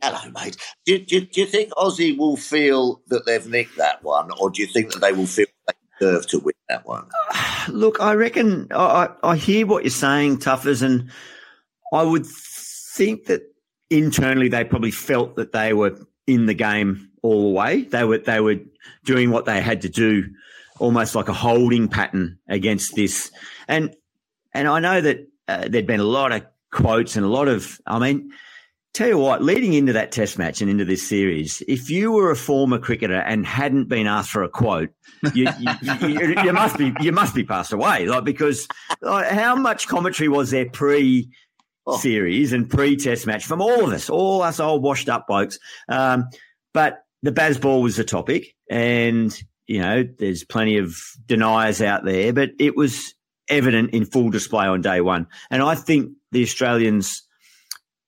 Hello, 0.00 0.30
mate. 0.32 0.56
Do, 0.86 0.98
do, 0.98 1.22
do, 1.22 1.40
you 1.40 1.46
think 1.46 1.72
Aussie 1.72 2.16
will 2.16 2.36
feel 2.36 3.02
that 3.08 3.26
they've 3.26 3.46
nicked 3.46 3.76
that 3.78 4.02
one, 4.04 4.30
or 4.40 4.48
do 4.48 4.62
you 4.62 4.68
think 4.68 4.92
that 4.92 5.00
they 5.00 5.12
will 5.12 5.26
feel 5.26 5.46
they 5.66 5.74
deserve 5.98 6.26
to 6.28 6.38
win 6.38 6.54
that 6.68 6.86
one? 6.86 7.08
Look, 7.68 8.00
I 8.00 8.14
reckon 8.14 8.68
I, 8.70 9.08
I 9.24 9.36
hear 9.36 9.66
what 9.66 9.82
you're 9.82 9.90
saying, 9.90 10.38
Tuffers, 10.38 10.82
and 10.82 11.10
I 11.92 12.02
would 12.02 12.26
think 12.26 13.26
that 13.26 13.42
internally 13.90 14.48
they 14.48 14.64
probably 14.64 14.92
felt 14.92 15.34
that 15.36 15.52
they 15.52 15.72
were 15.72 15.98
in 16.28 16.46
the 16.46 16.54
game 16.54 17.10
all 17.22 17.52
the 17.52 17.58
way. 17.58 17.82
They 17.82 18.04
were 18.04 18.18
they 18.18 18.40
were 18.40 18.56
doing 19.04 19.30
what 19.30 19.46
they 19.46 19.60
had 19.60 19.82
to 19.82 19.88
do, 19.88 20.28
almost 20.78 21.16
like 21.16 21.28
a 21.28 21.32
holding 21.32 21.88
pattern 21.88 22.38
against 22.48 22.94
this. 22.94 23.32
And 23.66 23.96
and 24.54 24.68
I 24.68 24.78
know 24.78 25.00
that 25.00 25.26
uh, 25.48 25.66
there'd 25.68 25.88
been 25.88 25.98
a 25.98 26.04
lot 26.04 26.30
of 26.30 26.46
quotes 26.70 27.16
and 27.16 27.26
a 27.26 27.28
lot 27.28 27.48
of. 27.48 27.80
I 27.84 27.98
mean 27.98 28.30
Tell 28.94 29.08
you 29.08 29.18
what, 29.18 29.42
leading 29.42 29.74
into 29.74 29.92
that 29.92 30.10
test 30.10 30.38
match 30.38 30.60
and 30.60 30.70
into 30.70 30.84
this 30.84 31.06
series, 31.06 31.62
if 31.68 31.88
you 31.88 32.10
were 32.10 32.30
a 32.30 32.36
former 32.36 32.78
cricketer 32.78 33.20
and 33.20 33.46
hadn't 33.46 33.88
been 33.88 34.06
asked 34.06 34.30
for 34.30 34.42
a 34.42 34.48
quote, 34.48 34.90
you, 35.34 35.48
you, 35.60 35.72
you, 36.02 36.42
you 36.42 36.52
must 36.52 36.76
be 36.76 36.92
you 37.00 37.12
must 37.12 37.34
be 37.34 37.44
passed 37.44 37.72
away. 37.72 38.06
Like 38.06 38.24
because 38.24 38.66
like, 39.00 39.28
how 39.28 39.54
much 39.54 39.86
commentary 39.86 40.28
was 40.28 40.50
there 40.50 40.68
pre 40.68 41.30
series 41.96 42.52
and 42.52 42.68
pre 42.68 42.96
test 42.96 43.26
match 43.26 43.46
from 43.46 43.60
all 43.60 43.84
of 43.84 43.92
us, 43.92 44.10
all 44.10 44.42
us 44.42 44.60
old 44.60 44.82
washed 44.82 45.08
up 45.08 45.26
blokes. 45.26 45.58
Um, 45.88 46.28
but 46.74 47.02
the 47.22 47.32
Bazball 47.32 47.82
was 47.82 47.96
the 47.96 48.04
topic, 48.04 48.54
and 48.70 49.38
you 49.66 49.80
know 49.80 50.04
there's 50.18 50.44
plenty 50.44 50.78
of 50.78 50.96
deniers 51.26 51.80
out 51.80 52.04
there, 52.04 52.32
but 52.32 52.50
it 52.58 52.76
was 52.76 53.14
evident 53.48 53.90
in 53.90 54.04
full 54.04 54.30
display 54.30 54.66
on 54.66 54.80
day 54.80 55.00
one, 55.00 55.26
and 55.50 55.62
I 55.62 55.74
think 55.74 56.12
the 56.32 56.42
Australians 56.42 57.27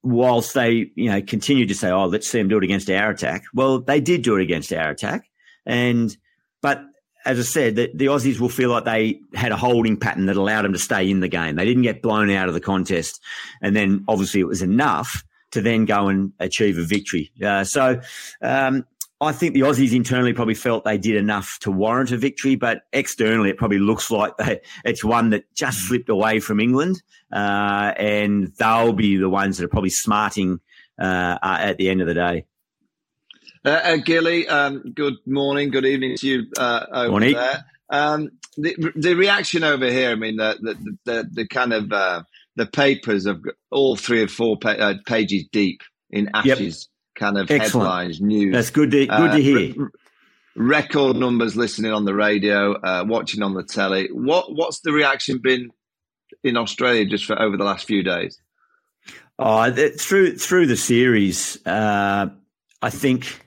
whilst 0.03 0.55
they, 0.55 0.91
you 0.95 1.11
know, 1.11 1.23
continued 1.23 1.69
to 1.69 1.75
say, 1.75 1.91
"Oh, 1.91 2.07
let's 2.07 2.27
see 2.27 2.39
them 2.39 2.49
do 2.49 2.59
it 2.59 2.65
against 2.65 2.91
our 2.91 3.11
attack," 3.11 3.45
well, 3.55 3.81
they 3.81 4.01
did 4.01 4.23
do 4.23 4.37
it 4.37 4.43
against 4.43 4.73
our 4.73 4.91
attack, 4.91 5.29
and 5.67 6.17
but 6.63 6.83
as 7.27 7.39
I 7.39 7.43
said, 7.43 7.77
the, 7.77 7.91
the 7.95 8.07
Aussies 8.07 8.41
will 8.41 8.49
feel 8.49 8.71
like 8.71 8.85
they 8.85 9.21
had 9.35 9.53
a 9.53 9.57
holding 9.57 9.99
pattern 9.99 10.27
that 10.27 10.37
allowed 10.37 10.63
them 10.63 10.73
to 10.73 10.79
stay 10.79 11.11
in 11.11 11.21
the 11.21 11.29
game. 11.29 11.57
They 11.57 11.67
didn't 11.67 11.83
get 11.83 12.01
blown 12.01 12.31
out 12.31 12.49
of 12.49 12.55
the 12.55 12.61
contest, 12.61 13.21
and 13.61 13.77
then 13.77 14.05
obviously 14.09 14.41
it 14.41 14.47
was 14.47 14.63
enough 14.63 15.23
to 15.51 15.61
then 15.61 15.85
go 15.85 16.09
and 16.09 16.33
achieve 16.39 16.79
a 16.79 16.85
victory. 16.85 17.31
Uh, 17.45 17.65
so 17.65 18.01
um, 18.41 18.87
I 19.23 19.33
think 19.33 19.53
the 19.53 19.61
Aussies 19.61 19.95
internally 19.95 20.33
probably 20.33 20.55
felt 20.55 20.85
they 20.85 20.97
did 20.97 21.17
enough 21.17 21.59
to 21.61 21.71
warrant 21.71 22.11
a 22.11 22.17
victory, 22.17 22.57
but 22.57 22.83
externally 22.93 23.51
it 23.51 23.59
probably 23.59 23.79
looks 23.79 24.11
like 24.11 24.35
they, 24.39 24.61
it's 24.85 25.05
one 25.05 25.31
that 25.31 25.45
just 25.55 25.89
slipped 25.89 26.09
away 26.09 26.41
from 26.41 26.59
England, 26.59 27.03
uh, 27.31 27.93
and 27.99 28.53
they'll 28.59 28.95
be 28.95 29.19
the 29.19 29.29
ones 29.29 29.59
that 29.59 29.65
are 29.65 29.69
probably 29.69 29.91
smarting 29.91 30.61
uh, 30.99 31.39
at 31.43 31.77
the 31.77 31.91
end 31.91 32.01
of 32.01 32.07
the 32.07 32.15
day. 32.15 32.47
Uh, 33.63 33.69
uh 33.69 33.97
Gilly, 33.99 34.49
um, 34.49 34.93
good 34.95 35.17
morning, 35.27 35.71
good 35.71 35.85
evening 35.85 36.17
to 36.17 36.27
you 36.27 36.47
uh, 36.57 36.87
over 36.91 37.11
morning. 37.11 37.35
there. 37.35 37.65
Um, 37.91 38.31
the, 38.57 38.93
the 38.97 39.15
reaction 39.15 39.65
over 39.65 39.91
here, 39.91 40.13
I 40.13 40.15
mean, 40.15 40.37
the 40.37 40.57
the, 40.63 40.97
the, 41.05 41.29
the 41.31 41.47
kind 41.47 41.75
of 41.75 41.93
uh, 41.93 42.23
the 42.57 42.65
papers 42.65 43.27
have 43.27 43.43
all 43.71 43.97
three 43.97 44.23
or 44.23 44.29
four 44.29 44.59
pa- 44.59 44.95
pages 45.05 45.45
deep 45.53 45.83
in 46.09 46.31
ashes. 46.33 46.89
Yep 46.89 46.91
kind 47.21 47.39
of 47.39 47.51
Excellent. 47.51 47.87
headlines, 47.87 48.21
news. 48.21 48.53
That's 48.53 48.71
good 48.71 48.91
to, 48.91 49.07
good 49.07 49.11
uh, 49.11 49.37
to 49.37 49.43
hear. 49.43 49.75
Re- 49.77 49.89
record 50.57 51.17
numbers 51.17 51.55
listening 51.55 51.93
on 51.93 52.05
the 52.05 52.15
radio, 52.15 52.73
uh, 52.73 53.05
watching 53.07 53.43
on 53.43 53.55
the 53.55 53.63
telly. 53.63 54.09
What 54.11 54.53
what's 54.53 54.81
the 54.81 54.93
reaction 54.93 55.39
been 55.39 55.71
in 56.43 56.57
Australia 56.57 57.05
just 57.05 57.27
for 57.27 57.41
over 57.41 57.57
the 57.57 57.65
last 57.65 57.87
few 57.87 58.03
days? 58.03 58.41
Oh, 59.39 59.71
through 59.71 60.39
through 60.39 60.67
the 60.67 60.77
series, 60.77 61.65
uh, 61.67 62.31
I 62.83 62.91
think 62.91 63.47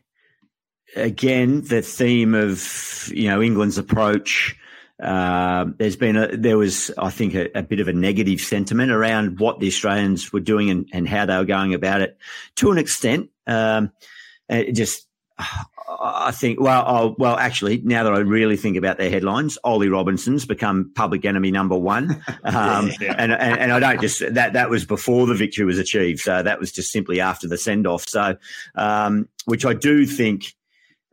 again 0.96 1.62
the 1.62 1.82
theme 1.82 2.36
of 2.36 3.12
you 3.14 3.28
know 3.28 3.42
England's 3.42 3.80
approach 3.80 4.56
uh, 5.02 5.66
there's 5.78 5.96
been 5.96 6.16
a, 6.16 6.38
there 6.38 6.58
was, 6.58 6.92
I 6.98 7.10
think, 7.10 7.34
a, 7.34 7.50
a, 7.58 7.64
bit 7.64 7.80
of 7.80 7.88
a 7.88 7.94
negative 7.94 8.40
sentiment 8.40 8.92
around 8.92 9.40
what 9.40 9.60
the 9.60 9.68
Australians 9.68 10.32
were 10.32 10.40
doing 10.40 10.70
and, 10.70 10.88
and 10.94 11.08
how 11.08 11.26
they 11.26 11.36
were 11.36 11.46
going 11.46 11.74
about 11.74 12.02
it 12.02 12.18
to 12.58 12.72
an 12.72 12.78
extent. 12.78 13.30
Um, 13.48 13.92
it 14.50 14.74
just, 14.74 15.08
I 15.38 16.32
think, 16.32 16.60
well, 16.60 16.84
oh, 16.88 17.16
well, 17.18 17.38
actually, 17.38 17.82
now 17.84 18.04
that 18.04 18.14
I 18.14 18.20
really 18.20 18.58
think 18.58 18.78
about 18.78 18.98
their 18.98 19.10
headlines, 19.10 19.58
Ollie 19.64 19.90
Robinson's 19.90 20.46
become 20.46 20.92
public 20.96 21.26
enemy 21.26 21.52
number 21.52 21.78
one, 21.78 22.24
um, 22.44 22.92
yeah. 23.00 23.16
and, 23.18 23.32
and, 23.32 23.60
and 23.60 23.72
I 23.72 23.80
don't 23.80 24.02
just 24.02 24.20
that 24.34 24.54
that 24.54 24.70
was 24.70 24.86
before 24.86 25.26
the 25.26 25.34
victory 25.34 25.66
was 25.66 25.80
achieved, 25.80 26.20
so 26.20 26.44
that 26.44 26.60
was 26.60 26.72
just 26.72 26.92
simply 26.92 27.20
after 27.20 27.48
the 27.48 27.58
send 27.58 27.88
off. 27.88 28.08
So, 28.08 28.38
um, 28.76 29.28
which 29.46 29.66
I 29.66 29.74
do 29.74 30.06
think 30.06 30.54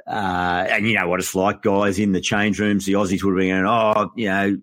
uh, 0.06 0.66
and 0.68 0.88
you 0.88 0.98
know 0.98 1.08
what 1.08 1.20
it's 1.20 1.34
like, 1.34 1.62
guys, 1.62 1.98
in 1.98 2.12
the 2.12 2.20
change 2.20 2.58
rooms. 2.58 2.84
The 2.84 2.94
Aussies 2.94 3.22
would 3.22 3.30
have 3.30 3.38
been 3.38 3.64
going, 3.64 3.66
oh, 3.66 4.10
you 4.16 4.28
know, 4.28 4.58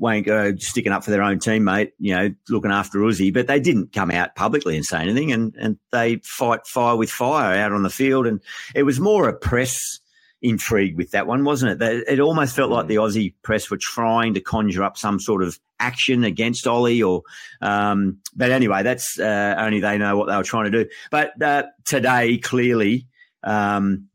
wanker 0.00 0.60
sticking 0.60 0.92
up 0.92 1.04
for 1.04 1.10
their 1.10 1.22
own 1.22 1.38
teammate, 1.38 1.92
you 1.98 2.14
know, 2.14 2.34
looking 2.48 2.72
after 2.72 2.98
Uzi, 2.98 3.32
but 3.32 3.46
they 3.46 3.60
didn't 3.60 3.92
come 3.92 4.10
out 4.10 4.34
publicly 4.34 4.76
and 4.76 4.84
say 4.84 4.98
anything, 4.98 5.32
and 5.32 5.54
and 5.58 5.78
they 5.92 6.16
fight 6.24 6.66
fire 6.66 6.96
with 6.96 7.10
fire 7.10 7.56
out 7.56 7.72
on 7.72 7.82
the 7.82 7.90
field, 7.90 8.26
and 8.26 8.40
it 8.74 8.82
was 8.82 9.00
more 9.00 9.28
a 9.28 9.32
press 9.32 10.00
intrigue 10.42 10.96
with 10.96 11.10
that 11.12 11.26
one, 11.26 11.44
wasn't 11.44 11.72
it? 11.72 11.78
That 11.78 12.12
It 12.12 12.20
almost 12.20 12.54
felt 12.54 12.70
like 12.70 12.86
the 12.86 12.96
Aussie 12.96 13.34
press 13.42 13.70
were 13.70 13.78
trying 13.78 14.34
to 14.34 14.40
conjure 14.40 14.82
up 14.82 14.98
some 14.98 15.18
sort 15.18 15.42
of 15.42 15.58
action 15.80 16.22
against 16.24 16.66
Ollie, 16.66 17.02
or 17.02 17.22
um, 17.60 18.18
but 18.34 18.50
anyway, 18.50 18.82
that's 18.82 19.18
uh, 19.18 19.54
only 19.58 19.80
they 19.80 19.98
know 19.98 20.16
what 20.16 20.28
they 20.28 20.36
were 20.36 20.44
trying 20.44 20.70
to 20.70 20.84
do. 20.84 20.90
But 21.10 21.40
uh, 21.40 21.64
today, 21.84 22.38
clearly, 22.38 23.06
um, 23.42 24.08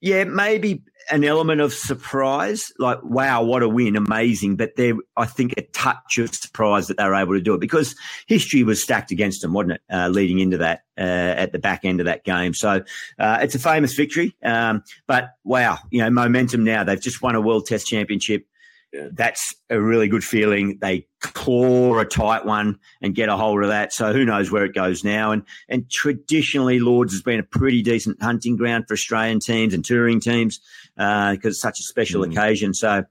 yeah, 0.00 0.24
maybe 0.24 0.82
an 1.10 1.24
element 1.24 1.60
of 1.60 1.72
surprise, 1.72 2.72
like 2.78 2.98
wow, 3.02 3.42
what 3.42 3.62
a 3.62 3.68
win, 3.68 3.96
amazing. 3.96 4.56
But 4.56 4.76
there, 4.76 4.94
I 5.16 5.26
think 5.26 5.54
a 5.56 5.62
touch 5.62 6.18
of 6.18 6.34
surprise 6.34 6.88
that 6.88 6.96
they 6.96 7.04
were 7.04 7.14
able 7.14 7.34
to 7.34 7.40
do 7.40 7.54
it 7.54 7.60
because 7.60 7.94
history 8.26 8.62
was 8.62 8.82
stacked 8.82 9.10
against 9.10 9.42
them, 9.42 9.52
wasn't 9.52 9.72
it? 9.72 9.82
Uh, 9.90 10.08
leading 10.08 10.38
into 10.38 10.58
that 10.58 10.84
uh, 10.98 11.00
at 11.00 11.52
the 11.52 11.58
back 11.58 11.84
end 11.84 12.00
of 12.00 12.06
that 12.06 12.24
game, 12.24 12.54
so 12.54 12.82
uh, 13.18 13.38
it's 13.40 13.54
a 13.54 13.58
famous 13.58 13.94
victory. 13.94 14.36
Um, 14.42 14.82
but 15.06 15.30
wow, 15.44 15.78
you 15.90 16.00
know, 16.00 16.10
momentum 16.10 16.64
now. 16.64 16.84
They've 16.84 17.00
just 17.00 17.22
won 17.22 17.34
a 17.34 17.40
World 17.40 17.66
Test 17.66 17.86
Championship. 17.86 18.46
Yeah. 18.92 19.08
That's 19.10 19.54
a 19.70 19.80
really 19.80 20.06
good 20.06 20.22
feeling. 20.22 20.78
They 20.80 21.06
claw 21.20 21.98
a 21.98 22.04
tight 22.04 22.44
one 22.44 22.78
and 23.00 23.14
get 23.14 23.30
a 23.30 23.36
hold 23.36 23.62
of 23.62 23.70
that. 23.70 23.92
So 23.92 24.12
who 24.12 24.26
knows 24.26 24.50
where 24.50 24.66
it 24.66 24.74
goes 24.74 25.02
now? 25.02 25.30
And 25.32 25.44
and 25.68 25.90
traditionally, 25.90 26.78
Lords 26.78 27.12
has 27.14 27.22
been 27.22 27.40
a 27.40 27.44
pretty 27.44 27.80
decent 27.80 28.22
hunting 28.22 28.56
ground 28.56 28.84
for 28.86 28.92
Australian 28.92 29.40
teams 29.40 29.72
and 29.72 29.82
touring 29.82 30.20
teams 30.20 30.60
because 30.96 31.44
uh, 31.44 31.48
it's 31.48 31.60
such 31.60 31.80
a 31.80 31.84
special 31.84 32.24
mm. 32.24 32.32
occasion. 32.32 32.74
So 32.74 33.04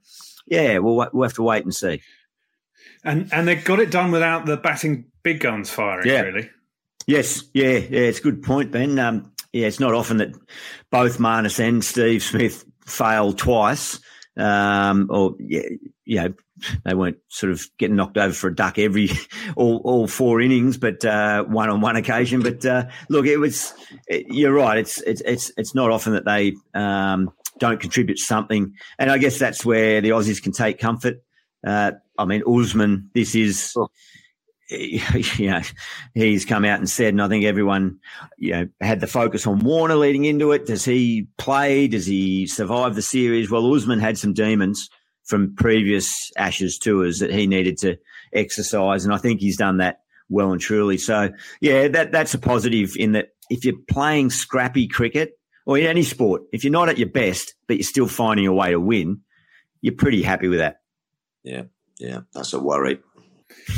yeah, 0.48 0.78
we'll 0.80 1.08
we'll 1.14 1.28
have 1.28 1.36
to 1.36 1.44
wait 1.44 1.64
and 1.64 1.74
see. 1.74 2.02
And 3.04 3.30
and 3.34 3.48
they 3.48 3.56
got 3.56 3.80
it 3.80 3.92
done 3.92 4.12
without 4.12 4.46
the 4.46 4.58
batting 4.58 5.06
big 5.24 5.40
guns 5.40 5.70
firing. 5.70 6.08
Yeah. 6.08 6.22
Really. 6.22 6.50
Yes. 7.08 7.44
Yeah. 7.54 7.78
Yeah. 7.78 8.02
It's 8.02 8.20
a 8.20 8.24
good 8.24 8.44
point, 8.44 8.72
Ben. 8.72 8.98
Um, 9.00 9.32
yeah, 9.54 9.68
it's 9.68 9.80
not 9.80 9.94
often 9.94 10.18
that 10.18 10.34
both 10.92 11.18
Marnus 11.18 11.60
and 11.60 11.84
Steve 11.84 12.24
Smith 12.24 12.64
fail 12.86 13.34
twice 13.34 14.00
um, 14.38 15.08
or 15.10 15.36
yeah, 15.40 15.64
you 16.06 16.16
know, 16.18 16.34
they 16.86 16.94
weren't 16.94 17.18
sort 17.28 17.52
of 17.52 17.66
getting 17.78 17.96
knocked 17.96 18.18
over 18.18 18.34
for 18.34 18.48
a 18.48 18.56
duck 18.56 18.80
every 18.80 19.10
all 19.56 19.78
all 19.84 20.08
four 20.08 20.42
innings, 20.42 20.78
but 20.78 21.04
uh, 21.04 21.44
one 21.44 21.70
on 21.70 21.82
one 21.82 21.96
occasion. 21.96 22.42
But 22.42 22.66
uh, 22.66 22.86
look, 23.10 23.26
it 23.26 23.38
was 23.38 23.74
it, 24.08 24.28
you're 24.30 24.54
right. 24.54 24.80
It's 24.80 25.02
it's 25.02 25.22
it's 25.22 25.52
it's 25.58 25.76
not 25.76 25.92
often 25.92 26.14
that 26.14 26.26
they 26.26 26.56
um, 26.74 27.32
don't 27.62 27.80
contribute 27.80 28.20
something, 28.20 28.74
and 29.00 29.10
I 29.10 29.18
guess 29.18 29.40
that's 29.40 29.64
where 29.64 30.02
the 30.02 30.10
Aussies 30.10 30.44
can 30.44 30.52
take 30.52 30.80
comfort. 30.80 31.24
Uh, 31.66 31.94
I 32.18 32.26
mean, 32.26 32.44
Usman, 32.46 33.10
this 33.14 33.36
is. 33.36 33.74
Oh 33.78 33.88
you 34.72 35.52
know, 35.52 35.62
he's 36.14 36.46
come 36.46 36.64
out 36.64 36.80
and 36.80 36.90
said, 36.90 37.10
and 37.10 37.22
I 37.22 37.28
think 37.28 37.44
everyone, 37.44 38.00
you 38.38 38.52
know, 38.52 38.68
had 38.80 39.02
the 39.02 39.08
focus 39.08 39.46
on 39.46 39.60
Warner 39.60 39.96
leading 39.96 40.24
into 40.24 40.54
it. 40.54 40.66
Does 40.66 40.86
he 40.86 41.28
play? 41.38 41.90
Does 41.90 42.06
he 42.06 42.48
survive 42.48 42.96
the 42.96 43.02
series? 43.02 43.52
Well, 43.52 43.74
Usman 43.74 44.00
had 44.00 44.18
some 44.18 44.32
demons 44.32 44.90
from 45.26 45.56
previous 45.56 46.32
Ashes 46.38 46.78
tours 46.78 47.20
that 47.20 47.34
he 47.34 47.48
needed 47.48 47.78
to 47.80 47.98
exercise, 48.32 49.04
and 49.04 49.14
I 49.14 49.18
think 49.18 49.42
he's 49.42 49.58
done 49.58 49.78
that 49.78 50.04
well 50.30 50.54
and 50.54 50.62
truly. 50.62 50.98
So, 50.98 51.32
yeah, 51.60 51.90
that 51.90 52.14
that's 52.14 52.34
a 52.34 52.40
positive 52.40 52.96
in 52.96 53.12
that 53.12 53.30
if 53.50 53.66
you're 53.66 53.76
playing 53.90 54.30
scrappy 54.30 54.88
cricket 54.88 55.38
or 55.66 55.78
in 55.78 55.86
any 55.86 56.04
sport, 56.04 56.44
if 56.52 56.64
you're 56.64 56.72
not 56.72 56.90
at 56.90 56.98
your 56.98 57.10
best, 57.10 57.56
but 57.68 57.78
you're 57.78 57.84
still 57.84 58.08
finding 58.08 58.48
a 58.48 58.54
way 58.54 58.72
to 58.72 58.80
win, 58.80 59.22
you're 59.82 59.96
pretty 59.96 60.22
happy 60.22 60.48
with 60.48 60.60
that. 60.60 60.82
Yeah, 61.44 61.64
yeah, 62.00 62.22
that's 62.34 62.54
a 62.54 62.60
worry. 62.60 63.00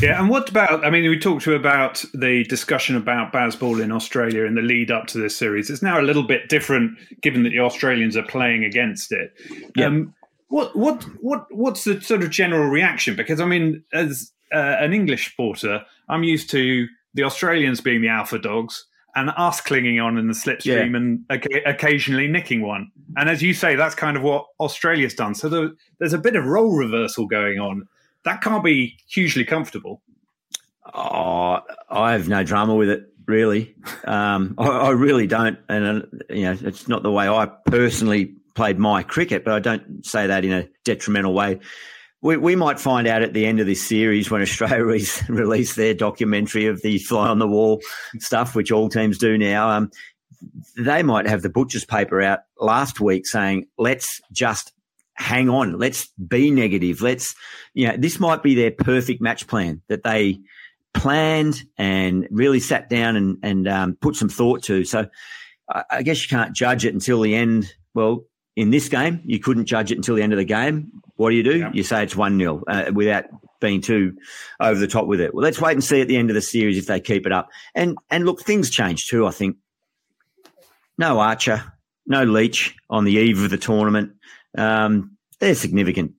Yeah, 0.02 0.20
and 0.20 0.30
what 0.30 0.50
about? 0.50 0.86
I 0.86 0.90
mean, 0.90 1.10
we 1.10 1.18
talked 1.18 1.44
to 1.44 1.56
about 1.56 2.04
the 2.14 2.44
discussion 2.46 2.96
about 2.96 3.34
Bazball 3.34 3.82
in 3.82 3.92
Australia 3.92 4.46
in 4.46 4.56
the 4.56 4.62
lead 4.62 4.92
up 4.92 5.08
to 5.08 5.18
this 5.18 5.38
series. 5.38 5.70
It's 5.70 5.82
now 5.82 6.00
a 6.00 6.04
little 6.04 6.24
bit 6.24 6.50
different, 6.50 6.98
given 7.22 7.44
that 7.44 7.50
the 7.50 7.60
Australians 7.60 8.16
are 8.16 8.24
playing 8.24 8.64
against 8.64 9.12
it. 9.12 9.34
Yeah. 9.76 9.88
Um, 9.88 10.14
what 10.50 10.76
what 10.76 11.04
what 11.22 11.48
what's 11.50 11.84
the 11.84 12.00
sort 12.02 12.22
of 12.22 12.30
general 12.30 12.70
reaction? 12.70 13.16
Because 13.16 13.42
I 13.42 13.46
mean, 13.46 13.84
as 13.94 14.32
uh, 14.54 14.78
an 14.80 14.94
English 14.94 15.32
supporter, 15.32 15.84
I'm 16.10 16.24
used 16.24 16.50
to 16.52 16.88
the 17.14 17.24
Australians 17.24 17.82
being 17.82 18.02
the 18.02 18.10
alpha 18.10 18.40
dogs 18.40 18.86
and 19.16 19.30
us 19.38 19.62
clinging 19.62 20.00
on 20.00 20.18
in 20.18 20.28
the 20.28 20.34
slipstream 20.34 20.92
yeah. 20.92 20.98
and 20.98 21.66
occasionally 21.66 22.28
nicking 22.28 22.62
one. 22.62 22.92
And 23.16 23.30
as 23.30 23.44
you 23.44 23.54
say, 23.54 23.76
that's 23.76 23.96
kind 23.96 24.18
of 24.18 24.24
what 24.24 24.48
Australia's 24.60 25.14
done. 25.14 25.36
So 25.36 25.50
there, 25.50 25.70
there's 26.00 26.14
a 26.14 26.18
bit 26.18 26.36
of 26.36 26.46
role 26.46 26.76
reversal 26.76 27.28
going 27.28 27.60
on 27.60 27.88
that 28.24 28.42
can't 28.42 28.64
be 28.64 28.98
hugely 29.08 29.46
comfortable. 29.46 30.02
Oh, 30.94 31.60
I 31.90 32.12
have 32.14 32.28
no 32.28 32.44
drama 32.44 32.76
with 32.76 32.90
it, 32.90 33.04
really. 33.26 33.76
Um, 34.06 34.56
I, 34.58 34.68
I, 34.68 34.90
really 34.92 35.28
don't, 35.28 35.58
and 35.70 36.04
uh, 36.04 36.06
you 36.30 36.44
know, 36.44 36.58
it's 36.62 36.88
not 36.88 37.04
the 37.04 37.12
way 37.12 37.28
I 37.28 37.46
personally 37.66 38.34
played 38.54 38.78
my 38.80 39.04
cricket, 39.04 39.44
but 39.44 39.54
I 39.54 39.60
don't 39.60 40.06
say 40.06 40.28
that 40.28 40.46
in 40.46 40.52
a 40.52 40.70
detrimental 40.84 41.34
way. 41.34 41.60
We, 42.24 42.38
we 42.38 42.56
might 42.56 42.80
find 42.80 43.06
out 43.06 43.22
at 43.22 43.34
the 43.34 43.46
end 43.46 43.60
of 43.60 43.68
this 43.68 43.86
series 43.86 44.32
when 44.32 44.42
Australia 44.42 44.86
release 45.30 45.76
their 45.76 45.94
documentary 45.94 46.68
of 46.68 46.82
the 46.82 46.98
fly 47.00 47.28
on 47.28 47.38
the 47.38 47.48
wall 47.48 47.82
stuff, 48.18 48.56
which 48.56 48.72
all 48.72 48.88
teams 48.88 49.18
do 49.18 49.38
now. 49.38 49.70
Um, 49.70 49.92
they 50.78 51.04
might 51.04 51.28
have 51.28 51.42
the 51.42 51.50
butcher's 51.50 51.84
paper 51.84 52.22
out 52.22 52.40
last 52.58 53.02
week 53.02 53.28
saying, 53.28 53.68
let's 53.78 54.22
just 54.32 54.72
hang 55.16 55.50
on, 55.50 55.78
let's 55.78 56.08
be 56.28 56.50
negative. 56.50 57.02
Let's, 57.02 57.36
you 57.74 57.90
know, 57.90 57.98
this 57.98 58.22
might 58.22 58.42
be 58.42 58.56
their 58.56 58.72
perfect 58.72 59.22
match 59.22 59.46
plan 59.46 59.82
that 59.90 60.04
they 60.04 60.40
planned 60.94 61.62
and 61.78 62.26
really 62.32 62.62
sat 62.62 62.90
down 62.90 63.18
and, 63.18 63.38
and 63.44 63.68
um, 63.68 63.98
put 64.00 64.16
some 64.16 64.30
thought 64.30 64.64
to. 64.64 64.86
So 64.86 65.08
I, 65.70 65.84
I 65.90 66.04
guess 66.04 66.24
you 66.24 66.30
can't 66.30 66.56
judge 66.56 66.86
it 66.86 66.94
until 66.94 67.20
the 67.20 67.36
end. 67.36 67.74
Well, 67.94 68.24
in 68.56 68.70
this 68.70 68.90
game, 68.90 69.22
you 69.26 69.40
couldn't 69.40 69.66
judge 69.66 69.92
it 69.92 69.98
until 69.98 70.16
the 70.16 70.22
end 70.22 70.34
of 70.34 70.38
the 70.38 70.46
game. 70.46 70.92
What 71.16 71.32
do 71.32 71.36
you 71.36 71.44
do? 71.44 71.60
Yeah. 71.60 71.72
You 71.74 71.84
say 71.84 72.04
it's 72.04 72.16
1 72.16 72.38
0 72.38 72.64
uh, 72.68 72.92
without 72.94 73.26
being 73.60 73.82
too 73.82 74.18
over 74.60 74.80
the 74.80 74.88
top 74.88 75.08
with 75.08 75.22
it. 75.22 75.34
Well, 75.34 75.44
let's 75.44 75.60
wait 75.60 75.74
and 75.74 75.84
see 75.84 76.02
at 76.02 76.08
the 76.08 76.18
end 76.18 76.30
of 76.30 76.34
the 76.36 76.42
series 76.42 76.78
if 76.78 76.86
they 76.86 77.00
keep 77.00 77.26
it 77.26 77.32
up. 77.32 77.50
And 77.74 77.98
and 78.10 78.26
look, 78.26 78.42
things 78.42 78.70
change 78.70 79.08
too, 79.08 79.26
I 79.26 79.32
think. 79.32 79.58
No 80.98 81.20
Archer, 81.20 81.64
no 82.06 82.24
Leach 82.24 82.76
on 82.90 83.06
the 83.06 83.14
eve 83.14 83.42
of 83.42 83.50
the 83.50 83.58
tournament. 83.58 84.14
Um, 84.58 85.18
they're 85.40 85.56
significant 85.56 86.14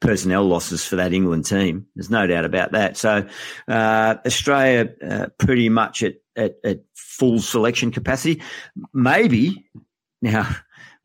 personnel 0.00 0.44
losses 0.44 0.84
for 0.84 0.96
that 0.96 1.12
England 1.12 1.46
team. 1.46 1.86
There's 1.94 2.10
no 2.10 2.26
doubt 2.26 2.44
about 2.44 2.72
that. 2.72 2.96
So 2.96 3.26
uh, 3.68 4.16
Australia 4.26 4.92
uh, 5.04 5.26
pretty 5.38 5.68
much 5.68 6.02
at, 6.02 6.16
at, 6.36 6.56
at, 6.64 6.80
full 6.94 7.40
selection 7.40 7.92
capacity. 7.92 8.42
Maybe 8.94 9.64
now 10.22 10.48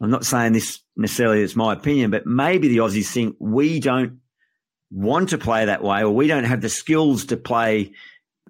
I'm 0.01 0.09
not 0.09 0.25
saying 0.25 0.53
this 0.53 0.79
necessarily. 0.95 1.41
It's 1.41 1.55
my 1.55 1.73
opinion, 1.73 2.11
but 2.11 2.25
maybe 2.25 2.67
the 2.67 2.77
Aussies 2.77 3.11
think 3.11 3.35
we 3.39 3.79
don't 3.79 4.19
want 4.91 5.29
to 5.29 5.37
play 5.37 5.65
that 5.65 5.83
way, 5.83 6.03
or 6.03 6.11
we 6.11 6.27
don't 6.27 6.43
have 6.43 6.61
the 6.61 6.69
skills 6.69 7.25
to 7.25 7.37
play. 7.37 7.91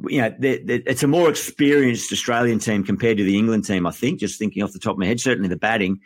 You 0.08 0.22
know, 0.22 0.36
they're, 0.38 0.60
they're, 0.64 0.82
it's 0.86 1.04
a 1.04 1.08
more 1.08 1.30
experienced 1.30 2.12
Australian 2.12 2.60
team 2.60 2.84
compared 2.84 3.18
to 3.18 3.24
the 3.24 3.38
England 3.38 3.66
team. 3.66 3.88
I 3.88 3.92
think, 3.92 4.20
just 4.20 4.38
thinking 4.38 4.62
off 4.62 4.74
the 4.74 4.80
top 4.80 4.94
of 4.94 5.00
my 5.00 5.06
head, 5.08 5.20
certainly 5.20 5.50
the 5.50 5.56
batting. 5.56 6.02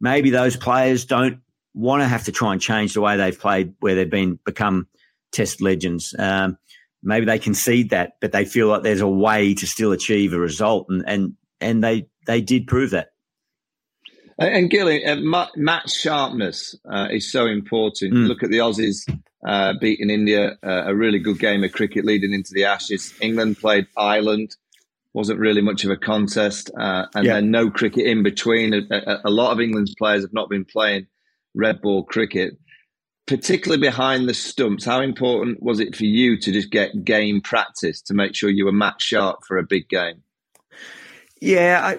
Maybe 0.00 0.30
those 0.30 0.56
players 0.56 1.04
don't 1.04 1.40
want 1.74 2.02
to 2.02 2.08
have 2.08 2.24
to 2.24 2.32
try 2.32 2.52
and 2.52 2.60
change 2.60 2.94
the 2.94 3.00
way 3.00 3.16
they've 3.16 3.38
played, 3.38 3.74
where 3.80 3.94
they've 3.94 4.10
been 4.10 4.38
become 4.44 4.88
Test 5.32 5.60
legends. 5.60 6.14
Um, 6.18 6.56
maybe 7.02 7.26
they 7.26 7.38
concede 7.38 7.90
that, 7.90 8.14
but 8.20 8.32
they 8.32 8.44
feel 8.44 8.68
like 8.68 8.82
there's 8.82 9.00
a 9.02 9.08
way 9.08 9.54
to 9.54 9.66
still 9.66 9.92
achieve 9.92 10.32
a 10.32 10.38
result, 10.38 10.86
and 10.88 11.04
and 11.06 11.34
and 11.60 11.84
they 11.84 12.08
they 12.26 12.40
did 12.40 12.66
prove 12.66 12.90
that. 12.90 13.10
And 14.38 14.68
Gilly, 14.68 15.04
uh, 15.04 15.16
match 15.56 15.92
sharpness 15.92 16.74
uh, 16.90 17.08
is 17.10 17.30
so 17.30 17.46
important. 17.46 18.12
Mm. 18.12 18.28
Look 18.28 18.42
at 18.42 18.50
the 18.50 18.58
Aussies 18.58 19.08
uh, 19.46 19.74
beating 19.80 20.10
India, 20.10 20.58
uh, 20.62 20.82
a 20.86 20.94
really 20.94 21.18
good 21.18 21.38
game 21.38 21.64
of 21.64 21.72
cricket 21.72 22.04
leading 22.04 22.32
into 22.32 22.52
the 22.52 22.64
Ashes. 22.64 23.14
England 23.20 23.58
played 23.58 23.86
Ireland, 23.96 24.56
wasn't 25.14 25.38
really 25.38 25.62
much 25.62 25.84
of 25.84 25.90
a 25.90 25.96
contest, 25.96 26.70
uh, 26.78 27.06
and 27.14 27.24
yeah. 27.24 27.34
then 27.34 27.50
no 27.50 27.70
cricket 27.70 28.06
in 28.06 28.22
between. 28.22 28.74
A, 28.74 28.82
a, 28.90 29.20
a, 29.26 29.30
lot 29.30 29.52
of 29.52 29.60
England's 29.60 29.94
players 29.94 30.22
have 30.22 30.34
not 30.34 30.50
been 30.50 30.66
playing 30.66 31.06
red 31.54 31.80
ball 31.80 32.04
cricket, 32.04 32.58
particularly 33.26 33.80
behind 33.80 34.28
the 34.28 34.34
stumps. 34.34 34.84
How 34.84 35.00
important 35.00 35.62
was 35.62 35.80
it 35.80 35.96
for 35.96 36.04
you 36.04 36.38
to 36.40 36.52
just 36.52 36.70
get 36.70 37.04
game 37.04 37.40
practice 37.40 38.02
to 38.02 38.14
make 38.14 38.34
sure 38.34 38.50
you 38.50 38.66
were 38.66 38.72
match 38.72 39.00
sharp 39.00 39.44
for 39.46 39.56
a 39.56 39.62
big 39.62 39.88
game? 39.88 40.22
Yeah, 41.40 41.80
I, 41.82 41.98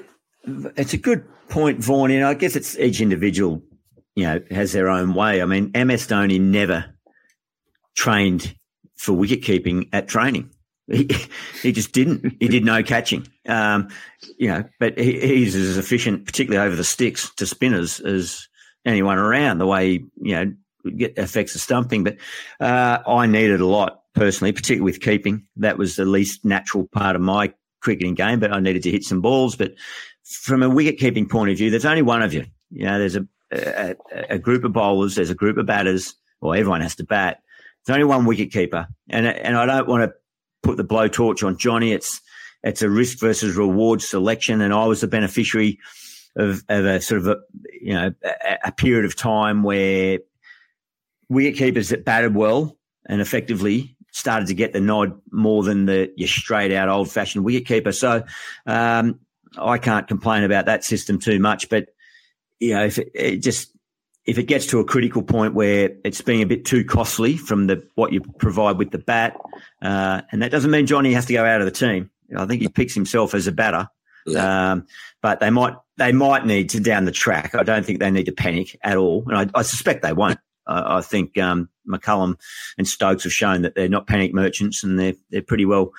it's 0.76 0.94
a 0.94 0.98
good 0.98 1.26
point, 1.50 1.80
Vaughan. 1.80 2.12
And 2.12 2.26
I 2.26 2.34
guess 2.34 2.56
it's 2.56 2.78
each 2.78 3.02
individual, 3.02 3.62
you 4.16 4.26
know, 4.26 4.42
has 4.52 4.72
their 4.72 4.90
own 4.90 5.14
way. 5.14 5.42
I 5.42 5.46
mean, 5.46 5.72
MS 5.74 6.08
Dhoni 6.08 6.40
never 6.40 6.86
trained 7.96 8.56
for 8.96 9.14
wicket 9.14 9.44
keeping 9.44 9.90
at 9.94 10.08
training. 10.08 10.52
He, 10.90 11.10
he 11.62 11.72
just 11.74 11.92
didn't. 11.92 12.38
He 12.40 12.48
did 12.48 12.64
no 12.64 12.82
catching. 12.82 13.28
Um, 13.46 13.90
you 14.38 14.48
know, 14.48 14.64
but 14.80 14.98
he, 14.98 15.20
he's 15.20 15.54
as 15.54 15.78
efficient, 15.78 16.26
particularly 16.26 16.66
over 16.66 16.78
the 16.78 16.84
sticks 16.86 17.30
to 17.36 17.46
spinners, 17.46 18.00
as 18.00 18.48
anyone 18.86 19.18
around. 19.18 19.58
The 19.58 19.68
way 19.68 20.06
you 20.16 20.34
know 20.34 20.54
get 20.96 21.18
affects 21.18 21.52
the 21.52 21.60
stumping. 21.60 22.06
But 22.06 22.16
uh, 22.62 23.00
I 23.06 23.26
needed 23.26 23.60
a 23.60 23.66
lot 23.66 24.02
personally, 24.16 24.54
particularly 24.54 24.92
with 24.92 25.02
keeping. 25.02 25.46
That 25.58 25.78
was 25.78 25.98
the 25.98 26.06
least 26.06 26.46
natural 26.46 26.88
part 26.88 27.18
of 27.18 27.22
my 27.22 27.54
cricketing 27.82 28.16
game, 28.16 28.40
but 28.40 28.54
I 28.54 28.60
needed 28.60 28.84
to 28.84 28.92
hit 28.92 29.04
some 29.04 29.22
balls. 29.22 29.56
But 29.56 29.74
from 30.28 30.64
a 30.64 30.70
wicket 30.70 31.00
keeping 31.00 31.28
point 31.28 31.52
of 31.52 31.58
view, 31.58 31.70
there's 31.70 31.86
only 31.86 32.02
one 32.02 32.22
of 32.22 32.34
you. 32.34 32.46
You 32.70 32.86
know, 32.86 33.00
there's 33.00 33.16
a, 33.16 33.28
a, 33.52 33.96
a 34.32 34.40
group 34.40 34.64
of 34.64 34.74
bowlers, 34.74 35.16
there's 35.16 35.30
a 35.30 35.36
group 35.36 35.58
of 35.58 35.66
batters, 35.66 36.16
or 36.42 36.56
everyone 36.56 36.82
has 36.82 36.96
to 36.96 37.06
bat. 37.06 37.42
There's 37.86 37.96
only 37.96 38.06
one 38.06 38.26
wicket 38.26 38.52
keeper, 38.52 38.88
and 39.10 39.26
and 39.26 39.56
I 39.56 39.66
don't 39.66 39.88
want 39.88 40.04
to 40.04 40.14
put 40.62 40.76
the 40.76 40.84
blowtorch 40.84 41.46
on 41.46 41.58
Jonny. 41.58 41.94
It's 41.94 42.20
it's 42.64 42.82
a 42.82 42.90
risk 42.90 43.20
versus 43.20 43.56
reward 43.56 44.02
selection, 44.02 44.60
and 44.60 44.74
I 44.74 44.86
was 44.86 45.02
the 45.02 45.08
beneficiary 45.08 45.80
of, 46.36 46.64
of 46.68 46.86
a 46.86 47.02
sort 47.02 47.22
of 47.22 47.28
a 47.28 47.38
you 47.82 47.94
know 47.94 48.14
a, 48.24 48.58
a 48.66 48.72
period 48.74 49.06
of 49.06 49.16
time 49.16 49.64
where 49.64 50.20
wicket 51.30 51.58
keepers 51.58 51.90
that 51.90 52.04
batted 52.04 52.36
well 52.36 52.78
and 53.08 53.22
effectively 53.22 53.96
started 54.12 54.48
to 54.48 54.54
get 54.54 54.74
the 54.74 54.82
nod 54.82 55.22
more 55.32 55.64
than 55.64 55.86
the 55.86 56.12
your 56.18 56.28
straight 56.28 56.74
out 56.74 56.90
old 56.90 57.10
fashioned 57.10 57.46
wicket 57.46 57.66
keeper. 57.66 57.94
So 57.94 58.24
um, 58.66 59.20
I 59.58 59.78
can't 59.78 60.08
complain 60.08 60.44
about 60.44 60.66
that 60.66 60.84
system 60.84 61.20
too 61.20 61.40
much, 61.40 61.70
but 61.70 61.90
you 62.60 62.74
know 62.74 62.86
if 62.86 62.98
it, 62.98 63.12
it 63.14 63.38
just 63.38 63.72
if 64.26 64.38
it 64.38 64.44
gets 64.44 64.66
to 64.68 64.80
a 64.80 64.86
critical 64.86 65.24
point 65.24 65.54
where 65.54 65.92
it's 66.04 66.22
being 66.22 66.42
a 66.42 66.46
bit 66.46 66.66
too 66.66 66.84
costly 66.84 67.38
from 67.38 67.68
the 67.68 67.88
what 67.96 68.12
you 68.12 68.22
provide 68.40 68.78
with 68.78 68.92
the 68.92 69.00
bat, 69.00 69.38
uh, 69.82 70.22
and 70.32 70.42
that 70.42 70.52
doesn't 70.52 70.72
mean 70.72 70.86
Jonny 70.86 71.14
has 71.14 71.26
to 71.28 71.34
go 71.34 71.46
out 71.46 71.62
of 71.62 71.66
the 71.66 71.72
team. 71.72 72.12
I 72.36 72.46
think 72.46 72.62
he 72.62 72.68
picks 72.68 72.94
himself 72.94 73.34
as 73.34 73.48
a 73.48 73.54
batter, 73.54 73.88
yeah. 74.26 74.72
um, 74.72 74.88
but 75.22 75.40
they 75.40 75.50
might 75.50 75.76
they 75.98 76.12
might 76.12 76.46
need 76.46 76.70
to 76.72 76.80
down 76.80 77.06
the 77.06 77.12
track. 77.12 77.56
I 77.56 77.64
don't 77.64 77.86
think 77.86 78.00
they 78.00 78.12
need 78.12 78.26
to 78.26 78.34
panic 78.34 78.78
at 78.84 78.98
all, 78.98 79.24
and 79.28 79.38
I, 79.38 79.60
I 79.60 79.62
suspect 79.62 80.04
they 80.04 80.14
won't. 80.14 80.40
I, 80.68 80.98
I 80.98 81.02
think 81.02 81.38
um, 81.38 81.70
McCullum 81.88 82.36
and 82.78 82.88
Stokes 82.88 83.24
have 83.24 83.34
shown 83.34 83.62
that 83.62 83.76
they're 83.76 83.90
not 83.90 84.08
panic 84.08 84.34
merchants, 84.34 84.84
and 84.84 85.00
they're 85.00 85.16
they're 85.30 85.42
pretty 85.42 85.66
well 85.66 85.92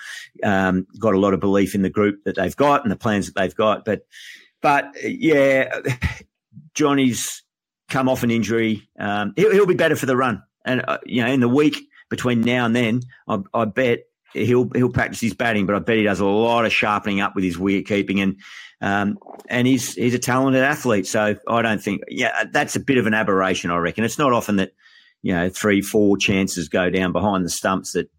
um, 0.43 0.87
got 0.99 1.15
a 1.15 1.19
lot 1.19 1.33
of 1.33 1.39
belief 1.39 1.75
in 1.75 1.81
the 1.81 1.89
group 1.89 2.23
that 2.25 2.35
they've 2.35 2.55
got 2.55 2.83
and 2.83 2.91
the 2.91 2.95
plans 2.97 3.25
that 3.25 3.35
they've 3.35 3.55
got. 3.55 3.85
But 3.85 4.05
but 4.61 4.91
yeah, 5.03 5.79
Jonny's 6.73 7.43
come 7.89 8.07
off 8.07 8.23
an 8.23 8.31
injury. 8.31 8.87
Um, 8.99 9.33
he'll, 9.35 9.51
he'll, 9.51 9.65
be 9.65 9.73
better 9.73 9.95
for 9.95 10.05
the 10.05 10.15
run. 10.15 10.43
And, 10.65 10.83
uh, 10.87 10.99
you 11.05 11.23
know, 11.23 11.31
in 11.31 11.39
the 11.39 11.49
week 11.49 11.77
between 12.09 12.41
now 12.41 12.65
and 12.65 12.75
then, 12.75 13.01
I, 13.27 13.39
I, 13.53 13.65
bet 13.65 14.01
he'll, 14.33 14.69
he'll 14.75 14.91
practice 14.91 15.19
his 15.19 15.33
batting, 15.33 15.65
but 15.65 15.75
I 15.75 15.79
bet 15.79 15.97
he 15.97 16.03
does 16.03 16.19
a 16.19 16.25
lot 16.25 16.65
of 16.65 16.73
sharpening 16.73 17.19
up 17.19 17.35
with 17.35 17.43
his 17.43 17.57
wicket 17.57 17.87
keeping 17.87 18.19
and, 18.19 18.39
um, 18.81 19.17
and 19.49 19.67
he's, 19.67 19.93
he's 19.93 20.13
a 20.13 20.19
talented 20.19 20.63
athlete. 20.63 21.07
So 21.07 21.35
I 21.47 21.61
don't 21.61 21.81
think, 21.81 22.01
yeah, 22.07 22.45
that's 22.51 22.75
a 22.75 22.79
bit 22.79 22.97
of 22.97 23.07
an 23.07 23.13
aberration, 23.13 23.71
I 23.71 23.77
reckon. 23.77 24.03
It's 24.03 24.19
not 24.19 24.33
often 24.33 24.57
that, 24.57 24.71
you 25.21 25.33
know, 25.33 25.49
three, 25.49 25.81
four 25.81 26.17
chances 26.17 26.69
go 26.69 26.89
down 26.89 27.11
behind 27.11 27.45
the 27.45 27.49
stumps 27.49 27.93
that, 27.93 28.09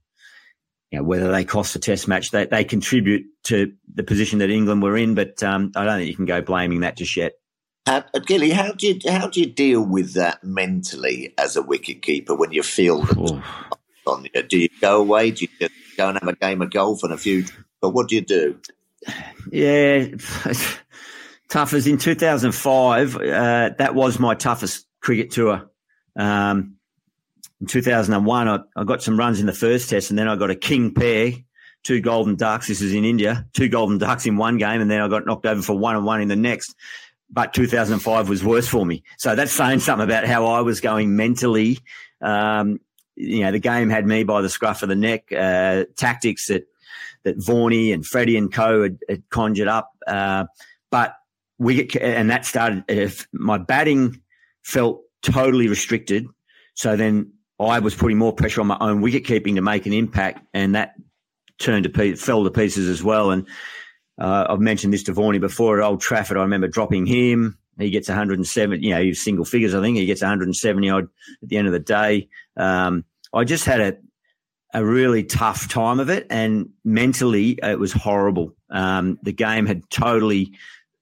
you 0.90 0.98
know, 0.98 1.04
whether 1.04 1.30
they 1.30 1.44
cost 1.44 1.76
a 1.76 1.78
test 1.78 2.08
match, 2.08 2.30
they, 2.30 2.46
they 2.46 2.64
contribute 2.64 3.24
to 3.44 3.72
the 3.94 4.02
position 4.02 4.40
that 4.40 4.50
England 4.50 4.82
were 4.82 4.96
in, 4.96 5.14
but 5.14 5.42
um, 5.42 5.70
I 5.76 5.84
don't 5.84 5.98
think 5.98 6.08
you 6.08 6.16
can 6.16 6.26
go 6.26 6.42
blaming 6.42 6.80
that 6.80 6.96
just 6.96 7.16
yet. 7.16 7.32
Uh, 7.86 8.02
Gilly, 8.26 8.50
how 8.50 8.72
do 8.72 8.86
you 8.86 9.00
how 9.10 9.26
do 9.26 9.40
you 9.40 9.46
deal 9.46 9.82
with 9.82 10.12
that 10.12 10.44
mentally 10.44 11.32
as 11.38 11.56
a 11.56 11.62
wicket 11.62 12.02
keeper 12.02 12.34
when 12.34 12.52
you 12.52 12.62
feel 12.62 13.00
that 13.00 13.42
on 14.06 14.26
you? 14.34 14.42
Do 14.42 14.58
you 14.58 14.68
go 14.80 15.00
away? 15.00 15.30
Do 15.30 15.46
you 15.58 15.68
go 15.96 16.08
and 16.08 16.18
have 16.20 16.28
a 16.28 16.36
game 16.36 16.60
of 16.60 16.70
golf 16.70 17.02
and 17.02 17.12
a 17.12 17.16
few? 17.16 17.46
But 17.80 17.90
what 17.90 18.08
do 18.08 18.16
you 18.16 18.20
do? 18.20 18.60
Yeah, 19.50 20.06
tough 21.48 21.72
as 21.72 21.86
in 21.86 21.98
2005. 21.98 23.16
Uh, 23.16 23.20
that 23.78 23.94
was 23.94 24.18
my 24.18 24.34
toughest 24.34 24.86
cricket 25.00 25.30
tour. 25.30 25.70
Um, 26.16 26.76
in 27.60 27.66
2001, 27.66 28.48
I, 28.48 28.58
I, 28.76 28.84
got 28.84 29.02
some 29.02 29.18
runs 29.18 29.40
in 29.40 29.46
the 29.46 29.52
first 29.52 29.90
test, 29.90 30.10
and 30.10 30.18
then 30.18 30.28
I 30.28 30.36
got 30.36 30.50
a 30.50 30.54
king 30.54 30.92
pair, 30.94 31.32
two 31.82 32.00
golden 32.00 32.36
ducks. 32.36 32.68
This 32.68 32.80
is 32.80 32.92
in 32.92 33.04
India, 33.04 33.46
two 33.52 33.68
golden 33.68 33.98
ducks 33.98 34.26
in 34.26 34.36
one 34.36 34.58
game, 34.58 34.80
and 34.80 34.90
then 34.90 35.00
I 35.00 35.08
got 35.08 35.26
knocked 35.26 35.46
over 35.46 35.62
for 35.62 35.76
one 35.76 35.96
and 35.96 36.04
one 36.04 36.20
in 36.20 36.28
the 36.28 36.36
next 36.36 36.74
but 37.30 37.54
2005 37.54 38.28
was 38.28 38.44
worse 38.44 38.66
for 38.66 38.84
me. 38.84 39.02
So 39.16 39.34
that's 39.34 39.52
saying 39.52 39.80
something 39.80 40.04
about 40.04 40.26
how 40.26 40.46
I 40.46 40.60
was 40.60 40.80
going 40.80 41.16
mentally. 41.16 41.78
Um, 42.20 42.80
you 43.16 43.40
know, 43.40 43.52
the 43.52 43.58
game 43.58 43.88
had 43.88 44.06
me 44.06 44.24
by 44.24 44.42
the 44.42 44.48
scruff 44.48 44.82
of 44.82 44.88
the 44.88 44.96
neck. 44.96 45.32
Uh, 45.32 45.84
tactics 45.96 46.48
that 46.48 46.66
that 47.24 47.36
Varney 47.38 47.92
and 47.92 48.04
Freddie 48.04 48.36
and 48.36 48.52
Co 48.52 48.82
had, 48.82 48.98
had 49.08 49.28
conjured 49.30 49.68
up, 49.68 49.90
uh, 50.06 50.44
but 50.90 51.14
we 51.58 51.84
get, 51.84 52.02
and 52.02 52.30
that 52.30 52.46
started. 52.46 52.84
If 52.88 53.28
my 53.32 53.58
batting 53.58 54.20
felt 54.62 55.02
totally 55.22 55.68
restricted, 55.68 56.26
so 56.74 56.96
then 56.96 57.32
I 57.58 57.78
was 57.80 57.94
putting 57.94 58.18
more 58.18 58.32
pressure 58.32 58.60
on 58.60 58.66
my 58.66 58.78
own 58.80 59.02
wicket 59.02 59.24
keeping 59.24 59.56
to 59.56 59.62
make 59.62 59.86
an 59.86 59.92
impact, 59.92 60.44
and 60.54 60.74
that 60.74 60.94
turned 61.58 61.84
to 61.84 61.90
piece, 61.90 62.22
fell 62.22 62.42
to 62.44 62.50
pieces 62.50 62.88
as 62.88 63.02
well. 63.02 63.30
And 63.30 63.46
uh, 64.18 64.46
I've 64.48 64.60
mentioned 64.60 64.92
this 64.92 65.02
to 65.04 65.12
Varney 65.12 65.38
before 65.38 65.80
at 65.80 65.84
Old 65.84 66.00
Trafford. 66.00 66.36
I 66.36 66.42
remember 66.42 66.68
dropping 66.68 67.06
him. 67.06 67.58
He 67.78 67.90
gets 67.90 68.08
107. 68.08 68.82
you 68.82 68.90
know, 68.90 69.02
he's 69.02 69.22
single 69.22 69.44
figures, 69.44 69.74
I 69.74 69.80
think. 69.80 69.96
He 69.96 70.06
gets 70.06 70.22
170 70.22 70.90
odd 70.90 71.04
at 71.42 71.48
the 71.48 71.56
end 71.56 71.66
of 71.66 71.72
the 71.72 71.78
day. 71.78 72.28
Um, 72.56 73.04
I 73.32 73.44
just 73.44 73.64
had 73.64 73.80
a, 73.80 73.96
a 74.72 74.84
really 74.84 75.24
tough 75.24 75.68
time 75.68 76.00
of 76.00 76.08
it, 76.10 76.26
and 76.30 76.70
mentally 76.84 77.58
it 77.62 77.78
was 77.78 77.92
horrible. 77.92 78.54
Um, 78.70 79.18
the 79.22 79.32
game 79.32 79.66
had 79.66 79.88
totally 79.90 80.52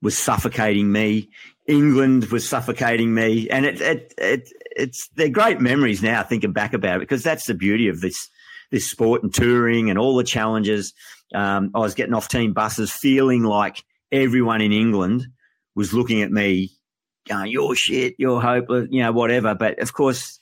was 0.01 0.17
suffocating 0.17 0.91
me. 0.91 1.29
England 1.67 2.27
was 2.27 2.49
suffocating 2.49 3.13
me, 3.13 3.49
and 3.51 3.67
it, 3.67 3.81
it, 3.81 4.15
it 4.17 4.53
it's 4.77 5.09
they're 5.17 5.29
great 5.29 5.61
memories 5.61 6.03
now 6.03 6.23
thinking 6.23 6.53
back 6.53 6.73
about 6.73 6.97
it 6.97 7.01
because 7.01 7.23
that's 7.23 7.47
the 7.47 7.55
beauty 7.55 7.89
of 7.89 8.01
this 8.01 8.29
this 8.71 8.91
sport 8.91 9.23
and 9.23 9.35
touring 9.35 9.91
and 9.91 9.99
all 9.99 10.17
the 10.17 10.25
challenges. 10.25 10.95
Um, 11.35 11.71
I 11.75 11.81
was 11.81 11.95
getting 11.95 12.15
off 12.15 12.29
team 12.29 12.53
buses 12.53 12.91
feeling 12.91 13.43
like 13.45 13.85
everyone 14.11 14.61
in 14.61 14.73
England 14.73 15.27
was 15.75 15.93
looking 15.93 16.23
at 16.23 16.33
me 16.33 16.71
going, 17.29 17.51
you're 17.51 17.75
shit, 17.75 18.15
you're 18.19 18.41
hopeless, 18.41 18.89
you 18.91 19.03
know, 19.03 19.13
whatever. 19.13 19.55
But 19.55 19.79
of 19.81 19.93
course, 19.93 20.39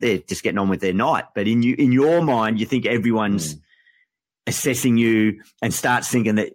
they're 0.00 0.18
just 0.18 0.42
getting 0.42 0.58
on 0.58 0.68
with 0.68 0.80
their 0.80 0.92
night. 0.92 1.24
But 1.34 1.48
in 1.48 1.62
you, 1.62 1.74
in 1.78 1.92
your 1.92 2.22
mind, 2.22 2.60
you 2.60 2.66
think 2.66 2.86
everyone's 2.86 3.54
mm. 3.54 3.60
assessing 4.46 4.96
you 4.96 5.40
and 5.62 5.72
starts 5.72 6.08
thinking 6.08 6.36
that 6.36 6.52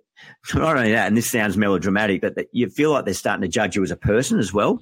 not 0.54 0.78
only 0.78 0.92
that, 0.92 1.08
and 1.08 1.18
this 1.18 1.30
sounds 1.30 1.58
melodramatic, 1.58 2.22
but 2.22 2.36
that 2.36 2.48
you 2.52 2.70
feel 2.70 2.92
like 2.92 3.06
they're 3.06 3.14
starting 3.14 3.42
to 3.42 3.48
judge 3.48 3.76
you 3.76 3.84
as 3.84 3.92
a 3.92 3.98
person 3.98 4.40
as 4.40 4.54
well. 4.54 4.82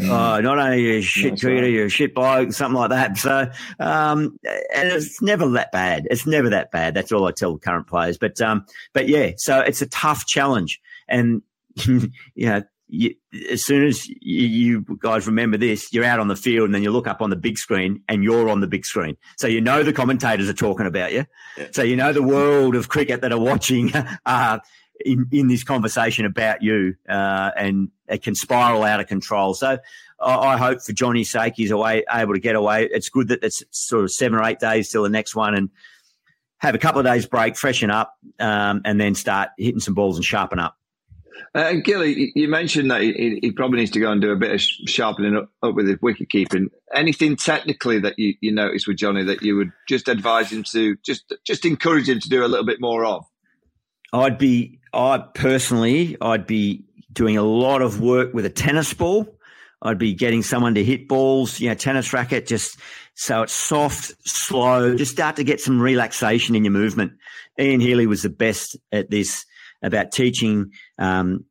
Mm. 0.00 0.10
Uh, 0.10 0.40
not 0.40 0.58
only 0.58 0.98
a 0.98 1.02
shit 1.02 1.32
That's 1.32 1.44
right. 1.44 1.70
you're 1.70 1.86
a 1.86 1.90
shit 1.90 2.14
bloke, 2.14 2.52
something 2.52 2.78
like 2.78 2.90
that. 2.90 3.16
So, 3.16 3.50
um, 3.78 4.38
and 4.74 4.88
it's 4.88 5.22
never 5.22 5.48
that 5.50 5.70
bad. 5.72 6.08
It's 6.10 6.26
never 6.26 6.50
that 6.50 6.72
bad. 6.72 6.94
That's 6.94 7.12
all 7.12 7.26
I 7.26 7.32
tell 7.32 7.56
current 7.58 7.86
players. 7.86 8.18
But, 8.18 8.40
um, 8.40 8.66
but 8.92 9.08
yeah, 9.08 9.32
so 9.36 9.60
it's 9.60 9.82
a 9.82 9.86
tough 9.86 10.26
challenge. 10.26 10.80
And, 11.08 11.42
you 11.86 12.10
know, 12.36 12.62
you, 12.88 13.14
as 13.50 13.64
soon 13.64 13.86
as 13.86 14.08
you, 14.08 14.16
you, 14.22 14.98
guys 14.98 15.26
remember 15.26 15.56
this, 15.56 15.92
you're 15.92 16.04
out 16.04 16.20
on 16.20 16.28
the 16.28 16.36
field 16.36 16.64
and 16.64 16.74
then 16.74 16.82
you 16.82 16.90
look 16.90 17.06
up 17.06 17.20
on 17.20 17.30
the 17.30 17.36
big 17.36 17.58
screen 17.58 18.02
and 18.08 18.24
you're 18.24 18.48
on 18.48 18.60
the 18.60 18.66
big 18.66 18.86
screen. 18.86 19.16
So 19.36 19.46
you 19.46 19.60
know 19.60 19.82
the 19.82 19.92
commentators 19.92 20.48
are 20.48 20.54
talking 20.54 20.86
about 20.86 21.12
you. 21.12 21.24
Yeah. 21.56 21.66
So 21.72 21.82
you 21.82 21.96
know 21.96 22.12
the 22.12 22.22
world 22.22 22.74
of 22.74 22.88
cricket 22.88 23.20
that 23.20 23.32
are 23.32 23.38
watching 23.38 23.92
uh, 24.26 24.58
in, 25.04 25.26
in 25.30 25.48
this 25.48 25.64
conversation 25.64 26.24
about 26.24 26.62
you, 26.62 26.96
uh, 27.08 27.50
and 27.56 27.90
it 28.08 28.22
can 28.22 28.34
spiral 28.34 28.84
out 28.84 29.00
of 29.00 29.06
control. 29.06 29.54
So 29.54 29.78
I, 30.20 30.34
I, 30.34 30.56
hope 30.56 30.80
for 30.80 30.92
Jonny's 30.92 31.30
sake 31.30 31.54
he's 31.56 31.70
away, 31.70 32.04
able 32.10 32.34
to 32.34 32.40
get 32.40 32.56
away. 32.56 32.88
It's 32.90 33.08
good 33.08 33.28
that 33.28 33.44
it's 33.44 33.62
sort 33.70 34.04
of 34.04 34.12
seven 34.12 34.38
or 34.38 34.44
eight 34.44 34.58
days 34.58 34.88
till 34.88 35.02
the 35.02 35.08
next 35.08 35.34
one, 35.34 35.54
and 35.54 35.70
have 36.58 36.74
a 36.74 36.78
couple 36.78 37.00
of 37.00 37.06
days 37.06 37.26
break, 37.26 37.56
freshen 37.56 37.90
up, 37.90 38.16
um, 38.40 38.80
and 38.84 39.00
then 39.00 39.14
start 39.14 39.50
hitting 39.58 39.80
some 39.80 39.94
balls 39.94 40.16
and 40.16 40.24
sharpen 40.24 40.58
up. 40.58 40.77
Uh, 41.54 41.74
Gilly, 41.84 42.32
you 42.34 42.48
mentioned 42.48 42.90
that 42.90 43.00
he, 43.00 43.38
he, 43.42 43.52
probably 43.52 43.78
needs 43.80 43.90
to 43.92 44.00
go 44.00 44.10
and 44.10 44.20
do 44.20 44.30
a 44.30 44.36
bit 44.36 44.52
of 44.52 44.60
sharpening 44.60 45.36
up, 45.36 45.50
up 45.62 45.74
with 45.74 45.88
his 45.88 46.00
wicket 46.00 46.30
keeping. 46.30 46.68
Anything 46.94 47.36
technically 47.36 47.98
that 48.00 48.18
you, 48.18 48.34
you 48.40 48.54
with 48.86 48.96
Jonny 48.96 49.24
that 49.24 49.42
you 49.42 49.56
would 49.56 49.72
just 49.88 50.08
advise 50.08 50.52
him 50.52 50.62
to 50.72 50.96
just 51.04 51.32
just 51.44 51.64
encourage 51.64 52.08
him 52.08 52.20
to 52.20 52.28
do 52.28 52.44
a 52.44 52.48
little 52.48 52.66
bit 52.66 52.80
more 52.80 53.04
of? 53.04 53.24
I'd 54.12 54.38
be 54.38 54.78
I 54.92 55.18
personally, 55.34 56.16
I'd 56.20 56.46
be 56.46 56.84
doing 57.12 57.36
a 57.36 57.42
lot 57.42 57.82
of 57.82 58.00
work 58.00 58.34
with 58.34 58.46
a 58.46 58.50
tennis 58.50 58.92
ball. 58.94 59.38
I'd 59.80 59.98
be 59.98 60.14
getting 60.14 60.42
someone 60.42 60.74
to 60.74 60.84
hit 60.84 61.08
balls, 61.08 61.60
you 61.60 61.68
know, 61.68 61.74
tennis 61.74 62.12
racket, 62.12 62.46
just 62.46 62.78
so 63.14 63.42
it's 63.42 63.52
soft, 63.52 64.12
slow, 64.28 64.96
just 64.96 65.12
start 65.12 65.36
to 65.36 65.44
get 65.44 65.60
some 65.60 65.80
relaxation 65.80 66.54
in 66.54 66.64
your 66.64 66.72
movement. 66.72 67.12
Ian 67.58 67.80
Healy 67.80 68.06
was 68.06 68.22
the 68.22 68.28
best 68.28 68.76
at 68.92 69.10
this 69.10 69.44
about 69.82 70.12
teaching, 70.12 70.72
um, 70.98 71.44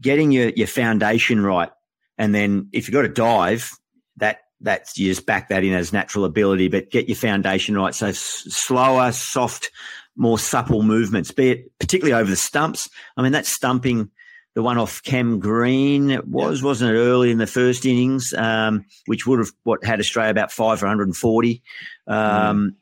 getting 0.00 0.32
your, 0.32 0.50
your 0.50 0.66
foundation 0.66 1.42
right. 1.42 1.70
And 2.18 2.34
then 2.34 2.68
if 2.72 2.86
you've 2.86 2.94
got 2.94 3.02
to 3.02 3.08
dive, 3.08 3.70
that, 4.16 4.38
that's, 4.60 4.96
you 4.98 5.10
just 5.10 5.26
back 5.26 5.48
that 5.48 5.64
in 5.64 5.74
as 5.74 5.92
natural 5.92 6.24
ability, 6.24 6.68
but 6.68 6.90
get 6.90 7.08
your 7.08 7.16
foundation 7.16 7.76
right. 7.76 7.94
So 7.94 8.08
s- 8.08 8.44
slower, 8.48 9.12
soft, 9.12 9.70
more 10.16 10.38
supple 10.38 10.82
movements, 10.82 11.32
be 11.32 11.50
it 11.50 11.78
particularly 11.78 12.18
over 12.18 12.30
the 12.30 12.36
stumps. 12.36 12.88
I 13.16 13.22
mean, 13.22 13.32
that 13.32 13.46
stumping 13.46 14.10
the 14.54 14.62
one 14.62 14.78
off 14.78 15.02
Cam 15.02 15.40
Green. 15.40 16.10
It 16.10 16.26
was, 16.26 16.60
yeah. 16.60 16.66
wasn't 16.66 16.92
it, 16.92 16.98
early 16.98 17.30
in 17.30 17.38
the 17.38 17.46
first 17.46 17.84
innings, 17.84 18.32
um, 18.34 18.84
which 19.06 19.26
would 19.26 19.40
have 19.40 19.50
what 19.64 19.84
had 19.84 20.00
Australia 20.00 20.30
about 20.30 20.52
five 20.52 20.78
for 20.78 20.86
140. 20.86 21.62
Um, 22.06 22.16
mm. 22.16 22.74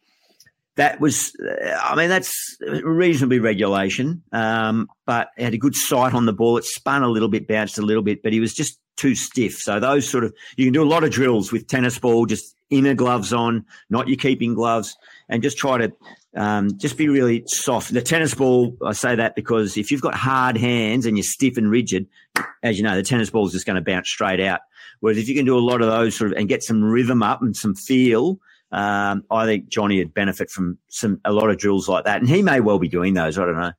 That 0.76 1.00
was, 1.00 1.36
uh, 1.36 1.78
I 1.82 1.94
mean, 1.96 2.08
that's 2.08 2.56
reasonably 2.82 3.40
regulation, 3.40 4.22
um, 4.32 4.88
but 5.04 5.28
it 5.36 5.44
had 5.44 5.54
a 5.54 5.58
good 5.58 5.74
sight 5.74 6.14
on 6.14 6.24
the 6.24 6.32
ball. 6.32 6.56
It 6.56 6.64
spun 6.64 7.02
a 7.02 7.08
little 7.08 7.28
bit, 7.28 7.46
bounced 7.46 7.78
a 7.78 7.82
little 7.82 8.02
bit, 8.02 8.22
but 8.22 8.32
he 8.32 8.40
was 8.40 8.54
just 8.54 8.78
too 8.96 9.14
stiff. 9.14 9.54
So 9.54 9.80
those 9.80 10.08
sort 10.08 10.24
of, 10.24 10.34
you 10.56 10.64
can 10.64 10.72
do 10.72 10.82
a 10.82 10.88
lot 10.88 11.04
of 11.04 11.10
drills 11.10 11.52
with 11.52 11.66
tennis 11.66 11.98
ball, 11.98 12.24
just 12.24 12.56
inner 12.70 12.94
gloves 12.94 13.32
on, 13.32 13.66
not 13.90 14.08
your 14.08 14.16
keeping 14.16 14.54
gloves, 14.54 14.96
and 15.28 15.42
just 15.42 15.58
try 15.58 15.76
to 15.78 15.92
um, 16.36 16.70
just 16.78 16.96
be 16.96 17.08
really 17.08 17.42
soft. 17.46 17.92
The 17.92 18.00
tennis 18.00 18.34
ball, 18.34 18.74
I 18.84 18.92
say 18.92 19.14
that 19.16 19.36
because 19.36 19.76
if 19.76 19.90
you've 19.90 20.00
got 20.00 20.14
hard 20.14 20.56
hands 20.56 21.04
and 21.04 21.16
you're 21.18 21.24
stiff 21.24 21.58
and 21.58 21.70
rigid, 21.70 22.06
as 22.62 22.78
you 22.78 22.84
know, 22.84 22.96
the 22.96 23.02
tennis 23.02 23.28
ball 23.28 23.46
is 23.46 23.52
just 23.52 23.66
going 23.66 23.76
to 23.76 23.82
bounce 23.82 24.08
straight 24.08 24.40
out. 24.40 24.60
Whereas 25.00 25.18
if 25.18 25.28
you 25.28 25.34
can 25.34 25.44
do 25.44 25.58
a 25.58 25.60
lot 25.60 25.82
of 25.82 25.88
those 25.88 26.16
sort 26.16 26.32
of 26.32 26.38
and 26.38 26.48
get 26.48 26.62
some 26.62 26.82
rhythm 26.82 27.22
up 27.22 27.42
and 27.42 27.54
some 27.54 27.74
feel, 27.74 28.40
um, 28.72 29.24
I 29.30 29.46
think 29.46 29.68
Jonny 29.68 29.98
would 29.98 30.14
benefit 30.14 30.50
from 30.50 30.78
some 30.88 31.20
a 31.24 31.32
lot 31.32 31.50
of 31.50 31.58
drills 31.58 31.88
like 31.88 32.04
that, 32.04 32.20
and 32.20 32.28
he 32.28 32.42
may 32.42 32.60
well 32.60 32.78
be 32.78 32.88
doing 32.88 33.14
those. 33.14 33.38
I 33.38 33.44
don't 33.44 33.60
know. 33.60 33.72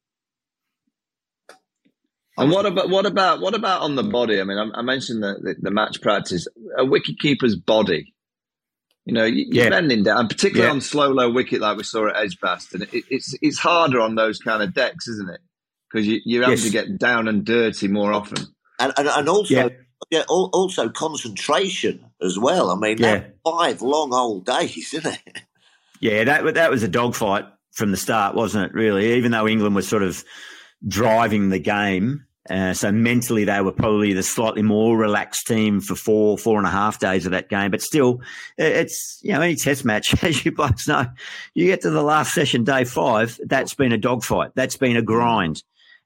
And 2.36 2.52
what 2.52 2.66
about 2.66 2.90
what 2.90 3.06
about 3.06 3.42
what 3.42 3.54
about 3.54 3.82
on 3.82 3.96
the 3.96 4.04
body? 4.04 4.40
I 4.40 4.44
mean, 4.44 4.58
I, 4.58 4.80
I 4.80 4.82
mentioned 4.82 5.22
the, 5.22 5.36
the, 5.42 5.56
the 5.60 5.72
match 5.72 6.02
practice. 6.02 6.48
A 6.78 6.86
wicket 6.86 7.20
keeper's 7.20 7.56
body 7.56 8.14
you 9.06 9.14
know, 9.14 9.26
you, 9.26 9.44
are 9.52 9.66
yeah. 9.66 9.70
bending 9.70 10.04
down, 10.04 10.20
and 10.22 10.30
particularly 10.30 10.68
yeah. 10.68 10.74
on 10.74 10.82
slow, 10.82 11.10
low 11.12 11.30
wicket 11.30 11.60
like 11.60 11.76
we 11.76 11.84
saw 11.84 12.08
at 12.08 12.16
Edgbaston. 12.16 12.84
It, 12.84 13.04
it's 13.10 13.36
it's 13.42 13.58
harder 13.58 14.00
on 14.00 14.16
those 14.16 14.40
kind 14.40 14.64
of 14.64 14.74
decks, 14.74 15.08
isn't 15.10 15.30
it? 15.30 15.42
Because 15.92 16.08
you, 16.08 16.22
you're 16.26 16.44
having 16.44 16.58
yes. 16.58 16.66
to 16.66 16.72
get 16.72 16.98
down 16.98 17.28
and 17.28 17.44
dirty 17.46 17.88
more 17.88 18.14
often. 18.14 18.38
And, 18.80 18.94
and, 18.98 19.08
and 19.08 19.30
also, 19.30 19.54
yeah. 19.54 19.70
Yeah. 20.10 20.24
also 20.28 20.90
concentration 20.90 22.06
as 22.22 22.38
well. 22.38 22.72
I 22.72 22.76
mean, 22.76 22.98
yeah. 22.98 23.26
five 23.44 23.82
long 23.82 24.14
old 24.14 24.46
days, 24.46 24.94
isn't 24.94 25.20
it? 25.28 25.42
Yeah, 26.00 26.24
that 26.26 26.56
that 26.56 26.72
was 26.72 26.84
a 26.84 26.88
dogfight 26.88 27.46
from 27.72 27.92
the 27.92 27.98
start, 27.98 28.36
wasn't 28.36 28.66
it? 28.66 28.74
Really, 28.74 29.14
even 29.14 29.32
though 29.32 29.48
England 29.48 29.76
was 29.76 29.88
sort 29.88 30.04
of 30.04 30.24
driving 30.88 31.50
the 31.50 31.60
game, 31.60 32.26
uh, 32.50 32.74
so 32.74 32.92
mentally, 32.92 33.46
they 33.46 33.62
were 33.62 33.72
probably 33.72 34.12
the 34.12 34.24
slightly 34.24 34.62
more 34.62 34.98
relaxed 34.98 35.48
team 35.48 35.80
for 35.80 35.96
four, 35.96 36.38
four 36.38 36.58
and 36.58 36.68
a 36.68 36.72
half 36.72 37.00
days 37.00 37.26
of 37.26 37.32
that 37.32 37.48
game. 37.48 37.72
But 37.72 37.82
still, 37.82 38.20
it's 38.58 39.20
you 39.24 39.32
know 39.32 39.42
any 39.42 39.56
test 39.56 39.86
match, 39.86 40.22
as 40.24 40.44
you 40.44 40.52
both 40.52 40.86
know, 40.88 41.06
you 41.54 41.68
get 41.68 41.82
to 41.82 41.90
the 41.90 42.04
last 42.04 42.34
session, 42.34 42.66
day 42.66 42.84
five. 42.84 43.40
That's 43.46 43.74
been 43.74 43.94
a 43.94 43.98
dogfight. 43.98 44.52
That's 44.56 44.76
been 44.76 44.98
a 44.98 45.02
grind, 45.02 45.64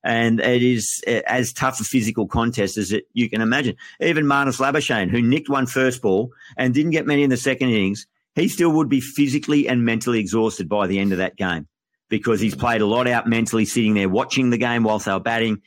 and 0.07 0.39
it 0.39 0.63
is 0.63 1.03
uh, 1.05 1.19
as 1.27 1.51
tough 1.51 1.81
a 1.81 1.83
physical 1.83 2.27
contest 2.27 2.77
as 2.77 2.93
it, 2.93 3.07
you 3.13 3.29
can 3.29 3.41
imagine. 3.41 3.75
Even 3.99 4.25
Marnus 4.25 4.57
Labuschagne, 4.57 5.09
who 5.09 5.21
nicked 5.21 5.49
one 5.49 5.67
first 5.67 6.01
ball 6.01 6.31
and 6.55 6.73
didn't 6.73 6.91
get 6.91 7.05
many 7.05 7.23
in 7.23 7.29
the 7.29 7.35
second 7.35 7.69
innings, 7.69 8.07
he 8.33 8.47
still 8.47 8.71
would 8.71 8.87
be 8.87 9.01
physically 9.01 9.67
and 9.67 9.83
mentally 9.83 10.19
exhausted 10.19 10.69
by 10.69 10.87
the 10.87 10.97
end 10.97 11.11
of 11.11 11.17
that 11.17 11.35
game 11.35 11.67
because 12.07 12.39
he's 12.39 12.55
played 12.55 12.79
a 12.79 12.85
lot 12.85 13.05
out 13.05 13.27
mentally, 13.27 13.65
sitting 13.65 13.95
there 13.95 14.07
watching 14.07 14.49
the 14.49 14.57
game 14.57 14.83
whilst 14.83 15.07
they 15.07 15.11
were 15.11 15.19
batting 15.19 15.61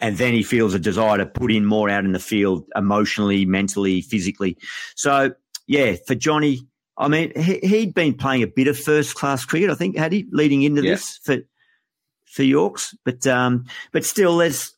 and 0.00 0.18
then 0.18 0.34
he 0.34 0.42
feels 0.42 0.74
a 0.74 0.80
desire 0.80 1.18
to 1.18 1.26
put 1.26 1.52
in 1.52 1.64
more 1.64 1.88
out 1.88 2.04
in 2.04 2.10
the 2.10 2.18
field 2.18 2.64
emotionally, 2.74 3.46
mentally, 3.46 4.00
physically. 4.00 4.58
So, 4.96 5.34
yeah, 5.68 5.94
for 6.04 6.16
Jonny, 6.16 6.66
I 6.98 7.06
mean, 7.06 7.32
he, 7.40 7.84
had 7.84 7.94
been 7.94 8.14
playing 8.14 8.42
a 8.42 8.48
bit 8.48 8.66
of 8.66 8.76
first 8.76 9.14
class 9.14 9.44
cricket, 9.44 9.70
I 9.70 9.76
think, 9.76 9.96
had 9.96 10.12
he, 10.12 10.26
leading 10.32 10.62
into 10.62 10.82
yeah. 10.82 10.90
this 10.92 11.18
for 11.22 11.36
for 12.34 12.42
Yorks. 12.42 12.94
But 13.04 13.26
um, 13.26 13.66
but 13.92 14.04
still, 14.04 14.36
there's 14.36 14.74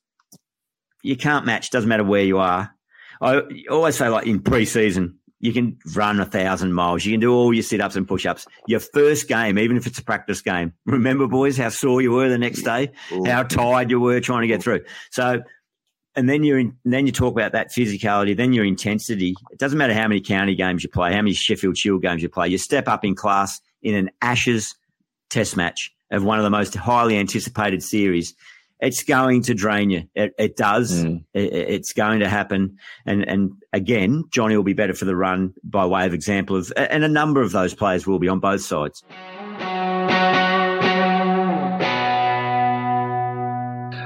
you 1.03 1.17
can't 1.17 1.47
match. 1.47 1.71
Doesn't 1.71 1.89
matter 1.89 2.05
where 2.05 2.25
you 2.25 2.39
are. 2.39 2.73
I 3.21 3.41
always 3.71 3.97
say, 3.97 4.09
like 4.09 4.27
in 4.27 4.41
pre-season, 4.41 5.19
you 5.41 5.53
can 5.53 5.79
run 5.95 6.21
a 6.21 6.27
thousand 6.27 6.75
miles. 6.75 7.05
You 7.05 7.13
can 7.15 7.21
do 7.21 7.33
all 7.33 7.55
your 7.55 7.63
sit 7.63 7.81
ups 7.81 7.97
and 7.97 8.07
push 8.07 8.27
ups. 8.27 8.47
Your 8.67 8.81
first 8.81 9.27
game, 9.27 9.59
even 9.59 9.79
if 9.79 9.87
it's 9.87 9.99
a 9.99 10.05
practice 10.05 10.43
game, 10.43 10.75
remember, 10.87 11.27
boys, 11.27 11.57
how 11.57 11.71
sore 11.71 12.03
you 12.03 12.13
were 12.13 12.29
the 12.29 12.39
next 12.39 12.63
day, 12.63 12.93
how 13.25 13.43
tired 13.43 13.91
you 13.91 14.01
were 14.01 14.21
trying 14.21 14.43
to 14.43 14.49
get 14.49 14.63
through. 14.63 14.85
So, 15.11 15.43
and 16.15 16.29
then 16.29 16.45
you're 16.45 16.59
in, 16.59 16.77
then 16.85 17.07
you 17.07 17.13
talk 17.13 17.33
about 17.33 17.53
that 17.53 17.71
physicality, 17.71 18.37
then 18.37 18.53
your 18.53 18.65
intensity. 18.65 19.35
It 19.51 19.59
doesn't 19.59 19.79
matter 19.79 19.95
how 19.95 20.09
many 20.09 20.21
county 20.21 20.55
games 20.55 20.83
you 20.83 20.91
play, 20.91 21.13
how 21.13 21.23
many 21.23 21.33
Sheffield 21.33 21.79
Shield 21.79 22.03
games 22.03 22.23
you 22.23 22.29
play. 22.29 22.49
You 22.49 22.59
step 22.59 22.87
up 22.87 23.05
in 23.05 23.15
class 23.15 23.61
in 23.83 23.95
an 23.95 24.11
Ashes 24.21 24.75
Test 25.31 25.57
match 25.57 25.96
of 26.11 26.25
one 26.25 26.39
of 26.39 26.45
the 26.45 26.51
most 26.51 26.75
highly 26.75 27.19
anticipated 27.19 27.83
series 27.83 28.35
it's 28.81 29.05
going 29.05 29.43
to 29.43 29.55
drain 29.55 29.91
you. 29.91 30.09
It, 30.15 30.35
it 30.39 30.57
does. 30.57 31.05
Mm. 31.05 31.25
It, 31.33 31.53
it's 31.53 31.93
going 31.93 32.21
to 32.21 32.29
happen. 32.29 32.79
And 33.05 33.23
and 33.23 33.53
again, 33.73 34.25
Jonny 34.31 34.57
will 34.57 34.65
be 34.65 34.75
better 34.75 34.95
for 34.95 35.07
the 35.07 35.17
run 35.17 35.55
by 35.65 35.87
way 35.87 36.07
of 36.07 36.15
example 36.15 36.57
of, 36.57 36.73
and 36.77 37.05
a 37.05 37.09
number 37.09 37.41
of 37.41 37.53
those 37.53 37.75
players 37.75 38.07
will 38.07 38.19
be 38.19 38.29
on 38.29 38.41
both 38.41 38.61
sides. 38.61 39.03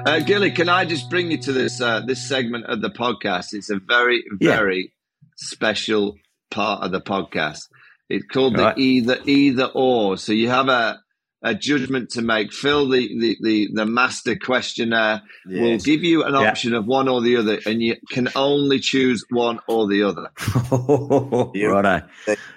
Uh, 0.06 0.18
Gilly, 0.20 0.50
can 0.50 0.68
I 0.68 0.86
just 0.86 1.10
bring 1.10 1.30
you 1.30 1.38
to 1.38 1.52
this 1.52 1.80
uh, 1.80 2.00
this 2.06 2.26
segment 2.26 2.66
of 2.66 2.80
the 2.80 2.90
podcast? 2.90 3.52
It's 3.52 3.70
a 3.70 3.78
very 3.78 4.24
very 4.40 4.82
yeah. 4.82 4.88
special 5.36 6.16
part 6.50 6.82
of 6.82 6.92
the 6.92 7.00
podcast. 7.00 7.68
It's 8.08 8.26
called 8.26 8.56
right. 8.56 8.74
the 8.74 8.82
either 8.82 9.18
either 9.26 9.70
or. 9.74 10.16
So 10.16 10.32
you 10.32 10.48
have 10.48 10.68
a 10.68 11.00
a 11.42 11.54
judgment 11.54 12.10
to 12.10 12.22
make. 12.22 12.52
Phil, 12.52 12.88
the, 12.88 13.08
the, 13.18 13.36
the, 13.40 13.68
the 13.72 13.86
master 13.86 14.36
questioner, 14.36 15.22
yes. 15.46 15.60
will 15.60 15.78
give 15.78 16.04
you 16.04 16.22
an 16.24 16.34
option 16.34 16.72
yeah. 16.72 16.78
of 16.78 16.86
one 16.86 17.08
or 17.08 17.22
the 17.22 17.36
other, 17.36 17.58
and 17.66 17.82
you 17.82 17.96
can 18.10 18.28
only 18.34 18.78
choose 18.78 19.24
one 19.30 19.60
or 19.66 19.88
the 19.88 20.02
other. 20.02 20.30
Righto. 21.54 22.06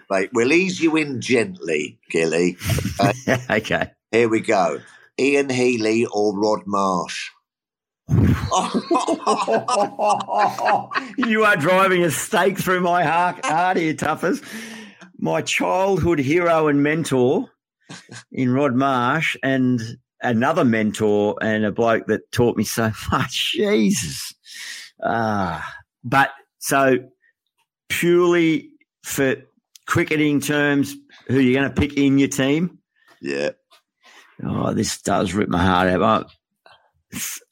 Right, 0.09 0.29
we'll 0.33 0.51
ease 0.51 0.81
you 0.81 0.95
in 0.97 1.21
gently, 1.21 1.99
Gilly. 2.09 2.57
Uh, 2.99 3.11
okay. 3.27 3.45
okay. 3.49 3.91
Here 4.11 4.29
we 4.29 4.39
go. 4.39 4.79
Ian 5.19 5.49
Healy 5.49 6.05
or 6.05 6.37
Rod 6.39 6.61
Marsh? 6.67 7.29
you 11.17 11.43
are 11.43 11.55
driving 11.55 12.03
a 12.03 12.11
stake 12.11 12.59
through 12.59 12.81
my 12.81 13.03
heart, 13.03 13.43
heart 13.43 13.77
here, 13.77 13.95
Tuffers. 13.95 14.43
My 15.17 15.41
childhood 15.41 16.19
hero 16.19 16.67
and 16.67 16.83
mentor 16.83 17.49
in 18.31 18.53
Rod 18.53 18.75
Marsh 18.75 19.35
and 19.43 19.81
another 20.21 20.63
mentor 20.63 21.37
and 21.41 21.65
a 21.65 21.71
bloke 21.71 22.07
that 22.07 22.31
taught 22.31 22.57
me 22.57 22.63
so 22.63 22.91
much. 23.11 23.53
Jesus. 23.55 24.33
Ah, 25.03 25.75
but 26.03 26.31
so 26.59 26.97
purely 27.89 28.69
for 29.03 29.35
cricketing 29.85 30.39
terms, 30.39 30.95
who 31.27 31.39
you're 31.39 31.59
going 31.59 31.73
to 31.73 31.81
pick 31.81 31.97
in 31.97 32.17
your 32.17 32.29
team? 32.29 32.79
Yeah. 33.21 33.51
Oh, 34.43 34.73
this 34.73 35.01
does 35.01 35.33
rip 35.33 35.49
my 35.49 35.63
heart 35.63 35.89
out. 35.89 36.31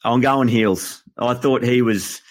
I'm 0.03 0.21
going 0.21 0.47
Heals. 0.47 1.03
I 1.17 1.33
thought 1.35 1.63
he 1.63 1.81
was 1.81 2.21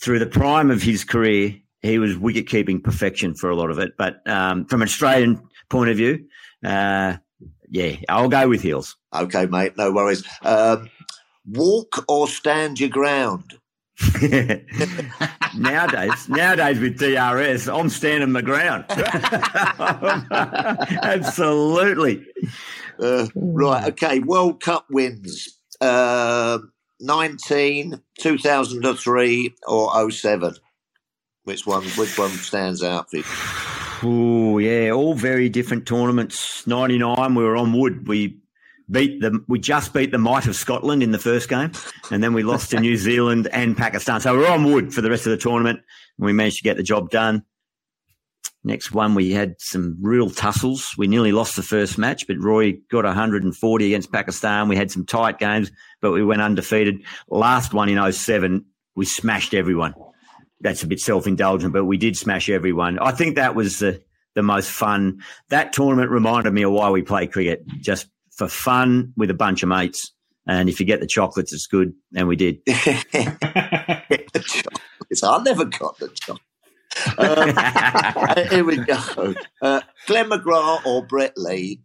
through 0.00 0.18
the 0.18 0.26
prime 0.26 0.70
of 0.70 0.82
his 0.82 1.04
career. 1.04 1.56
He 1.80 1.98
was 1.98 2.16
wicket 2.16 2.46
keeping 2.46 2.80
perfection 2.80 3.34
for 3.34 3.50
a 3.50 3.56
lot 3.56 3.70
of 3.70 3.78
it, 3.78 3.92
but 3.96 4.26
um, 4.28 4.66
from 4.66 4.82
an 4.82 4.88
Australian 4.88 5.42
point 5.68 5.90
of 5.90 5.96
view, 5.96 6.26
uh, 6.64 7.16
yeah, 7.72 7.96
I'll 8.08 8.28
go 8.28 8.48
with 8.48 8.60
Heals. 8.60 8.96
Okay, 9.14 9.46
mate, 9.46 9.78
no 9.78 9.90
worries. 9.90 10.22
Um, 10.42 10.90
walk 11.46 12.04
or 12.06 12.28
stand 12.28 12.78
your 12.78 12.90
ground? 12.90 13.58
nowadays, 15.56 16.28
nowadays 16.28 16.78
with 16.78 16.98
DRS, 16.98 17.68
I'm 17.68 17.88
standing 17.88 18.30
my 18.30 18.42
ground. 18.42 18.84
Absolutely. 21.02 22.26
Uh, 22.98 23.28
right. 23.34 23.88
Okay. 23.88 24.18
World 24.18 24.60
Cup 24.60 24.84
wins. 24.90 25.58
Uh, 25.80 26.58
19, 27.00 28.02
2003 28.20 29.54
or 29.66 30.10
07? 30.10 30.56
Which 31.44 31.66
one? 31.66 31.84
Which 31.84 32.18
one 32.18 32.30
stands 32.32 32.82
out 32.82 33.10
for 33.10 33.16
you? 33.16 33.24
Oh 34.04 34.58
yeah, 34.58 34.90
all 34.90 35.14
very 35.14 35.48
different 35.48 35.86
tournaments. 35.86 36.66
Ninety 36.66 36.98
nine, 36.98 37.34
we 37.34 37.44
were 37.44 37.56
on 37.56 37.72
wood. 37.72 38.08
We 38.08 38.38
beat 38.90 39.20
the 39.20 39.44
we 39.46 39.58
just 39.58 39.92
beat 39.92 40.10
the 40.10 40.18
might 40.18 40.46
of 40.46 40.56
Scotland 40.56 41.02
in 41.02 41.12
the 41.12 41.18
first 41.18 41.48
game, 41.48 41.70
and 42.10 42.22
then 42.22 42.32
we 42.32 42.42
lost 42.42 42.70
to 42.70 42.80
New 42.80 42.96
Zealand 42.96 43.48
and 43.52 43.76
Pakistan. 43.76 44.20
So 44.20 44.36
we're 44.36 44.50
on 44.50 44.64
wood 44.64 44.92
for 44.92 45.02
the 45.02 45.10
rest 45.10 45.26
of 45.26 45.30
the 45.30 45.36
tournament. 45.36 45.80
And 46.18 46.26
we 46.26 46.32
managed 46.32 46.58
to 46.58 46.62
get 46.64 46.76
the 46.76 46.82
job 46.82 47.10
done. 47.10 47.44
Next 48.64 48.92
one, 48.92 49.14
we 49.14 49.32
had 49.32 49.54
some 49.58 49.96
real 50.00 50.30
tussles. 50.30 50.94
We 50.96 51.08
nearly 51.08 51.32
lost 51.32 51.56
the 51.56 51.62
first 51.62 51.98
match, 51.98 52.26
but 52.28 52.38
Roy 52.38 52.74
got 52.90 53.04
140 53.04 53.86
against 53.86 54.12
Pakistan. 54.12 54.68
We 54.68 54.76
had 54.76 54.90
some 54.90 55.04
tight 55.04 55.38
games, 55.38 55.72
but 56.00 56.12
we 56.12 56.24
went 56.24 56.42
undefeated. 56.42 57.02
Last 57.28 57.74
one 57.74 57.88
in 57.88 58.12
07, 58.12 58.64
we 58.94 59.04
smashed 59.04 59.52
everyone 59.52 59.94
that's 60.62 60.82
a 60.82 60.86
bit 60.86 61.00
self 61.00 61.26
indulgent, 61.26 61.72
but 61.72 61.84
we 61.84 61.98
did 61.98 62.16
smash 62.16 62.48
everyone. 62.48 62.98
I 62.98 63.12
think 63.12 63.36
that 63.36 63.54
was 63.54 63.80
the, 63.80 64.02
the 64.34 64.42
most 64.42 64.70
fun. 64.70 65.22
That 65.50 65.72
tournament 65.72 66.10
reminded 66.10 66.52
me 66.52 66.62
of 66.62 66.72
why 66.72 66.90
we 66.90 67.02
play 67.02 67.26
cricket, 67.26 67.66
just 67.80 68.08
for 68.30 68.48
fun 68.48 69.12
with 69.16 69.30
a 69.30 69.34
bunch 69.34 69.62
of 69.62 69.68
mates. 69.68 70.12
And 70.46 70.68
if 70.68 70.80
you 70.80 70.86
get 70.86 71.00
the 71.00 71.06
chocolates, 71.06 71.52
it's 71.52 71.66
good. 71.66 71.92
And 72.16 72.26
we 72.26 72.36
did. 72.36 72.64
chocolates. 72.66 74.62
I 75.22 75.42
never 75.42 75.64
got 75.64 75.98
the 75.98 76.08
chocolates. 76.08 76.46
Uh, 77.16 78.48
here 78.50 78.64
we 78.64 78.76
go. 78.76 79.34
Uh, 79.62 79.80
Glenn 80.06 80.28
McGrath 80.28 80.84
or 80.84 81.02
Brett 81.02 81.32
Lee? 81.38 81.80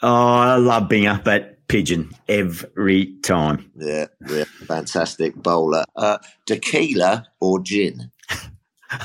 Oh, 0.00 0.08
I 0.08 0.56
love 0.56 0.84
Binga, 0.84 1.22
but 1.22 1.55
Pigeon 1.68 2.12
every 2.28 3.14
time. 3.22 3.70
Yeah, 3.76 4.06
yeah, 4.28 4.44
fantastic 4.66 5.34
bowler. 5.34 5.84
Uh, 5.96 6.18
tequila 6.44 7.26
or 7.40 7.60
gin? 7.60 8.10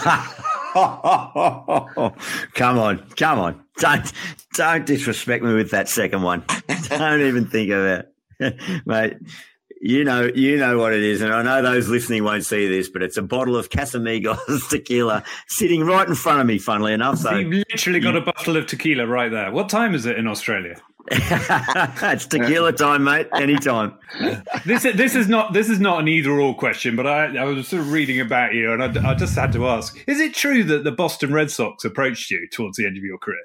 come 2.53 2.77
on, 2.77 2.99
come 3.17 3.39
on. 3.39 3.63
Don't 3.77 4.11
don't 4.53 4.85
disrespect 4.85 5.43
me 5.43 5.53
with 5.53 5.71
that 5.71 5.89
second 5.89 6.21
one. 6.21 6.43
don't 6.89 7.21
even 7.21 7.47
think 7.47 7.71
of 7.71 7.85
it. 7.85 8.07
Mate, 8.85 9.17
you 9.81 10.03
know 10.03 10.29
you 10.33 10.57
know 10.57 10.77
what 10.77 10.93
it 10.93 11.01
is, 11.01 11.21
and 11.21 11.33
I 11.33 11.41
know 11.41 11.61
those 11.61 11.89
listening 11.89 12.23
won't 12.23 12.45
see 12.45 12.67
this, 12.67 12.89
but 12.89 13.01
it's 13.01 13.17
a 13.17 13.23
bottle 13.23 13.55
of 13.57 13.69
Casamigos 13.69 14.69
tequila 14.69 15.23
sitting 15.47 15.83
right 15.83 16.07
in 16.07 16.15
front 16.15 16.41
of 16.41 16.47
me, 16.47 16.59
funnily 16.59 16.93
enough. 16.93 17.17
So 17.17 17.35
you've 17.35 17.65
literally 17.69 17.99
got 17.99 18.15
a 18.15 18.21
bottle 18.21 18.55
of 18.55 18.67
tequila 18.67 19.07
right 19.07 19.31
there. 19.31 19.51
What 19.51 19.69
time 19.69 19.95
is 19.95 20.05
it 20.05 20.17
in 20.17 20.27
Australia? 20.27 20.79
it's 21.11 22.25
tequila 22.25 22.73
time, 22.73 23.03
mate. 23.03 23.27
Anytime. 23.33 23.97
this 24.65 24.85
is 24.85 24.95
this 24.95 25.15
is 25.15 25.27
not 25.27 25.53
this 25.53 25.69
is 25.69 25.79
not 25.79 25.99
an 25.99 26.07
either 26.07 26.31
or 26.31 26.55
question, 26.55 26.95
but 26.95 27.07
I, 27.07 27.37
I 27.37 27.43
was 27.43 27.67
sort 27.67 27.81
of 27.81 27.91
reading 27.91 28.19
about 28.19 28.53
you, 28.53 28.71
and 28.71 28.83
I, 28.83 29.11
I, 29.11 29.15
just 29.15 29.35
had 29.35 29.51
to 29.53 29.67
ask: 29.67 29.97
Is 30.07 30.19
it 30.19 30.33
true 30.33 30.63
that 30.65 30.83
the 30.83 30.91
Boston 30.91 31.33
Red 31.33 31.49
Sox 31.49 31.83
approached 31.83 32.29
you 32.29 32.47
towards 32.51 32.77
the 32.77 32.85
end 32.85 32.97
of 32.97 33.03
your 33.03 33.17
career? 33.17 33.43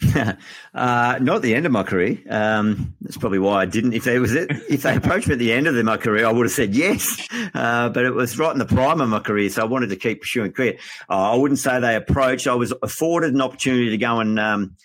uh, 0.74 1.18
not 1.20 1.42
the 1.42 1.54
end 1.54 1.66
of 1.66 1.72
my 1.72 1.82
career. 1.82 2.18
Um, 2.28 2.94
that's 3.00 3.16
probably 3.16 3.40
why 3.40 3.62
I 3.62 3.64
didn't. 3.64 3.94
If 3.94 4.04
they 4.04 4.18
was 4.18 4.34
it, 4.34 4.50
if 4.68 4.82
they 4.82 4.96
approached 4.96 5.28
me 5.28 5.34
at 5.34 5.38
the 5.38 5.52
end 5.52 5.66
of 5.66 5.84
my 5.84 5.96
career, 5.96 6.26
I 6.26 6.32
would 6.32 6.46
have 6.46 6.52
said 6.52 6.74
yes. 6.74 7.26
Uh, 7.54 7.88
but 7.88 8.04
it 8.04 8.12
was 8.12 8.38
right 8.38 8.52
in 8.52 8.58
the 8.58 8.66
prime 8.66 9.00
of 9.00 9.08
my 9.08 9.20
career, 9.20 9.48
so 9.48 9.62
I 9.62 9.64
wanted 9.64 9.90
to 9.90 9.96
keep 9.96 10.20
pursuing 10.20 10.52
cricket. 10.52 10.80
Uh, 11.08 11.32
I 11.32 11.36
wouldn't 11.36 11.58
say 11.58 11.80
they 11.80 11.96
approached. 11.96 12.46
I 12.46 12.54
was 12.54 12.72
afforded 12.82 13.34
an 13.34 13.40
opportunity 13.40 13.90
to 13.90 13.96
go 13.96 14.20
and 14.20 14.38
um, 14.38 14.76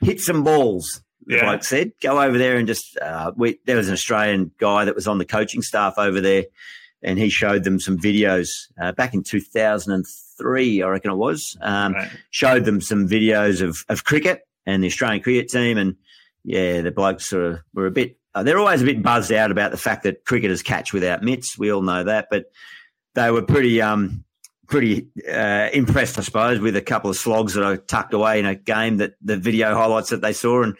hit 0.00 0.20
some 0.20 0.44
balls 0.44 1.02
the 1.30 1.36
yeah. 1.36 1.44
bloke 1.44 1.64
said. 1.64 1.92
Go 2.00 2.20
over 2.20 2.36
there 2.36 2.56
and 2.56 2.66
just, 2.66 2.98
uh, 2.98 3.32
we, 3.36 3.58
there 3.64 3.76
was 3.76 3.88
an 3.88 3.94
Australian 3.94 4.50
guy 4.58 4.84
that 4.84 4.94
was 4.94 5.06
on 5.06 5.18
the 5.18 5.24
coaching 5.24 5.62
staff 5.62 5.94
over 5.96 6.20
there 6.20 6.44
and 7.02 7.18
he 7.18 7.28
showed 7.30 7.64
them 7.64 7.80
some 7.80 7.98
videos 7.98 8.70
uh, 8.80 8.92
back 8.92 9.14
in 9.14 9.22
2003, 9.22 10.82
I 10.82 10.88
reckon 10.88 11.10
it 11.10 11.16
was. 11.16 11.56
Um, 11.60 11.94
right. 11.94 12.10
Showed 12.30 12.64
them 12.64 12.80
some 12.80 13.08
videos 13.08 13.62
of, 13.62 13.84
of 13.88 14.04
cricket 14.04 14.46
and 14.66 14.82
the 14.82 14.88
Australian 14.88 15.22
cricket 15.22 15.48
team. 15.48 15.78
And 15.78 15.96
yeah, 16.44 16.82
the 16.82 16.90
blokes 16.90 17.26
sort 17.26 17.44
of 17.44 17.60
were 17.74 17.86
a 17.86 17.90
bit, 17.90 18.18
uh, 18.34 18.42
they're 18.42 18.58
always 18.58 18.82
a 18.82 18.84
bit 18.84 19.02
buzzed 19.02 19.32
out 19.32 19.50
about 19.50 19.70
the 19.70 19.76
fact 19.76 20.02
that 20.02 20.24
cricketers 20.24 20.62
catch 20.62 20.92
without 20.92 21.22
mitts. 21.22 21.58
We 21.58 21.72
all 21.72 21.82
know 21.82 22.04
that, 22.04 22.28
but 22.30 22.46
they 23.14 23.30
were 23.30 23.42
pretty, 23.42 23.80
um, 23.80 24.24
pretty 24.66 25.08
uh, 25.28 25.68
impressed, 25.72 26.18
I 26.18 26.22
suppose, 26.22 26.60
with 26.60 26.76
a 26.76 26.82
couple 26.82 27.10
of 27.10 27.16
slogs 27.16 27.54
that 27.54 27.64
I 27.64 27.76
tucked 27.76 28.14
away 28.14 28.38
in 28.38 28.46
a 28.46 28.54
game 28.54 28.98
that 28.98 29.14
the 29.20 29.36
video 29.36 29.74
highlights 29.74 30.10
that 30.10 30.20
they 30.20 30.32
saw. 30.32 30.62
And 30.62 30.76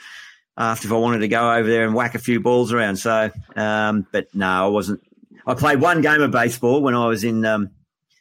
asked 0.57 0.85
if 0.85 0.93
I 0.93 0.97
wanted 0.97 1.21
to 1.21 1.29
go 1.29 1.53
over 1.53 1.69
there 1.69 1.85
and 1.85 1.95
whack 1.95 2.15
a 2.15 2.19
few 2.19 2.41
balls 2.41 2.73
around. 2.73 2.97
So, 2.97 3.31
um, 3.57 4.07
but 4.13 4.27
no, 4.35 4.47
I 4.47 4.67
wasn't. 4.67 5.01
I 5.47 5.55
played 5.55 5.81
one 5.81 6.01
game 6.03 6.21
of 6.21 6.31
baseball 6.31 6.83
when 6.83 6.95
I 6.95 7.07
was 7.07 7.25
in 7.25 7.45
um, 7.45 7.71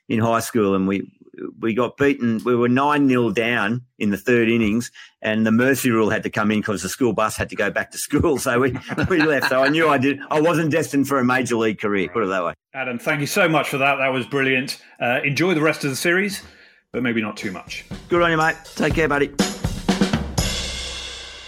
in 0.07 0.19
high 0.19 0.39
school, 0.39 0.75
and 0.75 0.87
we 0.87 1.11
we 1.59 1.73
got 1.73 1.97
beaten. 1.97 2.41
We 2.43 2.55
were 2.55 2.69
nine 2.69 3.07
0 3.07 3.31
down 3.31 3.83
in 3.97 4.09
the 4.09 4.17
third 4.17 4.49
innings, 4.49 4.91
and 5.21 5.45
the 5.45 5.51
mercy 5.51 5.91
rule 5.91 6.09
had 6.09 6.23
to 6.23 6.29
come 6.29 6.51
in 6.51 6.59
because 6.59 6.81
the 6.81 6.89
school 6.89 7.13
bus 7.13 7.35
had 7.35 7.49
to 7.49 7.55
go 7.55 7.69
back 7.71 7.91
to 7.91 7.97
school. 7.97 8.37
So 8.49 8.59
we 8.59 8.73
we 9.09 9.21
left. 9.21 9.49
So 9.49 9.61
I 9.63 9.69
knew 9.69 9.89
I 9.89 9.97
did. 9.97 10.19
I 10.31 10.39
wasn't 10.39 10.71
destined 10.71 11.07
for 11.07 11.19
a 11.19 11.25
major 11.25 11.55
league 11.55 11.79
career. 11.79 12.09
Put 12.09 12.23
it 12.23 12.27
that 12.27 12.43
way. 12.43 12.53
Adam, 12.73 12.97
thank 12.97 13.19
you 13.21 13.27
so 13.27 13.49
much 13.49 13.69
for 13.69 13.77
that. 13.77 13.95
That 13.95 14.09
was 14.09 14.25
brilliant. 14.25 14.81
Uh, 14.99 15.19
enjoy 15.23 15.53
the 15.53 15.61
rest 15.61 15.83
of 15.83 15.89
the 15.89 15.95
series, 15.95 16.41
but 16.93 17.03
maybe 17.03 17.21
not 17.21 17.35
too 17.35 17.51
much. 17.51 17.85
Good 18.07 18.21
on 18.21 18.31
you, 18.31 18.37
mate. 18.37 18.55
Take 18.75 18.93
care, 18.93 19.09
buddy. 19.09 19.33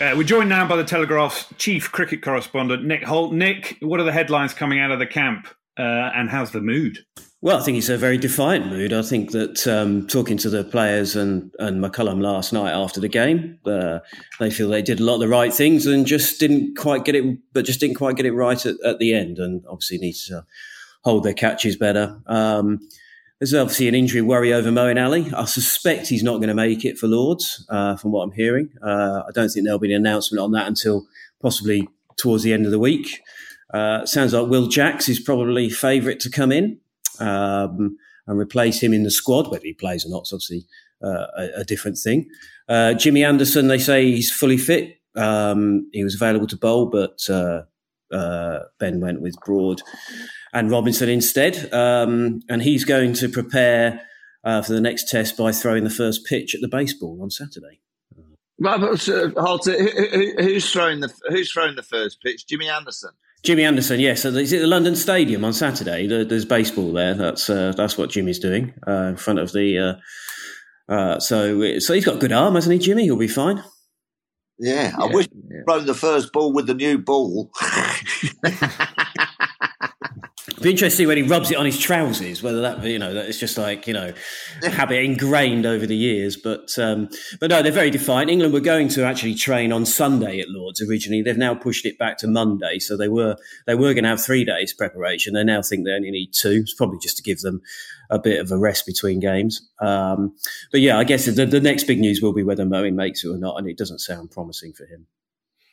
Uh, 0.02 0.16
we're 0.18 0.24
joined 0.24 0.49
now 0.49 0.68
by 0.68 0.76
the 0.76 0.84
Telegraph's 0.84 1.45
chief 1.60 1.91
cricket 1.91 2.24
correspondent, 2.24 2.84
Nick 2.84 3.04
Hoult. 3.04 3.34
Nick, 3.34 3.78
what 3.82 3.99
are 3.99 4.04
the 4.04 4.12
headlines 4.12 4.52
coming 4.52 4.80
out 4.80 4.89
of 4.89 4.97
the 4.97 5.06
camp, 5.06 5.47
uh, 5.78 5.84
and 6.16 6.28
how's 6.28 6.49
the 6.49 6.60
mood? 6.60 6.97
Well, 7.41 7.60
I 7.60 7.62
think 7.62 7.78
it's 7.78 7.88
a 7.88 7.99
very 7.99 8.18
defiant 8.18 8.66
mood. 8.66 8.93
I 8.93 9.04
think 9.04 9.30
that 9.30 9.68
um, 9.68 10.08
talking 10.08 10.38
to 10.38 10.49
the 10.49 10.64
players 10.64 11.16
and, 11.16 11.54
and 11.60 11.84
McCullum 11.84 12.20
last 12.20 12.52
night 12.52 12.72
after 12.72 12.99
the 12.99 13.10
game, 13.10 13.60
uh, 13.68 13.99
they 14.39 14.49
feel 14.49 14.70
they 14.70 14.82
did 14.82 14.99
a 14.99 15.04
lot 15.04 15.16
of 15.16 15.20
the 15.20 15.28
right 15.28 15.54
things 15.54 15.86
and 15.86 16.08
just 16.08 16.39
didn't 16.39 16.78
quite 16.78 17.06
get 17.06 17.14
it, 17.14 17.38
but 17.54 17.66
just 17.66 17.80
didn't 17.80 17.97
quite 17.97 18.16
get 18.16 18.26
it 18.26 18.34
right 18.34 18.66
at, 18.66 18.78
at 18.84 18.97
the 18.97 19.14
end, 19.14 19.38
and 19.38 19.64
obviously 19.70 19.99
need 19.99 20.14
to 20.14 20.43
hold 21.04 21.24
their 21.24 21.36
catches 21.36 21.76
better. 21.76 22.20
Um, 22.26 22.80
there's 23.41 23.55
obviously 23.55 23.87
an 23.87 23.95
injury 23.95 24.21
worry 24.21 24.53
over 24.53 24.69
Moeen 24.69 25.03
Ali. 25.03 25.33
I 25.33 25.45
suspect 25.45 26.07
he's 26.07 26.21
not 26.21 26.37
going 26.37 26.49
to 26.49 26.53
make 26.53 26.85
it 26.85 26.99
for 26.99 27.07
Lords, 27.07 27.65
uh, 27.69 27.95
from 27.95 28.11
what 28.11 28.21
I'm 28.21 28.31
hearing. 28.31 28.69
Uh, 28.83 29.23
I 29.27 29.31
don't 29.33 29.49
think 29.49 29.65
there'll 29.65 29.79
be 29.79 29.91
an 29.91 29.99
announcement 29.99 30.39
on 30.39 30.51
that 30.51 30.67
until 30.67 31.07
possibly 31.41 31.89
towards 32.19 32.43
the 32.43 32.53
end 32.53 32.67
of 32.67 32.71
the 32.71 32.77
week. 32.77 33.19
Uh, 33.73 34.05
sounds 34.05 34.33
like 34.33 34.47
Will 34.47 34.67
Jacks 34.67 35.09
is 35.09 35.19
probably 35.19 35.71
favourite 35.71 36.19
to 36.19 36.29
come 36.29 36.51
in 36.51 36.79
um, 37.19 37.97
and 38.27 38.39
replace 38.39 38.79
him 38.79 38.93
in 38.93 39.01
the 39.01 39.09
squad. 39.09 39.49
Whether 39.49 39.65
he 39.65 39.73
plays 39.73 40.05
or 40.05 40.09
not 40.09 40.27
is 40.27 40.33
obviously 40.33 40.67
uh, 41.03 41.25
a, 41.35 41.61
a, 41.61 41.63
different 41.63 41.97
thing. 41.97 42.29
Uh, 42.69 42.93
Jimmy 42.93 43.23
Anderson, 43.23 43.69
they 43.69 43.79
say 43.79 44.05
he's 44.11 44.29
fully 44.29 44.57
fit. 44.57 44.99
Um, 45.15 45.89
he 45.93 46.03
was 46.03 46.13
available 46.13 46.45
to 46.45 46.57
bowl, 46.57 46.91
but 46.91 47.27
uh, 47.27 47.63
Ben 48.77 48.99
went 48.99 49.23
with 49.23 49.35
Broad 49.43 49.81
and 50.54 50.72
Robinson 50.72 51.10
instead. 51.10 51.74
Um, 51.74 52.41
and 52.49 52.62
he's 52.62 52.86
going 52.86 53.14
to 53.14 53.30
prepare 53.30 54.02
uh, 54.43 54.62
for 54.62 54.74
the 54.74 54.82
next 54.82 55.10
test 55.10 55.38
by 55.38 55.52
throwing 55.52 55.84
the 55.84 55.89
first 55.89 56.26
pitch 56.26 56.56
at 56.56 56.62
the 56.62 56.68
baseball 56.68 57.20
on 57.22 57.30
Saturday. 57.30 57.80
Well, 58.60 58.95
Halter, 59.38 59.74
who's 60.39 60.72
throwing 60.72 60.99
the 60.99 61.12
who's 61.30 61.52
throwing 61.52 61.76
the 61.76 61.84
first 61.84 62.22
pitch? 62.22 62.45
Jimmy 62.45 62.70
Anderson. 62.70 63.10
Jimmy 63.43 63.64
Anderson, 63.64 63.99
yes. 63.99 64.22
So 64.22 64.30
is 64.30 64.54
it 64.54 64.60
the 64.60 64.68
London 64.68 64.95
Stadium 64.95 65.43
on 65.43 65.54
Saturday? 65.54 66.06
There's 66.06 66.45
baseball 66.45 66.93
there. 66.93 67.16
That's 67.16 67.49
uh, 67.49 67.74
that's 67.76 67.97
what 67.97 68.12
Jimmy's 68.12 68.38
doing 68.38 68.74
uh, 68.88 69.08
in 69.10 69.18
front 69.18 69.39
of 69.39 69.52
the. 69.52 69.99
Uh, 70.89 70.93
uh, 70.93 71.20
so 71.20 71.80
so 71.80 71.93
he's 71.95 72.06
got 72.06 72.20
good 72.20 72.32
arm, 72.32 72.54
hasn't 72.54 72.74
he, 72.74 72.80
Jimmy? 72.80 73.06
He'll 73.06 73.16
be 73.16 73.28
fine. 73.28 73.64
Yeah, 74.60 74.93
I 74.95 75.08
wish 75.08 75.28
yeah. 75.34 75.62
thrown 75.68 75.88
the 75.88 75.95
first 75.95 76.32
ball 76.32 76.54
with 76.54 76.68
the 76.68 76.76
new 76.76 76.99
ball. 76.99 77.49
It'd 80.52 80.64
be 80.64 80.70
interesting 80.72 81.08
when 81.08 81.18
he 81.18 81.24
rubs 81.24 81.49
it 81.49 81.58
on 81.58 81.66
his 81.66 81.80
trousers, 81.80 82.43
whether 82.43 82.62
that 82.62 82.84
you 82.84 82.99
know 82.99 83.14
that 83.14 83.28
it's 83.28 83.39
just 83.39 83.58
like 83.58 83.88
you 83.88 83.93
know 83.93 84.14
habit 84.62 85.04
ingrained 85.04 85.66
over 85.66 85.86
the 85.86 85.95
years. 85.95 86.38
But 86.38 86.78
um, 86.78 87.10
but 87.39 87.49
no, 87.49 87.62
they're 87.62 87.72
very 87.72 87.89
defiant. 87.89 88.30
England 88.30 88.54
were 88.54 88.60
going 88.60 88.89
to 88.89 89.04
actually 89.04 89.36
train 89.36 89.72
on 89.72 89.86
Sunday 89.86 90.39
at 90.39 90.49
Lords 90.49 90.82
originally. 90.82 91.22
They've 91.22 91.38
now 91.38 91.56
pushed 91.56 91.86
it 91.86 91.97
back 91.97 92.18
to 92.20 92.28
Monday, 92.28 92.80
so 92.80 92.95
they 92.97 93.08
were 93.08 93.38
they 93.66 93.76
were 93.76 93.93
going 93.93 94.04
to 94.04 94.10
have 94.10 94.24
three 94.24 94.45
days 94.45 94.74
preparation. 94.74 95.34
They 95.34 95.43
now 95.43 95.62
think 95.62 95.86
they 95.86 95.91
only 95.91 96.12
need 96.12 96.32
two. 96.34 96.62
It's 96.62 96.74
probably 96.74 96.99
just 96.99 97.18
to 97.18 97.24
give 97.24 97.39
them 97.39 97.62
a 98.10 98.20
bit 98.20 98.39
of 98.39 98.52
a 98.52 98.58
rest 98.58 98.86
between 98.86 99.20
games. 99.20 99.68
Um, 99.80 100.36
but 100.72 100.82
yeah, 100.82 100.99
I 100.99 101.06
guess 101.06 101.26
the, 101.26 101.45
the 101.45 101.62
next 101.62 101.86
big 101.86 101.99
news 101.99 102.22
will 102.22 102.34
be 102.34 102.43
whether 102.43 102.66
Moeen 102.66 102.95
makes 102.95 103.24
it 103.24 103.30
or 103.30 103.38
not, 103.38 103.58
and 103.58 103.68
it 103.68 103.78
doesn't 103.78 103.99
sound 103.99 104.32
promising 104.32 104.74
for 104.74 104.86
him. 104.86 105.08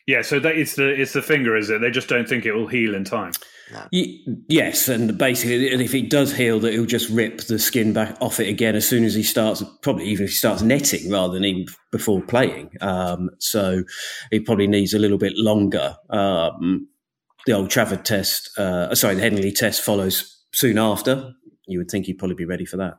Yeah, 0.08 0.22
so 0.22 0.40
that, 0.40 0.56
it's 0.56 0.76
the 0.76 0.88
it's 0.88 1.12
the 1.12 1.20
finger, 1.20 1.54
is 1.54 1.68
it? 1.68 1.82
They 1.82 1.90
just 1.90 2.08
don't 2.08 2.26
think 2.26 2.46
it 2.46 2.52
will 2.52 2.66
heal 2.66 2.94
in 2.94 3.04
time. 3.04 3.32
No. 3.70 3.86
yes, 4.48 4.88
and 4.88 5.18
basically, 5.18 5.66
if 5.66 5.94
it 5.94 6.08
does 6.08 6.34
heal, 6.34 6.58
that 6.60 6.72
he'll 6.72 6.86
just 6.86 7.10
rip 7.10 7.42
the 7.42 7.58
skin 7.58 7.92
back 7.92 8.16
off 8.18 8.40
it 8.40 8.48
again 8.48 8.74
as 8.74 8.88
soon 8.88 9.04
as 9.04 9.14
he 9.14 9.22
starts. 9.22 9.62
Probably 9.82 10.06
even 10.06 10.24
if 10.24 10.30
he 10.30 10.36
starts 10.36 10.62
netting 10.62 11.10
rather 11.10 11.34
than 11.34 11.44
even 11.44 11.66
before 11.92 12.22
playing. 12.22 12.70
Um, 12.80 13.28
so 13.38 13.82
he 14.30 14.40
probably 14.40 14.66
needs 14.66 14.94
a 14.94 14.98
little 14.98 15.18
bit 15.18 15.34
longer. 15.36 15.96
Um, 16.08 16.88
the 17.44 17.52
old 17.52 17.68
Trafford 17.68 18.06
test, 18.06 18.48
uh, 18.56 18.94
sorry, 18.94 19.14
the 19.14 19.20
Headingley 19.20 19.54
test 19.54 19.82
follows 19.82 20.42
soon 20.54 20.78
after. 20.78 21.34
You 21.66 21.80
would 21.80 21.90
think 21.90 22.06
he'd 22.06 22.16
probably 22.16 22.34
be 22.34 22.46
ready 22.46 22.64
for 22.64 22.78
that. 22.78 22.94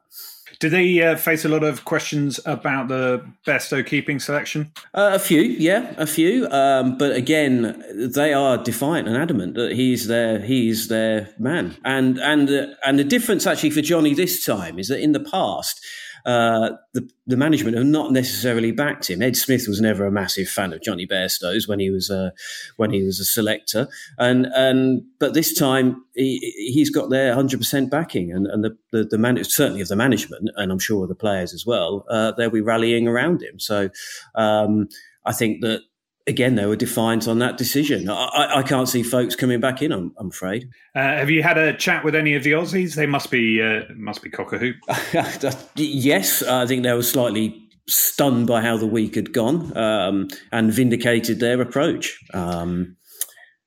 Did 0.60 0.74
they 0.74 1.02
uh, 1.02 1.16
face 1.16 1.46
a 1.46 1.50
lot 1.50 1.64
of 1.64 1.86
questions 1.86 2.38
about 2.46 2.90
the 2.90 3.26
Bairstow 3.48 3.86
keeping 3.86 4.20
selection? 4.20 4.74
Uh, 4.94 5.12
a 5.14 5.20
few, 5.20 5.42
yeah, 5.42 5.94
a 5.98 6.06
few. 6.06 6.50
Um, 6.50 6.98
but 6.98 7.16
again, 7.16 7.82
they 8.14 8.34
are 8.34 8.58
defiant 8.58 9.08
and 9.08 9.16
adamant 9.16 9.56
that 9.56 9.72
he's 9.72 10.08
their 10.08 10.40
he's 10.42 10.90
their 10.90 11.30
man. 11.40 11.78
And 11.86 12.18
and 12.20 12.50
uh, 12.50 12.68
and 12.86 13.00
the 13.00 13.06
difference 13.06 13.48
actually 13.48 13.70
for 13.70 13.82
Jonny 13.82 14.14
this 14.14 14.46
time 14.46 14.78
is 14.78 14.90
that 14.90 15.00
in 15.00 15.14
the 15.14 15.22
past 15.22 15.80
uh, 16.26 16.72
the, 16.94 17.10
the 17.28 17.38
management 17.38 17.78
have 17.78 17.86
not 17.86 18.12
necessarily 18.12 18.72
backed 18.72 19.10
him. 19.10 19.22
Ed 19.22 19.36
Smith 19.36 19.68
was 19.68 19.82
never 19.82 20.06
a 20.06 20.12
massive 20.12 20.50
fan 20.50 20.74
of 20.74 20.82
Jonny 20.82 21.08
Bairstow's 21.08 21.68
when 21.68 21.80
he 21.80 21.90
was 21.90 22.10
a, 22.10 22.34
when 22.78 22.92
he 22.92 23.04
was 23.04 23.20
a 23.20 23.26
selector, 23.26 23.88
and 24.18 24.48
and 24.48 25.04
but 25.20 25.34
this 25.34 25.54
time 25.54 26.04
he, 26.16 26.40
he's 26.74 26.90
got 26.90 27.10
their 27.10 27.34
hundred 27.34 27.60
percent 27.60 27.90
backing, 27.90 28.32
and 28.32 28.48
and 28.48 28.64
the 28.64 28.78
the, 28.92 29.04
the 29.04 29.18
man, 29.18 29.44
certainly 29.44 29.82
of 29.82 29.88
the 29.88 29.96
management, 29.96 30.50
and 30.56 30.72
I'm 30.72 30.80
sure 30.80 31.08
the 31.08 31.16
players 31.16 31.54
as 31.54 31.66
well. 31.66 32.06
Uh, 32.10 32.32
they'll 32.32 32.50
be 32.50 32.62
rallying 32.62 33.08
around 33.08 33.42
him. 33.42 33.60
So 33.60 33.90
um, 34.36 34.90
I 35.26 35.34
think 35.34 35.62
that 35.62 35.82
again, 36.30 36.56
they 36.56 36.66
were 36.66 36.76
defiant 36.76 37.28
on 37.28 37.40
that 37.40 37.58
decision. 37.58 38.10
I, 38.10 38.58
I 38.58 38.64
can't 38.64 38.88
see 38.88 39.04
Foakes 39.04 39.36
coming 39.36 39.60
back 39.60 39.82
in. 39.82 39.92
I'm, 39.92 40.14
I'm 40.18 40.28
afraid. 40.28 40.70
Uh, 40.96 41.00
have 41.00 41.30
you 41.30 41.44
had 41.44 41.58
a 41.58 41.76
chat 41.76 42.06
with 42.06 42.16
any 42.16 42.36
of 42.36 42.44
the 42.44 42.52
Aussies? 42.52 42.96
They 42.96 43.08
must 43.08 43.32
be 43.32 43.62
uh, 43.62 43.82
must 43.96 44.22
be 44.22 44.30
cock 44.30 44.54
a 44.54 44.58
hoop. 44.58 44.76
yes, 45.76 46.44
I 46.44 46.66
think 46.68 46.84
they 46.84 46.94
were 46.94 47.04
slightly 47.04 47.68
stunned 47.88 48.46
by 48.48 48.62
how 48.62 48.78
the 48.78 48.88
week 48.88 49.16
had 49.16 49.34
gone 49.34 49.76
um, 49.76 50.28
and 50.52 50.72
vindicated 50.72 51.40
their 51.40 51.60
approach. 51.60 52.18
Um, 52.34 52.96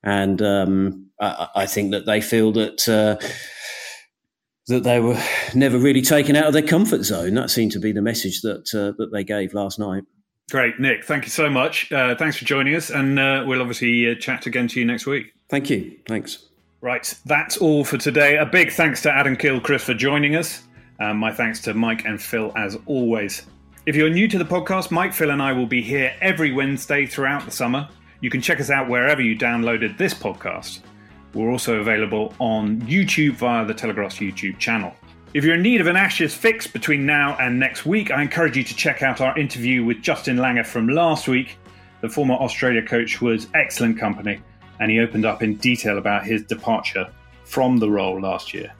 and 0.04 0.40
um, 0.40 1.10
I, 1.20 1.48
I, 1.56 1.66
think 1.66 1.90
that 1.90 2.06
they 2.06 2.20
feel 2.20 2.52
that. 2.52 2.88
Uh, 2.88 3.24
that 4.68 4.84
they 4.84 5.00
were 5.00 5.20
never 5.56 5.76
really 5.76 6.02
taken 6.02 6.36
out 6.36 6.46
of 6.46 6.52
their 6.52 6.62
comfort 6.62 7.02
zone. 7.02 7.34
That 7.34 7.50
seemed 7.50 7.72
to 7.72 7.80
be 7.80 7.90
the 7.90 8.00
message 8.00 8.42
that 8.42 8.72
uh, 8.72 8.94
that 8.96 9.10
they 9.12 9.24
gave 9.24 9.54
last 9.54 9.80
night. 9.80 10.04
Great, 10.52 10.78
Nick. 10.78 11.02
Thank 11.06 11.24
you 11.24 11.30
so 11.30 11.48
much. 11.48 11.90
Uh, 11.90 12.14
thanks 12.14 12.36
for 12.36 12.44
joining 12.44 12.74
us, 12.74 12.90
and 12.90 13.18
uh, 13.18 13.42
we'll 13.46 13.62
obviously 13.62 14.10
uh, 14.10 14.14
chat 14.16 14.44
again 14.44 14.68
to 14.68 14.78
you 14.78 14.84
next 14.84 15.06
week. 15.06 15.32
Thank 15.48 15.70
you. 15.70 15.96
Thanks. 16.06 16.44
Right, 16.82 17.10
that's 17.24 17.56
all 17.56 17.84
for 17.86 17.96
today. 17.96 18.36
A 18.36 18.44
big 18.44 18.70
thanks 18.70 19.00
to 19.04 19.10
Adam 19.10 19.34
Gilchrist 19.34 19.86
for 19.86 19.94
joining 19.94 20.36
us. 20.36 20.64
Um, 21.00 21.16
my 21.16 21.32
thanks 21.32 21.58
to 21.62 21.72
Mike 21.72 22.04
and 22.04 22.20
Phil 22.20 22.52
as 22.54 22.76
always. 22.84 23.46
If 23.86 23.96
you're 23.96 24.10
new 24.10 24.28
to 24.28 24.36
the 24.36 24.44
podcast, 24.44 24.90
Mike, 24.90 25.14
Phil, 25.14 25.30
and 25.30 25.40
I 25.40 25.54
will 25.54 25.64
be 25.64 25.80
here 25.80 26.12
every 26.20 26.52
Wednesday 26.52 27.06
throughout 27.06 27.46
the 27.46 27.50
summer. 27.50 27.88
You 28.20 28.28
can 28.28 28.42
check 28.42 28.60
us 28.60 28.68
out 28.68 28.90
wherever 28.90 29.22
you 29.22 29.34
downloaded 29.34 29.96
this 29.96 30.12
podcast. 30.12 30.80
We're 31.32 31.50
also 31.50 31.80
available 31.80 32.34
on 32.40 32.82
YouTube 32.82 33.36
via 33.36 33.64
the 33.64 33.72
Telegraph's 33.72 34.16
YouTube 34.16 34.58
channel. 34.58 34.94
If 35.34 35.44
you're 35.44 35.54
in 35.54 35.62
need 35.62 35.80
of 35.80 35.86
an 35.86 35.96
Ashes 35.96 36.34
fix 36.34 36.66
between 36.66 37.06
now 37.06 37.38
and 37.40 37.58
next 37.58 37.86
week, 37.86 38.10
I 38.10 38.20
encourage 38.20 38.54
you 38.54 38.64
to 38.64 38.76
check 38.76 39.02
out 39.02 39.22
our 39.22 39.36
interview 39.38 39.82
with 39.82 40.02
Justin 40.02 40.36
Langer 40.36 40.66
from 40.66 40.88
last 40.88 41.26
week. 41.26 41.56
The 42.02 42.08
former 42.10 42.34
Australia 42.34 42.82
coach 42.82 43.22
was 43.22 43.46
excellent 43.54 43.98
company, 43.98 44.42
and 44.78 44.90
he 44.90 45.00
opened 45.00 45.24
up 45.24 45.42
in 45.42 45.56
detail 45.56 45.96
about 45.96 46.26
his 46.26 46.42
departure 46.42 47.10
from 47.44 47.78
the 47.78 47.88
role 47.88 48.20
last 48.20 48.52
year. 48.52 48.74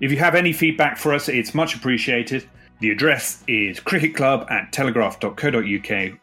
If 0.00 0.10
you 0.10 0.18
have 0.18 0.34
any 0.34 0.52
feedback 0.52 0.98
for 0.98 1.14
us, 1.14 1.26
it's 1.30 1.54
much 1.54 1.74
appreciated. 1.74 2.46
The 2.80 2.90
address 2.90 3.42
is 3.48 3.80
cricketclub 3.80 4.50
at 4.50 4.72
telegraph.co.uk. 4.72 6.18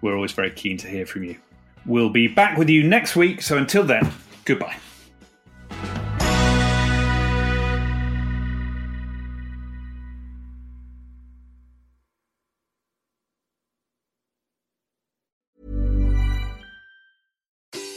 We're 0.00 0.14
always 0.14 0.32
very 0.32 0.50
keen 0.50 0.78
to 0.78 0.88
hear 0.88 1.04
from 1.04 1.24
you. 1.24 1.36
We'll 1.84 2.08
be 2.08 2.26
back 2.26 2.56
with 2.56 2.70
you 2.70 2.84
next 2.84 3.16
week, 3.16 3.42
so 3.42 3.58
until 3.58 3.84
then, 3.84 4.10
goodbye. 4.46 4.76